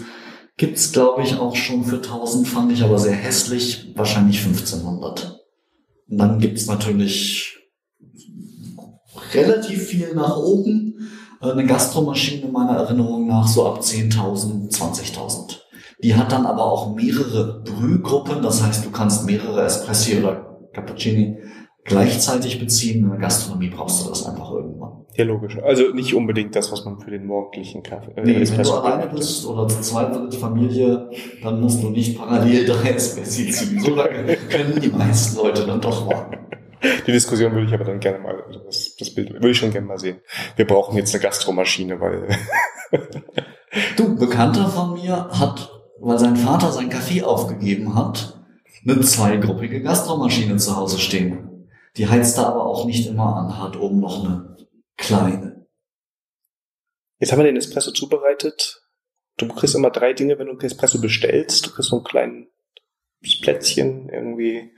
gibt's 0.57 0.93
glaube 0.93 1.23
ich 1.23 1.37
auch 1.37 1.57
schon 1.57 1.85
für 1.85 1.97
1000, 1.97 2.47
fand 2.47 2.73
ich 2.73 2.83
aber 2.83 2.99
sehr 2.99 3.15
hässlich, 3.15 3.93
wahrscheinlich 3.95 4.39
1500. 4.45 5.41
Und 6.09 6.19
dann 6.19 6.39
gibt's 6.39 6.67
natürlich 6.67 7.59
relativ 9.33 9.87
viel 9.87 10.15
nach 10.15 10.37
oben. 10.37 11.09
Äh, 11.43 11.51
eine 11.51 11.67
Gastromaschine 11.67 12.51
meiner 12.51 12.77
Erinnerung 12.79 13.27
nach 13.27 13.49
so 13.49 13.67
ab 13.67 13.81
10.000, 13.81 14.71
20.000. 14.71 15.54
Die 16.05 16.15
hat 16.15 16.33
dann 16.33 16.45
aber 16.45 16.71
auch 16.71 16.95
mehrere 16.95 17.63
Brühgruppen, 17.65 18.43
das 18.43 18.63
heißt, 18.63 18.85
du 18.85 18.91
kannst 18.91 19.25
mehrere 19.25 19.65
Espressi 19.65 20.19
oder 20.19 20.59
Cappuccini 20.75 21.39
gleichzeitig 21.83 22.61
beziehen. 22.61 23.05
In 23.05 23.11
der 23.11 23.21
Gastronomie 23.21 23.71
brauchst 23.71 24.05
du 24.05 24.11
das 24.11 24.27
einfach 24.27 24.53
irgendwann. 24.53 25.07
Ja, 25.15 25.25
logisch. 25.25 25.57
Also 25.63 25.95
nicht 25.95 26.15
unbedingt 26.15 26.55
das, 26.57 26.71
was 26.71 26.85
man 26.85 26.99
für 27.01 27.11
den 27.11 27.25
morgendlichen 27.25 27.83
Kaffee. 27.83 28.11
Äh, 28.17 28.23
nee, 28.23 28.39
wenn 28.39 28.63
du 28.63 28.73
alleine 28.73 29.07
bist 29.15 29.47
oder 29.47 29.67
zu 29.67 29.81
zweit 29.81 30.15
dritte 30.15 30.37
Familie, 30.37 31.09
dann 31.43 31.63
musst 31.63 31.83
du 31.83 31.89
nicht 31.89 32.19
parallel 32.19 32.67
drei 32.67 32.91
Espressi 32.91 33.51
ziehen. 33.51 33.81
So 33.81 33.95
lange 33.95 34.37
können 34.51 34.79
die 34.83 34.91
meisten 34.91 35.39
Leute 35.39 35.65
dann 35.65 35.81
doch 35.81 36.07
warten. 36.07 36.37
Die 37.07 37.13
Diskussion 37.13 37.53
würde 37.53 37.67
ich 37.67 37.73
aber 37.73 37.85
dann 37.85 37.99
gerne 37.99 38.19
mal, 38.19 38.43
also 38.47 38.59
das, 38.59 38.95
das 38.97 39.09
Bild 39.09 39.33
würde 39.33 39.49
ich 39.49 39.57
schon 39.57 39.73
gerne 39.73 39.87
mal 39.87 39.99
sehen. 39.99 40.19
Wir 40.57 40.67
brauchen 40.67 40.99
jetzt 40.99 41.15
eine 41.15 41.23
Gastromaschine, 41.23 41.99
weil. 41.99 42.29
du, 43.97 44.17
Bekannter 44.17 44.69
von 44.69 44.93
mir 44.93 45.31
hat, 45.31 45.74
weil 46.05 46.19
sein 46.19 46.37
Vater 46.37 46.71
sein 46.73 46.91
Kaffee 46.91 47.23
aufgegeben 47.23 47.95
hat, 47.95 48.39
eine 48.87 49.01
zweigruppige 49.01 49.83
Gastromaschine 49.83 50.57
zu 50.57 50.77
Hause 50.77 50.99
stehen. 50.99 51.69
Die 51.97 52.09
heizt 52.09 52.37
er 52.39 52.49
aber 52.49 52.67
auch 52.67 52.85
nicht 52.85 53.07
immer 53.07 53.37
an, 53.37 53.59
hat 53.59 53.77
oben 53.77 54.01
noch 54.01 54.25
eine 54.25 54.57
kleine. 54.97 55.67
Jetzt 57.19 57.33
haben 57.33 57.39
wir 57.39 57.45
den 57.45 57.57
Espresso 57.57 57.93
zubereitet. 57.93 58.83
Du 59.39 59.49
kriegst 59.49 59.75
immer 59.75 59.91
drei 59.91 60.13
Dinge, 60.13 60.39
wenn 60.39 60.47
du 60.47 60.53
einen 60.53 60.61
Espresso 60.61 61.01
bestellst. 61.01 61.65
Du 61.65 61.71
kriegst 61.71 61.91
so 61.91 61.99
ein 61.99 62.05
kleines 62.05 62.49
Plätzchen 63.41 64.09
irgendwie. 64.11 64.73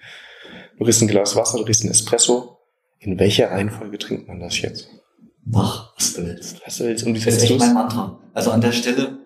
Du 0.78 0.84
kriegst 0.84 1.02
ein 1.02 1.08
Glas 1.08 1.34
Wasser, 1.34 1.58
du 1.58 1.64
kriegst 1.64 1.84
ein 1.84 1.90
Espresso. 1.90 2.58
In 2.98 3.18
welcher 3.18 3.50
Reihenfolge 3.50 3.98
trinkt 3.98 4.28
man 4.28 4.40
das 4.40 4.60
jetzt? 4.60 4.88
Mach, 5.44 5.94
was 5.96 6.14
du 6.14 6.24
willst. 6.24 6.60
Was 6.64 6.78
du 6.78 6.84
willst. 6.84 7.04
Und 7.04 7.14
wie 7.14 7.24
das 7.24 7.34
ist 7.34 7.42
echt 7.42 7.58
mein 7.58 7.74
Mantra. 7.74 8.20
Also 8.32 8.52
an 8.52 8.60
der 8.60 8.72
Stelle 8.72 9.25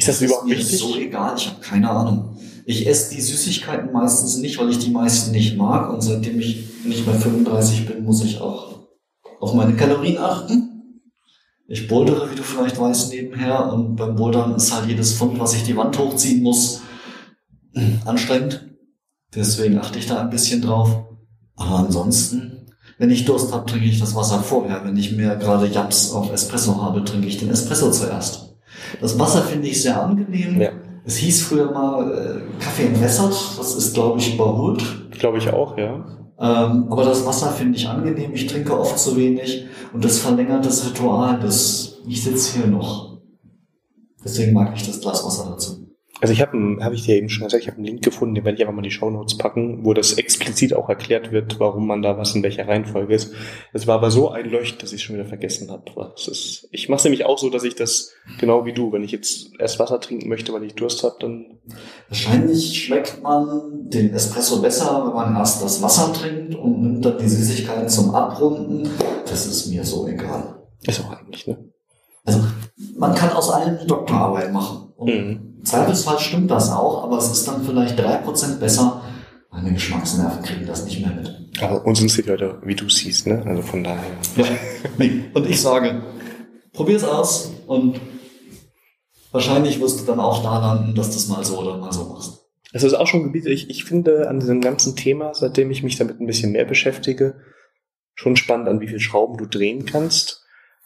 ist 0.00 0.08
das, 0.08 0.18
das 0.18 0.28
überhaupt 0.28 0.44
ist 0.44 0.50
mir 0.50 0.58
wichtig? 0.58 0.78
so 0.78 0.96
egal, 0.96 1.34
ich 1.36 1.46
habe 1.48 1.60
keine 1.60 1.90
Ahnung. 1.90 2.36
Ich 2.64 2.86
esse 2.86 3.14
die 3.14 3.20
Süßigkeiten 3.20 3.92
meistens 3.92 4.38
nicht, 4.38 4.58
weil 4.58 4.70
ich 4.70 4.78
die 4.78 4.90
meisten 4.90 5.32
nicht 5.32 5.56
mag. 5.56 5.92
Und 5.92 6.00
seitdem 6.02 6.40
ich 6.40 6.64
nicht 6.84 7.06
mehr 7.06 7.16
35 7.16 7.86
bin, 7.86 8.04
muss 8.04 8.24
ich 8.24 8.40
auch 8.40 8.88
auf 9.40 9.54
meine 9.54 9.74
Kalorien 9.74 10.18
achten. 10.18 11.02
Ich 11.68 11.86
bouldere, 11.86 12.30
wie 12.30 12.34
du 12.34 12.42
vielleicht 12.42 12.78
weißt, 12.78 13.12
nebenher. 13.12 13.72
Und 13.72 13.96
beim 13.96 14.16
Bouldern 14.16 14.54
ist 14.54 14.74
halt 14.74 14.88
jedes 14.88 15.14
Pfund, 15.14 15.38
was 15.38 15.54
ich 15.54 15.64
die 15.64 15.76
Wand 15.76 15.98
hochziehen 15.98 16.42
muss, 16.42 16.80
anstrengend. 18.04 18.68
Deswegen 19.34 19.78
achte 19.78 19.98
ich 19.98 20.06
da 20.06 20.20
ein 20.20 20.30
bisschen 20.30 20.62
drauf. 20.62 21.04
Aber 21.56 21.78
ansonsten, 21.78 22.72
wenn 22.98 23.10
ich 23.10 23.24
Durst 23.26 23.52
habe, 23.52 23.70
trinke 23.70 23.86
ich 23.86 24.00
das 24.00 24.14
Wasser 24.14 24.42
vorher. 24.42 24.84
Wenn 24.84 24.96
ich 24.96 25.12
mehr 25.12 25.36
gerade 25.36 25.66
Japs 25.66 26.10
auf 26.12 26.32
Espresso 26.32 26.82
habe, 26.82 27.04
trinke 27.04 27.28
ich 27.28 27.38
den 27.38 27.50
Espresso 27.50 27.90
zuerst. 27.90 28.49
Das 29.00 29.18
Wasser 29.18 29.42
finde 29.42 29.68
ich 29.68 29.82
sehr 29.82 30.02
angenehm. 30.02 30.60
Ja. 30.60 30.70
Es 31.04 31.16
hieß 31.16 31.42
früher 31.42 31.70
mal 31.72 32.12
äh, 32.12 32.62
Kaffee 32.62 32.86
entwässert. 32.86 33.34
Das 33.58 33.74
ist, 33.74 33.94
glaube 33.94 34.18
ich, 34.18 34.34
überholt. 34.34 34.82
Glaube 35.18 35.38
ich 35.38 35.50
auch, 35.50 35.76
ja. 35.76 36.04
Ähm, 36.38 36.86
aber 36.90 37.04
das 37.04 37.26
Wasser 37.26 37.50
finde 37.50 37.76
ich 37.76 37.88
angenehm. 37.88 38.32
Ich 38.32 38.46
trinke 38.46 38.78
oft 38.78 38.98
zu 38.98 39.16
wenig 39.16 39.66
und 39.92 40.04
das 40.04 40.18
verlängert 40.18 40.64
das 40.64 40.86
Ritual. 40.86 41.38
Das, 41.40 41.98
ich 42.06 42.22
sitze 42.22 42.58
hier 42.58 42.66
noch. 42.66 43.18
Deswegen 44.24 44.52
mag 44.52 44.72
ich 44.74 44.86
das 44.86 45.00
Glas 45.00 45.24
Wasser 45.24 45.50
dazu. 45.50 45.79
Also 46.20 46.34
ich 46.34 46.42
habe, 46.42 46.76
habe 46.80 46.94
ich 46.94 47.04
dir 47.04 47.16
eben 47.16 47.30
schon 47.30 47.46
gesagt, 47.46 47.62
ich 47.62 47.68
habe 47.68 47.78
einen 47.78 47.86
Link 47.86 48.02
gefunden, 48.02 48.34
den 48.34 48.44
werde 48.44 48.56
ich 48.56 48.62
einfach 48.62 48.74
mal 48.74 48.80
in 48.80 48.88
die 48.88 48.90
Show 48.90 49.10
Notes 49.10 49.38
packen, 49.38 49.84
wo 49.84 49.94
das 49.94 50.12
explizit 50.12 50.74
auch 50.74 50.88
erklärt 50.88 51.32
wird, 51.32 51.58
warum 51.58 51.86
man 51.86 52.02
da 52.02 52.18
was 52.18 52.34
in 52.34 52.42
welcher 52.42 52.68
Reihenfolge 52.68 53.14
ist. 53.14 53.32
Es 53.72 53.86
war 53.86 53.96
aber 53.96 54.10
so 54.10 54.30
einleuchtend, 54.30 54.82
dass 54.82 54.92
ich 54.92 54.96
es 54.96 55.02
schon 55.02 55.16
wieder 55.16 55.24
vergessen 55.24 55.70
habe. 55.70 55.84
Ist, 56.16 56.68
ich 56.70 56.88
mache 56.88 56.98
es 56.98 57.04
nämlich 57.04 57.24
auch 57.24 57.38
so, 57.38 57.48
dass 57.48 57.64
ich 57.64 57.74
das 57.74 58.12
genau 58.38 58.66
wie 58.66 58.74
du, 58.74 58.92
wenn 58.92 59.02
ich 59.02 59.12
jetzt 59.12 59.50
erst 59.58 59.78
Wasser 59.78 59.98
trinken 59.98 60.28
möchte, 60.28 60.52
weil 60.52 60.64
ich 60.64 60.74
Durst 60.74 61.02
habe, 61.04 61.16
dann 61.20 61.58
wahrscheinlich 62.08 62.84
schmeckt 62.84 63.22
man 63.22 63.88
den 63.88 64.12
Espresso 64.12 64.60
besser, 64.60 65.02
wenn 65.06 65.14
man 65.14 65.36
erst 65.36 65.62
das 65.62 65.82
Wasser 65.82 66.12
trinkt 66.12 66.54
und 66.54 66.82
nimmt 66.82 67.04
dann 67.04 67.18
die 67.18 67.28
Süßigkeiten 67.28 67.88
zum 67.88 68.14
Abrunden. 68.14 68.90
Das 69.24 69.46
ist 69.46 69.68
mir 69.68 69.84
so 69.84 70.06
egal. 70.06 70.62
Ist 70.86 71.00
auch 71.00 71.12
eigentlich 71.12 71.46
ne. 71.46 71.56
Also 72.24 72.40
man 72.96 73.14
kann 73.14 73.30
aus 73.30 73.50
allem 73.50 73.86
Doktorarbeit 73.86 74.52
machen. 74.52 74.92
Mhm 74.98 75.49
im 75.60 75.66
Zweifelsfall 75.66 76.18
stimmt 76.18 76.50
das 76.50 76.70
auch, 76.70 77.04
aber 77.04 77.18
es 77.18 77.30
ist 77.30 77.46
dann 77.46 77.62
vielleicht 77.62 77.98
drei 77.98 78.16
Prozent 78.16 78.60
besser. 78.60 79.02
Meine 79.50 79.74
Geschmacksnerven 79.74 80.42
kriegen 80.42 80.66
das 80.66 80.86
nicht 80.86 81.04
mehr 81.04 81.14
mit. 81.14 81.60
Aber 81.60 81.84
uns 81.84 81.98
sind 81.98 82.16
die 82.16 82.22
Leute, 82.22 82.58
wie 82.64 82.74
du 82.74 82.88
siehst, 82.88 83.26
ne? 83.26 83.42
Also 83.44 83.60
von 83.60 83.84
daher. 83.84 84.10
Ja. 84.36 84.46
Nee. 84.96 85.24
Und 85.34 85.46
ich 85.46 85.60
sage, 85.60 86.02
probier's 86.72 87.04
aus 87.04 87.50
und 87.66 88.00
wahrscheinlich 89.32 89.78
wirst 89.80 90.00
du 90.00 90.04
dann 90.06 90.18
auch 90.18 90.42
da 90.42 90.60
landen, 90.60 90.94
dass 90.94 91.10
du 91.10 91.16
es 91.16 91.28
mal 91.28 91.44
so 91.44 91.58
oder 91.58 91.76
mal 91.76 91.92
so 91.92 92.04
machst. 92.04 92.38
Es 92.72 92.82
ist 92.82 92.94
auch 92.94 93.06
schon 93.06 93.24
Gebiet, 93.24 93.44
ich, 93.44 93.68
ich 93.68 93.84
finde 93.84 94.30
an 94.30 94.40
diesem 94.40 94.62
ganzen 94.62 94.96
Thema, 94.96 95.34
seitdem 95.34 95.70
ich 95.70 95.82
mich 95.82 95.96
damit 95.96 96.20
ein 96.20 96.26
bisschen 96.26 96.52
mehr 96.52 96.64
beschäftige, 96.64 97.34
schon 98.14 98.36
spannend, 98.36 98.68
an 98.68 98.80
wie 98.80 98.88
viel 98.88 99.00
Schrauben 99.00 99.36
du 99.36 99.44
drehen 99.44 99.84
kannst 99.84 100.39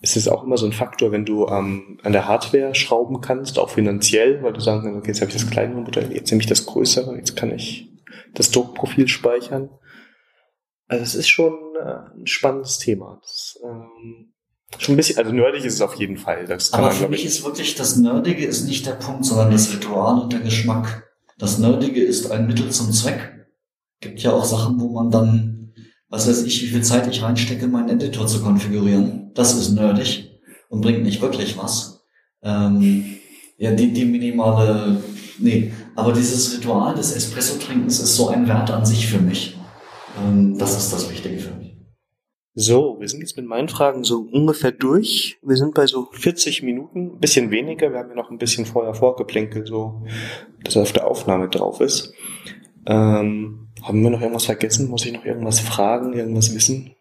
es 0.05 0.17
ist 0.17 0.29
auch 0.29 0.45
immer 0.45 0.59
so 0.59 0.67
ein 0.67 0.73
Faktor, 0.73 1.13
wenn 1.13 1.25
du 1.25 1.49
ähm, 1.49 1.99
an 2.03 2.13
der 2.13 2.29
Hardware 2.29 2.75
schrauben 2.75 3.23
kannst, 3.23 3.59
auch 3.59 3.71
finanziell, 3.71 4.43
weil 4.43 4.53
du 4.53 4.61
sagen 4.61 4.83
kannst, 4.83 4.99
okay, 4.99 5.09
jetzt 5.09 5.23
habe 5.23 5.31
ich 5.31 5.37
das 5.37 5.51
kleine 5.51 5.75
Modell, 5.75 6.13
jetzt 6.13 6.31
nehme 6.31 6.43
ich 6.43 6.47
das 6.47 6.67
größere, 6.67 7.17
jetzt 7.17 7.37
kann 7.37 7.51
ich 7.51 7.89
das 8.35 8.51
Druckprofil 8.51 9.09
speichern. 9.09 9.71
Also 10.89 11.05
es 11.05 11.15
ist 11.15 11.29
schon 11.29 11.55
äh, 11.81 12.21
ein 12.21 12.27
spannendes 12.27 12.79
Thema. 12.79 13.19
Das, 13.23 13.59
ähm, 13.65 14.35
schon 14.77 14.93
ein 14.93 14.97
bisschen, 14.99 15.17
also 15.17 15.33
nerdig 15.33 15.65
ist 15.65 15.75
es 15.75 15.81
auf 15.81 15.95
jeden 15.95 16.19
Fall. 16.19 16.45
Das 16.45 16.71
kann 16.71 16.81
Aber 16.81 16.91
man, 16.91 16.97
für 16.99 17.09
mich 17.09 17.25
ist 17.25 17.43
wirklich, 17.43 17.75
das 17.75 17.97
Nerdige 17.97 18.45
ist 18.45 18.67
nicht 18.67 18.85
der 18.85 18.93
Punkt, 18.93 19.25
sondern 19.25 19.53
das 19.53 19.73
Ritual 19.73 20.21
und 20.21 20.35
der 20.35 20.41
Geschmack. 20.41 21.11
Das 21.39 21.59
Nerdige 21.59 22.05
ist 22.05 22.31
ein 22.31 22.47
Mittel 22.47 22.71
zum 22.71 22.93
Zweck. 22.93 23.47
Gibt 24.01 24.21
ja 24.21 24.33
auch 24.33 24.45
Sachen, 24.45 24.79
wo 24.79 24.89
man 24.91 25.11
dann 25.11 25.64
was 26.15 26.29
weiß 26.29 26.45
ich, 26.45 26.63
wie 26.63 26.69
viel 26.69 26.83
Zeit 26.83 27.09
ich 27.09 27.23
reinstecke, 27.23 27.67
meinen 27.67 27.89
Editor 27.89 28.29
zu 28.29 28.41
konfigurieren. 28.41 29.33
Das 29.35 29.53
ist 29.55 29.73
nerdig 29.73 30.31
und 30.69 30.81
bringt 30.81 31.03
nicht 31.03 31.21
wirklich 31.21 31.59
was. 31.59 32.05
Ähm, 32.41 33.17
ja, 33.59 33.73
die, 33.73 33.93
die 33.93 34.05
minimale, 34.05 35.03
nee, 35.41 35.73
aber 35.97 36.13
dieses 36.13 36.57
Ritual 36.57 36.95
des 36.95 37.17
Espresso-Trinkens 37.17 37.99
ist 37.99 38.15
so 38.15 38.29
ein 38.29 38.47
Wert 38.47 38.71
an 38.71 38.87
sich 38.87 39.09
für 39.09 39.19
mich. 39.19 39.59
Ähm, 40.23 40.57
das 40.57 40.77
ist 40.77 40.93
das 40.93 41.11
Wichtige 41.11 41.39
für 41.39 41.57
mich. 41.57 41.77
So, 42.55 42.97
wir 43.01 43.09
sind 43.09 43.19
jetzt 43.19 43.37
mit 43.37 43.47
meinen 43.47 43.69
Fragen 43.69 44.05
so 44.05 44.29
ungefähr 44.31 44.71
durch. 44.71 45.41
Wir 45.43 45.57
sind 45.57 45.75
bei 45.75 45.89
so 45.89 46.11
40 46.13 46.63
Minuten, 46.63 47.15
ein 47.15 47.19
bisschen 47.19 47.51
weniger. 47.51 47.91
Wir 47.91 47.99
haben 47.99 48.11
ja 48.11 48.15
noch 48.15 48.31
ein 48.31 48.39
bisschen 48.39 48.67
vorher 48.67 48.95
vorgeplänkelt, 48.95 49.67
so, 49.67 50.05
dass 50.63 50.77
er 50.77 50.83
auf 50.83 50.93
der 50.93 51.09
Aufnahme 51.09 51.49
drauf 51.49 51.81
ist. 51.81 52.13
Ähm, 52.87 53.64
haben 53.85 54.03
wir 54.03 54.11
noch 54.11 54.21
irgendwas 54.21 54.47
vergessen? 54.47 54.89
Muss 54.89 55.05
ich 55.05 55.13
noch 55.13 55.25
irgendwas 55.25 55.61
fragen, 55.61 56.15
irgendwas 56.15 56.55
wissen? 56.55 56.95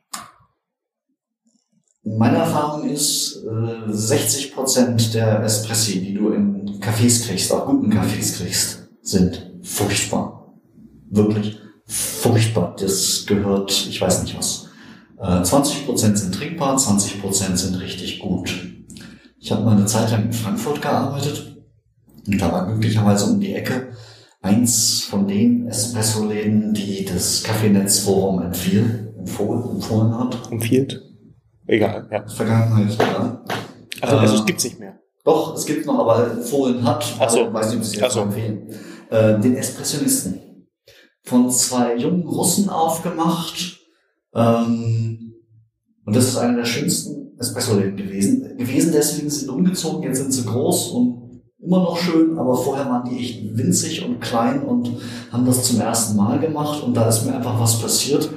Meine 2.04 2.38
Erfahrung 2.38 2.90
ist, 2.90 3.42
60 3.88 4.52
äh, 4.52 4.54
Prozent 4.54 5.14
der 5.14 5.42
Espressi, 5.42 6.02
die 6.02 6.14
du 6.14 6.34
in 6.34 6.80
Cafés 6.82 7.26
kriegst, 7.26 7.52
auch 7.54 7.66
guten 7.66 7.92
Cafés 7.92 8.38
kriegst, 8.38 8.90
sind 9.02 9.54
furchtbar. 9.64 10.54
Wirklich 11.10 11.60
furchtbar. 11.86 12.76
Das 12.78 13.26
gehört, 13.26 13.72
ich 13.72 14.02
weiß 14.02 14.24
nicht 14.24 14.38
was. 14.38 14.68
20 15.18 15.84
äh, 15.84 15.86
Prozent 15.86 16.18
sind 16.18 16.36
trinkbar, 16.36 16.78
20 16.78 17.22
Prozent 17.22 17.58
sind 17.58 17.76
richtig 17.76 18.20
gut. 18.20 18.54
Ich 19.40 19.52
habe 19.52 19.64
mal 19.64 19.78
eine 19.78 19.86
Zeit 19.86 20.12
lang 20.12 20.26
in 20.26 20.34
Frankfurt 20.34 20.82
gearbeitet 20.82 21.58
und 22.28 22.42
da 22.42 22.52
war 22.52 22.68
glücklicherweise 22.68 23.26
um 23.26 23.40
die 23.40 23.54
Ecke 23.54 23.94
eins 24.44 25.02
von 25.02 25.28
den 25.28 25.68
Espresso-Läden, 25.68 26.74
die 26.74 27.06
das 27.06 27.44
Kaffeenetzforum 27.44 28.42
empfiehlt, 28.42 29.16
empfohlen, 29.18 29.76
empfohlen 29.76 30.20
hat. 30.20 30.52
Empfiehlt? 30.52 31.02
Egal, 31.66 32.08
ja. 32.12 32.28
Vergangenheit, 32.28 32.96
ja. 33.00 33.44
Also, 34.02 34.18
also 34.18 34.36
es 34.36 34.46
gibt's 34.46 34.66
nicht 34.66 34.80
mehr. 34.80 35.00
Doch, 35.24 35.56
es 35.56 35.66
gibt 35.66 35.86
noch, 35.86 36.00
aber 36.00 36.32
empfohlen 36.32 36.84
hat. 36.84 37.06
Ach 37.18 37.30
so. 37.30 37.48
Ich 37.48 37.54
weiß 37.54 37.70
nicht, 37.70 37.78
ob 37.78 37.84
sie 37.86 37.98
jetzt 37.98 38.14
so. 38.14 38.22
empfehlen. 38.22 38.68
Äh, 39.10 39.40
den 39.40 39.56
Espressionisten. 39.56 40.68
Von 41.24 41.50
zwei 41.50 41.96
jungen 41.96 42.28
Russen 42.28 42.68
aufgemacht. 42.70 43.80
Ähm, 44.36 45.36
und 46.06 46.16
das 46.16 46.28
ist 46.28 46.38
einer 46.38 46.58
der 46.58 46.66
schönsten 46.66 47.38
Espresso-Läden 47.40 47.96
gewesen. 47.96 48.58
Gewesen, 48.58 48.92
deswegen 48.92 49.30
sind 49.30 49.46
sie 49.46 49.48
umgezogen, 49.48 50.04
jetzt 50.04 50.18
sind 50.18 50.34
sie 50.34 50.44
groß 50.44 50.90
und 50.90 51.23
immer 51.64 51.80
noch 51.80 51.98
schön, 51.98 52.38
aber 52.38 52.56
vorher 52.56 52.86
waren 52.86 53.10
die 53.10 53.20
echt 53.20 53.58
winzig 53.58 54.06
und 54.06 54.20
klein 54.20 54.64
und 54.64 54.92
haben 55.32 55.46
das 55.46 55.64
zum 55.64 55.80
ersten 55.80 56.18
Mal 56.18 56.40
gemacht 56.40 56.84
und 56.84 56.94
da 56.94 57.08
ist 57.08 57.26
mir 57.26 57.36
einfach 57.36 57.60
was 57.60 57.80
passiert. 57.80 58.30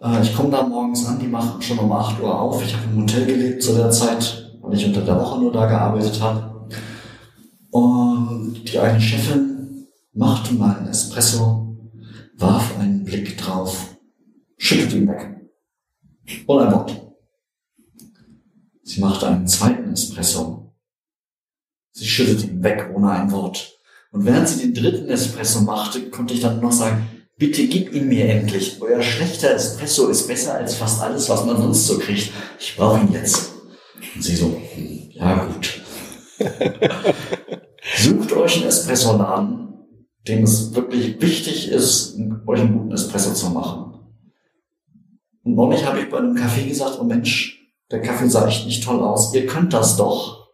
Äh, 0.00 0.22
ich 0.22 0.34
komme 0.34 0.50
da 0.50 0.62
morgens 0.62 1.06
an, 1.06 1.18
die 1.18 1.28
machen 1.28 1.62
schon 1.62 1.78
um 1.78 1.90
8 1.90 2.20
Uhr 2.20 2.38
auf. 2.38 2.62
Ich 2.62 2.74
habe 2.74 2.84
im 2.92 3.02
Hotel 3.02 3.26
gelebt 3.26 3.62
zu 3.62 3.72
der 3.74 3.90
Zeit, 3.90 4.58
weil 4.60 4.74
ich 4.74 4.86
unter 4.86 5.02
der 5.02 5.16
Woche 5.16 5.40
nur 5.40 5.52
da 5.52 5.66
gearbeitet 5.66 6.20
habe. 6.20 6.68
Und 7.70 8.64
die 8.64 8.78
eine 8.78 9.00
Chefin 9.00 9.86
machte 10.12 10.54
mal 10.54 10.76
einen 10.76 10.88
Espresso, 10.88 11.76
warf 12.36 12.78
einen 12.78 13.04
Blick 13.04 13.36
drauf, 13.38 13.96
schüttelte 14.56 14.98
ihn 14.98 15.08
weg. 15.08 15.36
Und 16.46 16.60
ein 16.60 16.72
Wort. 16.72 16.94
Sie 18.82 19.00
machte 19.00 19.26
einen 19.26 19.46
zweiten 19.46 19.92
Espresso, 19.92 20.67
Sie 21.98 22.06
schüttet 22.06 22.44
ihn 22.44 22.62
weg 22.62 22.90
ohne 22.94 23.10
ein 23.10 23.30
Wort. 23.32 23.78
Und 24.12 24.24
während 24.24 24.48
sie 24.48 24.60
den 24.60 24.74
dritten 24.74 25.08
Espresso 25.08 25.60
machte, 25.60 26.08
konnte 26.10 26.32
ich 26.34 26.40
dann 26.40 26.60
noch 26.60 26.72
sagen, 26.72 27.06
Bitte 27.38 27.68
gib 27.68 27.94
ihn 27.94 28.08
mir 28.08 28.28
endlich. 28.28 28.78
Euer 28.80 29.00
schlechter 29.00 29.52
Espresso 29.52 30.08
ist 30.08 30.26
besser 30.26 30.54
als 30.54 30.74
fast 30.74 31.00
alles, 31.00 31.28
was 31.28 31.44
man 31.44 31.56
sonst 31.56 31.86
so 31.86 31.96
kriegt. 31.96 32.32
Ich 32.58 32.76
brauche 32.76 33.00
ihn 33.00 33.12
jetzt. 33.12 33.52
Und 34.14 34.22
sie 34.22 34.34
so, 34.34 34.60
hm, 34.74 35.10
ja 35.12 35.44
gut. 35.44 35.80
Sucht 37.96 38.32
euch 38.32 38.56
einen 38.56 38.66
Espresso-Laden, 38.66 39.68
dem 40.26 40.42
es 40.42 40.74
wirklich 40.74 41.20
wichtig 41.20 41.68
ist, 41.68 42.16
euch 42.46 42.60
einen 42.60 42.76
guten 42.76 42.92
Espresso 42.92 43.32
zu 43.32 43.50
machen. 43.50 43.94
Und 45.44 45.54
neulich 45.54 45.86
habe 45.86 46.00
ich 46.00 46.10
bei 46.10 46.18
einem 46.18 46.34
Kaffee 46.34 46.68
gesagt, 46.68 46.98
oh 47.00 47.04
Mensch, 47.04 47.72
der 47.92 48.02
Kaffee 48.02 48.28
sah 48.28 48.48
echt 48.48 48.66
nicht 48.66 48.82
toll 48.82 49.00
aus. 49.00 49.32
Ihr 49.32 49.46
könnt 49.46 49.72
das 49.72 49.96
doch. 49.96 50.47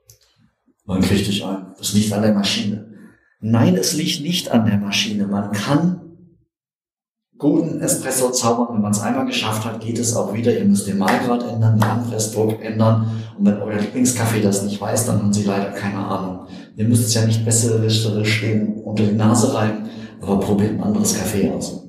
Dann 0.86 1.00
kriegte 1.00 1.30
ich 1.30 1.44
ein. 1.44 1.74
Das 1.78 1.94
liegt 1.94 2.12
an 2.12 2.22
der 2.22 2.34
Maschine. 2.34 2.92
Nein, 3.40 3.76
es 3.76 3.94
liegt 3.94 4.22
nicht 4.22 4.50
an 4.50 4.66
der 4.66 4.78
Maschine. 4.78 5.26
Man 5.26 5.52
kann 5.52 6.04
guten 7.38 7.80
Espresso 7.80 8.30
zaubern. 8.30 8.74
Wenn 8.74 8.82
man 8.82 8.92
es 8.92 9.00
einmal 9.00 9.26
geschafft 9.26 9.64
hat, 9.64 9.80
geht 9.80 9.98
es 9.98 10.14
auch 10.14 10.34
wieder. 10.34 10.56
Ihr 10.56 10.64
müsst 10.64 10.86
den 10.86 10.98
Mahlgrad 10.98 11.42
ändern, 11.42 11.78
den 11.78 11.84
Anpressdruck 11.84 12.62
ändern. 12.62 13.22
Und 13.38 13.46
wenn 13.46 13.60
euer 13.60 13.80
Lieblingskaffee 13.80 14.42
das 14.42 14.62
nicht 14.62 14.80
weiß, 14.80 15.06
dann 15.06 15.18
haben 15.18 15.32
sie 15.32 15.44
leider 15.44 15.72
keine 15.72 15.98
Ahnung. 15.98 16.48
Ihr 16.76 16.86
müsst 16.86 17.06
es 17.06 17.14
ja 17.14 17.24
nicht 17.24 17.44
besserisch 17.44 18.38
stehen 18.38 18.82
unter 18.82 19.04
die 19.04 19.12
Nase 19.12 19.54
rein, 19.54 19.88
aber 20.20 20.40
probiert 20.40 20.72
ein 20.72 20.82
anderes 20.82 21.18
Kaffee 21.18 21.50
aus. 21.50 21.88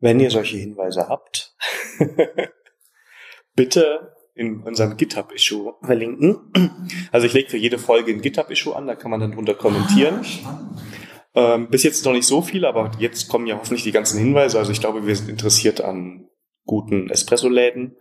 Wenn 0.00 0.20
ihr 0.20 0.30
solche 0.30 0.56
Hinweise 0.56 1.08
habt, 1.08 1.56
bitte 3.56 4.17
in 4.38 4.60
unserem 4.62 4.96
GitHub-Issue 4.96 5.74
verlinken. 5.82 6.38
Also 7.10 7.26
ich 7.26 7.32
lege 7.32 7.50
für 7.50 7.56
jede 7.56 7.78
Folge 7.78 8.12
ein 8.12 8.22
GitHub-Issue 8.22 8.74
an, 8.74 8.86
da 8.86 8.94
kann 8.94 9.10
man 9.10 9.20
dann 9.20 9.32
drunter 9.32 9.54
kommentieren. 9.54 10.24
Ähm, 11.34 11.68
bis 11.68 11.82
jetzt 11.82 12.04
noch 12.04 12.12
nicht 12.12 12.26
so 12.26 12.40
viel, 12.40 12.64
aber 12.64 12.92
jetzt 12.98 13.28
kommen 13.28 13.46
ja 13.46 13.56
hoffentlich 13.56 13.82
die 13.82 13.92
ganzen 13.92 14.18
Hinweise. 14.18 14.58
Also 14.58 14.72
ich 14.72 14.80
glaube, 14.80 15.06
wir 15.06 15.16
sind 15.16 15.28
interessiert 15.28 15.80
an 15.80 16.28
guten 16.64 17.10
Espresso-Läden 17.10 17.96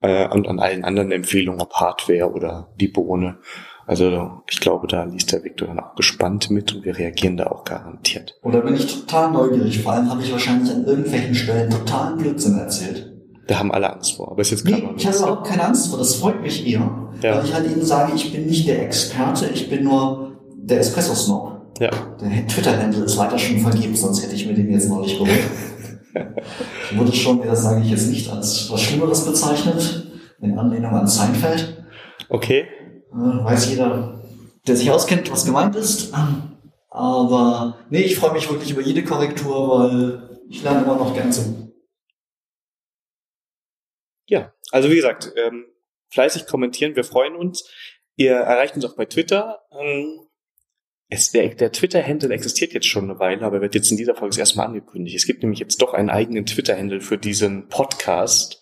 äh, 0.00 0.28
und 0.28 0.48
an 0.48 0.58
allen 0.58 0.84
anderen 0.84 1.12
Empfehlungen, 1.12 1.60
ob 1.60 1.74
Hardware 1.74 2.32
oder 2.32 2.74
die 2.80 2.88
Bohne. 2.88 3.38
Also 3.86 4.42
ich 4.50 4.60
glaube, 4.60 4.86
da 4.88 5.04
liest 5.04 5.32
der 5.32 5.44
Victor 5.44 5.68
dann 5.68 5.78
auch 5.78 5.94
gespannt 5.94 6.50
mit 6.50 6.74
und 6.74 6.84
wir 6.84 6.98
reagieren 6.98 7.36
da 7.36 7.46
auch 7.46 7.64
garantiert. 7.64 8.38
Oder 8.42 8.60
bin 8.60 8.74
ich 8.74 8.86
total 8.86 9.30
neugierig? 9.30 9.82
Vor 9.82 9.92
allem 9.92 10.10
habe 10.10 10.22
ich 10.22 10.32
wahrscheinlich 10.32 10.72
an 10.72 10.84
irgendwelchen 10.84 11.34
Stellen 11.34 11.70
totalen 11.70 12.18
Blödsinn 12.18 12.58
erzählt. 12.58 13.15
Da 13.46 13.58
haben 13.58 13.70
alle 13.70 13.92
Angst 13.92 14.16
vor. 14.16 14.32
Aber 14.32 14.40
es 14.40 14.50
ist 14.50 14.64
jetzt 14.64 14.70
nee, 14.70 14.88
ich 14.96 15.06
habe 15.06 15.16
überhaupt 15.16 15.46
keine 15.46 15.64
Angst 15.64 15.88
vor. 15.88 15.98
Das 15.98 16.16
freut 16.16 16.42
mich 16.42 16.66
eher. 16.66 17.10
Ja. 17.22 17.36
Weil 17.36 17.44
ich 17.44 17.54
halt 17.54 17.70
eben 17.70 17.84
sage, 17.84 18.12
ich 18.14 18.32
bin 18.32 18.46
nicht 18.46 18.66
der 18.66 18.82
Experte, 18.82 19.46
ich 19.46 19.70
bin 19.70 19.84
nur 19.84 20.32
der 20.56 20.80
Espresso-Snob. 20.80 21.56
Ja. 21.80 21.90
Der 22.20 22.46
Twitter-Handle 22.46 23.04
ist 23.04 23.16
weiter 23.18 23.38
schon 23.38 23.58
vergeben, 23.58 23.94
sonst 23.94 24.22
hätte 24.22 24.34
ich 24.34 24.46
mir 24.46 24.54
den 24.54 24.70
jetzt 24.70 24.88
neulich 24.88 25.18
geholt. 25.18 25.30
ich 26.90 26.98
wurde 26.98 27.12
schon, 27.12 27.42
das 27.42 27.62
sage 27.62 27.82
ich 27.82 27.90
jetzt 27.90 28.10
nicht, 28.10 28.30
als 28.30 28.70
was 28.70 28.80
Schlimmeres 28.80 29.24
bezeichnet, 29.24 30.06
in 30.40 30.58
Anlehnung 30.58 30.92
an 30.92 31.06
Seinfeld. 31.06 31.84
Okay. 32.28 32.64
Äh, 33.12 33.44
weiß 33.44 33.70
jeder, 33.70 34.20
der 34.66 34.76
sich 34.76 34.90
auskennt, 34.90 35.30
was 35.30 35.44
gemeint 35.44 35.76
ist. 35.76 36.12
Aber 36.90 37.76
nee, 37.90 38.00
ich 38.00 38.16
freue 38.16 38.32
mich 38.32 38.50
wirklich 38.50 38.70
über 38.70 38.82
jede 38.82 39.04
Korrektur, 39.04 39.78
weil 39.78 40.40
ich 40.48 40.62
lerne 40.62 40.84
immer 40.84 40.96
noch 40.96 41.14
gern 41.14 41.30
zu. 41.30 41.65
Ja, 44.26 44.54
also 44.70 44.90
wie 44.90 44.96
gesagt, 44.96 45.32
ähm, 45.36 45.66
fleißig 46.10 46.46
kommentieren, 46.46 46.96
wir 46.96 47.04
freuen 47.04 47.36
uns. 47.36 47.68
Ihr 48.16 48.32
erreicht 48.32 48.74
uns 48.76 48.84
auch 48.84 48.96
bei 48.96 49.04
Twitter. 49.06 49.60
Ähm, 49.78 50.20
es, 51.08 51.30
der, 51.30 51.54
der 51.54 51.70
Twitter-Handle 51.70 52.34
existiert 52.34 52.72
jetzt 52.72 52.88
schon 52.88 53.04
eine 53.04 53.20
Weile, 53.20 53.42
aber 53.42 53.60
wird 53.60 53.74
jetzt 53.74 53.90
in 53.90 53.96
dieser 53.96 54.16
Folge 54.16 54.38
erstmal 54.38 54.66
angekündigt. 54.66 55.16
Es 55.16 55.26
gibt 55.26 55.42
nämlich 55.42 55.60
jetzt 55.60 55.80
doch 55.80 55.94
einen 55.94 56.10
eigenen 56.10 56.46
Twitter-Handle 56.46 57.00
für 57.00 57.18
diesen 57.18 57.68
Podcast 57.68 58.60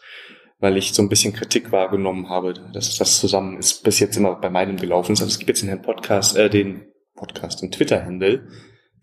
weil 0.65 0.79
ich 0.79 0.95
so 0.95 1.03
ein 1.03 1.11
bisschen 1.11 1.35
Kritik 1.35 1.73
wahrgenommen 1.73 2.31
habe, 2.31 2.55
dass 2.73 2.97
das 2.97 3.21
zusammen 3.21 3.59
ist 3.59 3.85
bis 3.85 3.99
jetzt 3.99 4.17
immer 4.17 4.37
bei 4.37 4.49
meinem 4.49 4.79
gelaufen 4.79 5.13
ist. 5.13 5.21
Also 5.21 5.31
es 5.31 5.39
gibt 5.39 5.51
jetzt 5.51 5.63
den 5.63 5.83
Podcast, 5.83 6.39
äh, 6.39 6.49
den 6.49 6.87
Podcast, 7.15 7.61
den 7.61 7.71
Twitter-Handle, 7.71 8.49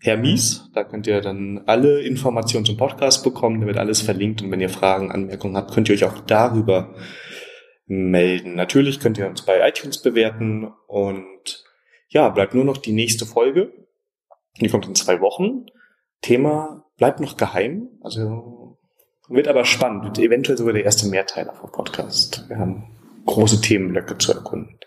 Herr 0.04 0.16
Mies, 0.16 0.68
da 0.74 0.82
könnt 0.82 1.06
ihr 1.06 1.20
dann 1.20 1.62
alle 1.66 2.00
Informationen 2.00 2.64
zum 2.64 2.76
Podcast 2.76 3.22
bekommen, 3.22 3.60
da 3.60 3.68
wird 3.68 3.78
alles 3.78 4.02
verlinkt 4.02 4.42
und 4.42 4.50
wenn 4.50 4.60
ihr 4.60 4.68
Fragen, 4.68 5.12
Anmerkungen 5.12 5.56
habt, 5.56 5.72
könnt 5.72 5.88
ihr 5.88 5.94
euch 5.94 6.02
auch 6.04 6.18
darüber 6.26 6.96
melden. 7.86 8.56
Natürlich 8.56 8.98
könnt 8.98 9.16
ihr 9.18 9.28
uns 9.28 9.42
bei 9.42 9.66
iTunes 9.66 10.02
bewerten 10.02 10.72
und 10.88 11.64
ja, 12.08 12.28
bleibt 12.30 12.52
nur 12.52 12.64
noch 12.64 12.78
die 12.78 12.90
nächste 12.90 13.26
Folge. 13.26 13.72
Die 14.60 14.68
kommt 14.68 14.88
in 14.88 14.96
zwei 14.96 15.20
Wochen. 15.20 15.66
Thema 16.20 16.84
bleibt 16.96 17.20
noch 17.20 17.36
geheim, 17.36 17.88
also 18.00 18.78
wird 19.28 19.46
aber 19.46 19.64
spannend. 19.64 20.02
Wird 20.02 20.18
eventuell 20.18 20.58
sogar 20.58 20.74
der 20.74 20.84
erste 20.84 21.06
Mehrteiler 21.06 21.54
vom 21.54 21.70
Podcast. 21.70 22.48
Wir 22.48 22.58
haben 22.58 22.96
große 23.24 23.60
Themenblöcke 23.60 24.18
zu 24.18 24.32
erkunden. 24.32 24.80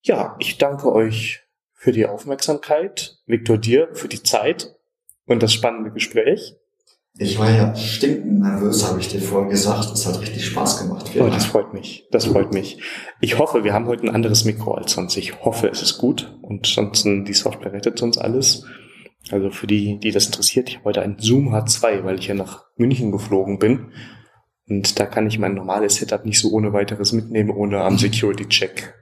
Ja, 0.00 0.36
ich 0.38 0.56
danke 0.56 0.90
euch 0.90 1.45
für 1.86 1.92
die 1.92 2.06
Aufmerksamkeit. 2.06 3.20
Viktor 3.26 3.58
dir 3.58 3.90
für 3.92 4.08
die 4.08 4.20
Zeit 4.20 4.74
und 5.24 5.40
das 5.40 5.52
spannende 5.52 5.92
Gespräch. 5.92 6.56
Ich 7.16 7.38
war 7.38 7.48
ja 7.48 7.76
stinkend 7.76 8.40
nervös, 8.40 8.84
habe 8.84 8.98
ich 8.98 9.06
dir 9.06 9.20
vorher 9.20 9.48
gesagt. 9.48 9.92
Es 9.92 10.04
hat 10.04 10.20
richtig 10.20 10.46
Spaß 10.46 10.80
gemacht. 10.80 11.08
Oh, 11.16 11.28
das 11.28 11.46
freut 11.46 11.72
mich. 11.72 12.08
Das 12.10 12.26
freut 12.26 12.52
mich. 12.52 12.82
Ich 13.20 13.38
hoffe, 13.38 13.62
wir 13.62 13.72
haben 13.72 13.86
heute 13.86 14.02
ein 14.02 14.12
anderes 14.12 14.44
Mikro 14.44 14.74
als 14.74 14.94
sonst. 14.94 15.16
Ich 15.16 15.44
hoffe, 15.44 15.68
es 15.68 15.80
ist 15.80 15.98
gut. 15.98 16.36
Und 16.42 16.66
sonst 16.66 17.04
die 17.04 17.32
Software 17.32 17.72
rettet 17.72 18.02
uns 18.02 18.18
alles. 18.18 18.64
Also 19.30 19.50
für 19.50 19.68
die, 19.68 20.00
die 20.00 20.10
das 20.10 20.26
interessiert, 20.26 20.68
ich 20.68 20.78
habe 20.78 20.86
heute 20.86 21.02
einen 21.02 21.20
Zoom 21.20 21.54
H2, 21.54 22.02
weil 22.02 22.18
ich 22.18 22.26
ja 22.26 22.34
nach 22.34 22.64
München 22.76 23.12
geflogen 23.12 23.60
bin. 23.60 23.92
Und 24.68 24.98
da 24.98 25.06
kann 25.06 25.28
ich 25.28 25.38
mein 25.38 25.54
normales 25.54 25.94
Setup 25.94 26.24
nicht 26.24 26.40
so 26.40 26.50
ohne 26.50 26.72
weiteres 26.72 27.12
mitnehmen, 27.12 27.50
ohne 27.50 27.82
am 27.82 27.96
Security-Check, 27.96 28.92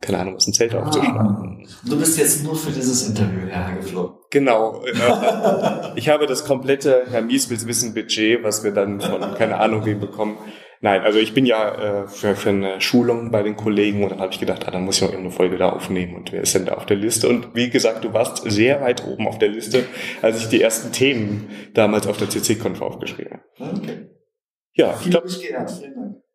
keine 0.00 0.18
Ahnung, 0.18 0.36
was 0.36 0.46
ein 0.46 0.52
Zelt 0.52 0.74
ah, 0.74 0.82
aufzuschlagen. 0.82 1.66
Du 1.84 1.98
bist 1.98 2.18
jetzt 2.18 2.44
nur 2.44 2.54
für 2.54 2.70
dieses 2.70 3.08
Interview 3.08 3.48
hergeflogen. 3.48 4.16
Genau. 4.30 4.84
ich 5.96 6.08
habe 6.08 6.26
das 6.26 6.44
komplette 6.44 7.04
Herr 7.10 7.22
Mies 7.22 7.50
Wissen 7.50 7.94
Budget, 7.94 8.42
was 8.42 8.62
wir 8.62 8.72
dann 8.72 9.00
von 9.00 9.20
keine 9.34 9.58
Ahnung 9.58 9.84
wem 9.84 10.00
bekommen, 10.00 10.38
Nein, 10.80 11.02
also 11.02 11.18
ich 11.18 11.34
bin 11.34 11.44
ja 11.44 12.02
äh, 12.02 12.06
für, 12.06 12.36
für 12.36 12.50
eine 12.50 12.80
Schulung 12.80 13.32
bei 13.32 13.42
den 13.42 13.56
Kollegen 13.56 14.04
und 14.04 14.10
dann 14.10 14.20
habe 14.20 14.32
ich 14.32 14.38
gedacht, 14.38 14.66
ah, 14.66 14.70
dann 14.70 14.84
muss 14.84 14.96
ich 14.96 15.02
noch 15.02 15.08
irgendeine 15.08 15.34
Folge 15.34 15.58
da 15.58 15.70
aufnehmen 15.70 16.14
und 16.14 16.30
wer 16.30 16.42
ist 16.42 16.54
denn 16.54 16.66
da 16.66 16.74
auf 16.74 16.86
der 16.86 16.96
Liste? 16.96 17.28
Und 17.28 17.54
wie 17.54 17.68
gesagt, 17.68 18.04
du 18.04 18.12
warst 18.12 18.48
sehr 18.48 18.80
weit 18.80 19.04
oben 19.04 19.26
auf 19.26 19.38
der 19.38 19.48
Liste, 19.48 19.84
als 20.22 20.40
ich 20.40 20.48
die 20.48 20.62
ersten 20.62 20.92
Themen 20.92 21.50
damals 21.74 22.06
auf 22.06 22.16
der 22.16 22.30
CC-Konf 22.30 22.80
aufgeschrieben 22.80 23.40
habe. 23.58 23.76
Okay. 23.76 24.06
Ja, 24.74 24.96
ich 25.02 25.10
glaube, 25.10 25.28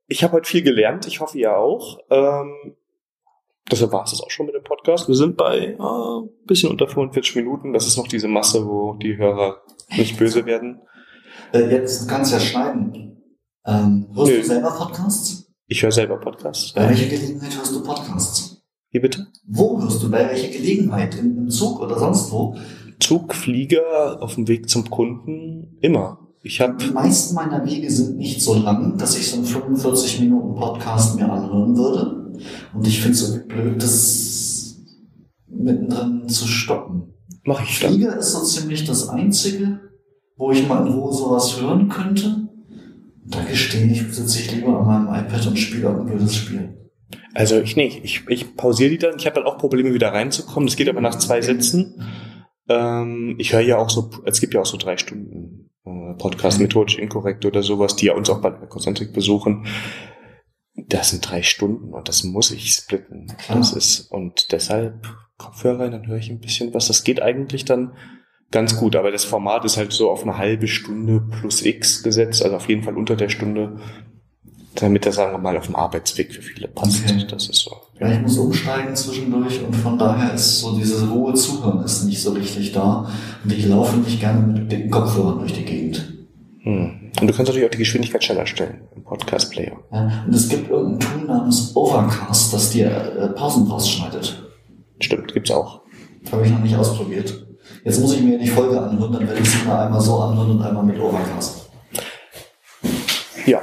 ich 0.08 0.24
habe 0.24 0.34
heute 0.34 0.50
viel 0.50 0.64
gelernt. 0.64 1.08
Ich 1.08 1.22
hoffe, 1.22 1.38
ihr 1.38 1.56
auch. 1.56 2.00
Ähm, 2.10 2.76
deshalb 3.72 3.92
war 3.92 4.04
es 4.04 4.12
das 4.12 4.22
auch 4.22 4.30
schon 4.30 4.46
mit 4.46 4.56
dem 4.56 4.64
Podcast. 4.64 5.08
Wir 5.08 5.16
sind 5.16 5.38
bei 5.38 5.78
äh, 5.78 6.46
bisschen 6.46 6.70
unter 6.70 6.88
45 6.88 7.36
Minuten. 7.36 7.74
Das 7.74 7.88
ist 7.88 7.98
noch 7.98 8.08
diese 8.08 8.28
Masse, 8.28 8.66
wo 8.66 8.94
die 8.96 9.18
Hörer 9.18 9.62
nicht 9.98 10.18
böse 10.18 10.46
werden. 10.46 10.82
Äh, 11.54 11.72
jetzt 11.72 12.08
kannst 12.08 12.32
du 12.32 12.36
ja 12.38 12.42
schneiden. 12.42 13.22
Ähm, 13.66 14.08
hörst 14.14 14.32
Nö. 14.32 14.38
du 14.38 14.44
selber 14.44 14.72
Podcasts? 14.72 15.52
Ich 15.68 15.82
höre 15.82 15.92
selber 15.92 16.18
Podcasts. 16.18 16.74
Bei 16.74 16.90
welcher 16.90 17.08
Gelegenheit 17.08 17.58
hörst 17.58 17.74
du 17.74 17.84
Podcasts? 17.84 18.62
Wie 18.92 19.00
bitte? 19.00 19.28
Wo 19.48 19.82
hörst 19.82 20.04
du? 20.04 20.12
Bei 20.12 20.28
welcher 20.30 20.50
Gelegenheit? 20.50 21.18
Im, 21.18 21.38
Im 21.38 21.50
Zug 21.50 21.82
oder 21.82 21.98
sonst 21.98 22.32
wo? 22.32 22.56
Zug, 23.00 23.34
Flieger, 23.34 24.22
auf 24.22 24.36
dem 24.36 24.48
Weg 24.48 24.70
zum 24.70 24.90
Kunden, 24.90 25.78
immer. 25.82 26.20
Ich 26.44 26.60
hab 26.60 26.78
Die 26.78 26.92
meisten 26.92 27.36
meiner 27.36 27.66
Wege 27.66 27.90
sind 27.90 28.18
nicht 28.18 28.42
so 28.42 28.54
lang, 28.54 28.98
dass 28.98 29.18
ich 29.18 29.30
so 29.30 29.38
einen 29.38 29.46
45 29.46 30.20
Minuten 30.20 30.56
Podcast 30.56 31.16
mir 31.16 31.32
anhören 31.32 31.76
würde. 31.78 32.23
Und 32.74 32.88
ich 32.88 33.02
finde 33.02 33.14
es 33.14 33.28
so 33.28 33.40
blöd, 33.46 33.82
das 33.82 34.82
mittendrin 35.48 36.28
zu 36.28 36.48
stoppen. 36.48 37.14
Mach 37.46 37.64
ich 37.64 37.80
dann. 37.80 37.94
Flieger 37.94 38.18
ist 38.18 38.32
so 38.32 38.44
ziemlich 38.44 38.86
das 38.86 39.10
Einzige, 39.10 39.80
wo 40.38 40.52
ich 40.52 40.68
mal 40.68 40.86
in 40.86 40.94
Ruhe 40.94 41.14
sowas 41.14 41.60
hören 41.60 41.90
könnte. 41.90 42.48
Da 43.26 43.44
gestehe 43.44 43.86
ich, 43.86 44.02
sitze 44.14 44.40
ich 44.40 44.52
lieber 44.52 44.80
an 44.80 45.06
meinem 45.06 45.26
iPad 45.26 45.48
und 45.48 45.58
spiele 45.58 45.90
ein 45.90 46.06
blödes 46.06 46.36
Spiel. 46.36 46.78
Also 47.34 47.60
ich 47.60 47.76
nicht. 47.76 48.04
Ich, 48.04 48.24
ich 48.28 48.56
pausiere 48.56 48.92
die 48.92 48.98
dann. 48.98 49.16
Ich 49.18 49.26
habe 49.26 49.36
dann 49.36 49.46
auch 49.46 49.58
Probleme, 49.58 49.94
wieder 49.94 50.10
reinzukommen. 50.10 50.68
Das 50.68 50.76
geht 50.76 50.90
aber 50.90 51.02
nach 51.02 51.18
zwei 51.18 51.42
Sätzen. 51.42 52.02
Ähm, 52.70 53.36
ich 53.40 53.54
höre 53.54 53.62
ja 53.62 53.78
auch 53.78 53.90
so, 53.90 54.10
es 54.26 54.40
gibt 54.40 54.54
ja 54.54 54.62
auch 54.62 54.66
so 54.66 54.78
drei 54.78 54.98
Stunden 54.98 55.70
äh, 55.86 56.14
Podcast 56.18 56.60
methodisch 56.60 56.98
inkorrekt 56.98 57.46
oder 57.46 57.64
sowas, 57.64 57.96
die 57.96 58.08
ja 58.08 58.14
uns 58.14 58.30
auch 58.30 58.42
bei 58.42 58.52
der 58.52 58.68
Konzentrik 58.68 59.14
besuchen. 59.14 59.66
Das 60.76 61.12
sind 61.12 61.30
drei 61.30 61.44
Stunden 61.44 61.94
und 61.94 62.10
das 62.10 62.24
muss 62.24 62.52
ich 62.52 62.74
splitten. 62.74 63.28
Klar. 63.38 63.60
Das 63.60 63.74
ist, 63.74 64.12
und 64.12 64.52
deshalb 64.52 65.06
Kopfhörer 65.38 65.82
rein, 65.82 65.92
dann 65.92 66.08
höre 66.08 66.18
ich 66.18 66.30
ein 66.30 66.40
bisschen 66.40 66.74
was. 66.74 66.88
Das 66.88 67.04
geht 67.04 67.22
eigentlich 67.22 67.66
dann 67.66 67.94
ganz 68.52 68.78
gut, 68.78 68.96
aber 68.96 69.12
das 69.12 69.26
Format 69.26 69.66
ist 69.66 69.78
halt 69.78 69.92
so 69.94 70.10
auf 70.10 70.24
eine 70.24 70.38
halbe 70.38 70.68
Stunde 70.68 71.22
plus 71.40 71.64
X 71.64 72.04
gesetzt, 72.04 72.44
also 72.44 72.56
auf 72.56 72.70
jeden 72.70 72.84
Fall 72.84 72.98
unter 72.98 73.16
der 73.16 73.30
Stunde. 73.30 73.80
damit 74.76 75.06
er, 75.06 75.12
sagen 75.12 75.34
wir 75.34 75.38
mal, 75.38 75.58
auf 75.58 75.68
dem 75.68 75.76
Arbeitsweg 75.76 76.34
für 76.34 76.42
viele 76.42 76.68
passt. 76.68 77.04
Okay. 77.04 77.26
Das 77.30 77.48
ist 77.48 77.62
so. 77.62 77.72
Ja, 78.00 78.12
ich 78.12 78.22
muss 78.22 78.38
umsteigen 78.38 78.96
zwischendurch 78.96 79.62
und 79.62 79.76
von 79.76 79.98
daher 79.98 80.34
ist 80.34 80.60
so 80.60 80.76
diese 80.76 81.08
Ruhe 81.10 81.34
zuhören 81.36 81.84
ist 81.84 82.04
nicht 82.04 82.22
so 82.22 82.32
richtig 82.32 82.72
da. 82.72 83.10
Und 83.44 83.54
ich 83.54 83.66
laufe 83.66 83.98
nicht 83.98 84.20
gerne 84.20 84.46
mit 84.46 84.72
den 84.72 84.90
Kopfhörern 84.90 85.40
durch 85.40 85.54
die 85.54 85.66
Gegend. 85.66 86.13
Hm. 86.64 87.12
Und 87.20 87.28
du 87.28 87.34
kannst 87.34 87.50
natürlich 87.50 87.66
auch 87.66 87.72
die 87.72 87.78
Geschwindigkeit 87.78 88.24
schneller 88.24 88.46
stellen 88.46 88.88
im 88.96 89.04
Podcast-Player. 89.04 89.78
Ja, 89.92 90.24
und 90.26 90.34
es 90.34 90.48
gibt 90.48 90.70
irgendein 90.70 91.00
Tool 91.00 91.28
namens 91.28 91.76
Overcast, 91.76 92.54
das 92.54 92.70
dir 92.70 92.88
äh, 92.88 93.28
Pausen 93.30 93.68
rausschneidet. 93.68 94.50
Stimmt, 95.00 95.34
gibt's 95.34 95.52
auch. 95.52 95.82
Habe 96.32 96.46
ich 96.46 96.52
noch 96.52 96.60
nicht 96.60 96.76
ausprobiert. 96.76 97.46
Jetzt 97.84 98.00
muss 98.00 98.14
ich 98.14 98.22
mir 98.22 98.40
die 98.40 98.48
Folge 98.48 98.80
anhören, 98.80 99.12
dann 99.12 99.28
werde 99.28 99.42
ich 99.42 99.50
sie 99.50 99.68
mal 99.68 99.86
einmal 99.86 100.00
so 100.00 100.18
anhören 100.20 100.52
und 100.52 100.62
einmal 100.62 100.84
mit 100.84 100.98
Overcast. 101.00 101.70
Ja. 103.46 103.62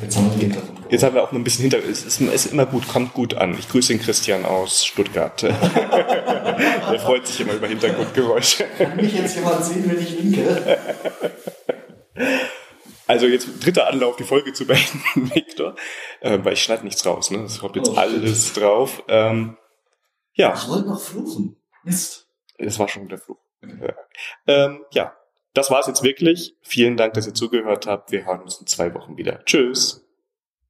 Jetzt 0.00 0.16
haben 0.16 0.30
wir 0.30 0.38
den 0.38 0.40
Hintergrund. 0.40 0.79
Jetzt 0.90 1.02
haben 1.02 1.14
wir 1.14 1.22
auch 1.22 1.32
noch 1.32 1.38
ein 1.38 1.44
bisschen 1.44 1.62
hinter. 1.62 1.78
Es 1.78 2.04
ist, 2.04 2.20
ist 2.20 2.46
immer 2.46 2.66
gut, 2.66 2.88
kommt 2.88 3.14
gut 3.14 3.34
an. 3.34 3.56
Ich 3.58 3.68
grüße 3.68 3.92
den 3.92 4.00
Christian 4.02 4.44
aus 4.44 4.84
Stuttgart. 4.84 5.42
Der 5.42 7.00
freut 7.00 7.26
sich 7.26 7.40
immer 7.40 7.54
über 7.54 7.68
Hintergrundgeräusche. 7.68 8.64
Kann 8.76 8.96
mich 8.96 9.14
jetzt 9.14 9.36
jemand 9.36 9.64
sehen, 9.64 9.84
wenn 9.88 9.98
ich 9.98 10.18
winke? 10.18 10.78
Also 13.06 13.26
jetzt 13.26 13.48
dritter 13.64 13.88
Anlauf, 13.88 14.16
die 14.16 14.24
Folge 14.24 14.52
zu 14.52 14.66
beenden, 14.66 15.02
Victor. 15.34 15.74
Äh, 16.20 16.38
weil 16.42 16.52
ich 16.52 16.62
schneide 16.62 16.84
nichts 16.84 17.04
raus, 17.06 17.30
ne? 17.30 17.38
Es 17.44 17.58
kommt 17.60 17.76
jetzt 17.76 17.88
Oh, 17.90 17.94
alles 17.96 18.52
drauf. 18.52 19.02
Ähm, 19.08 19.56
ja, 20.34 20.54
Ich 20.54 20.68
wollte 20.68 20.88
noch 20.88 21.00
fluchen. 21.00 21.56
Mist. 21.82 22.28
das 22.58 22.78
war 22.78 22.88
schon 22.88 23.08
der 23.08 23.18
Fluch. 23.18 23.38
Ja. 23.62 23.94
Ähm, 24.46 24.84
ja, 24.92 25.16
das 25.54 25.70
war's 25.70 25.86
jetzt 25.86 26.02
wirklich. 26.02 26.54
Vielen 26.62 26.96
Dank, 26.96 27.14
dass 27.14 27.26
ihr 27.26 27.34
zugehört 27.34 27.86
habt. 27.86 28.12
Wir 28.12 28.26
hören 28.26 28.42
uns 28.42 28.60
in 28.60 28.66
zwei 28.66 28.94
Wochen 28.94 29.16
wieder. 29.16 29.44
Tschüss. 29.44 30.06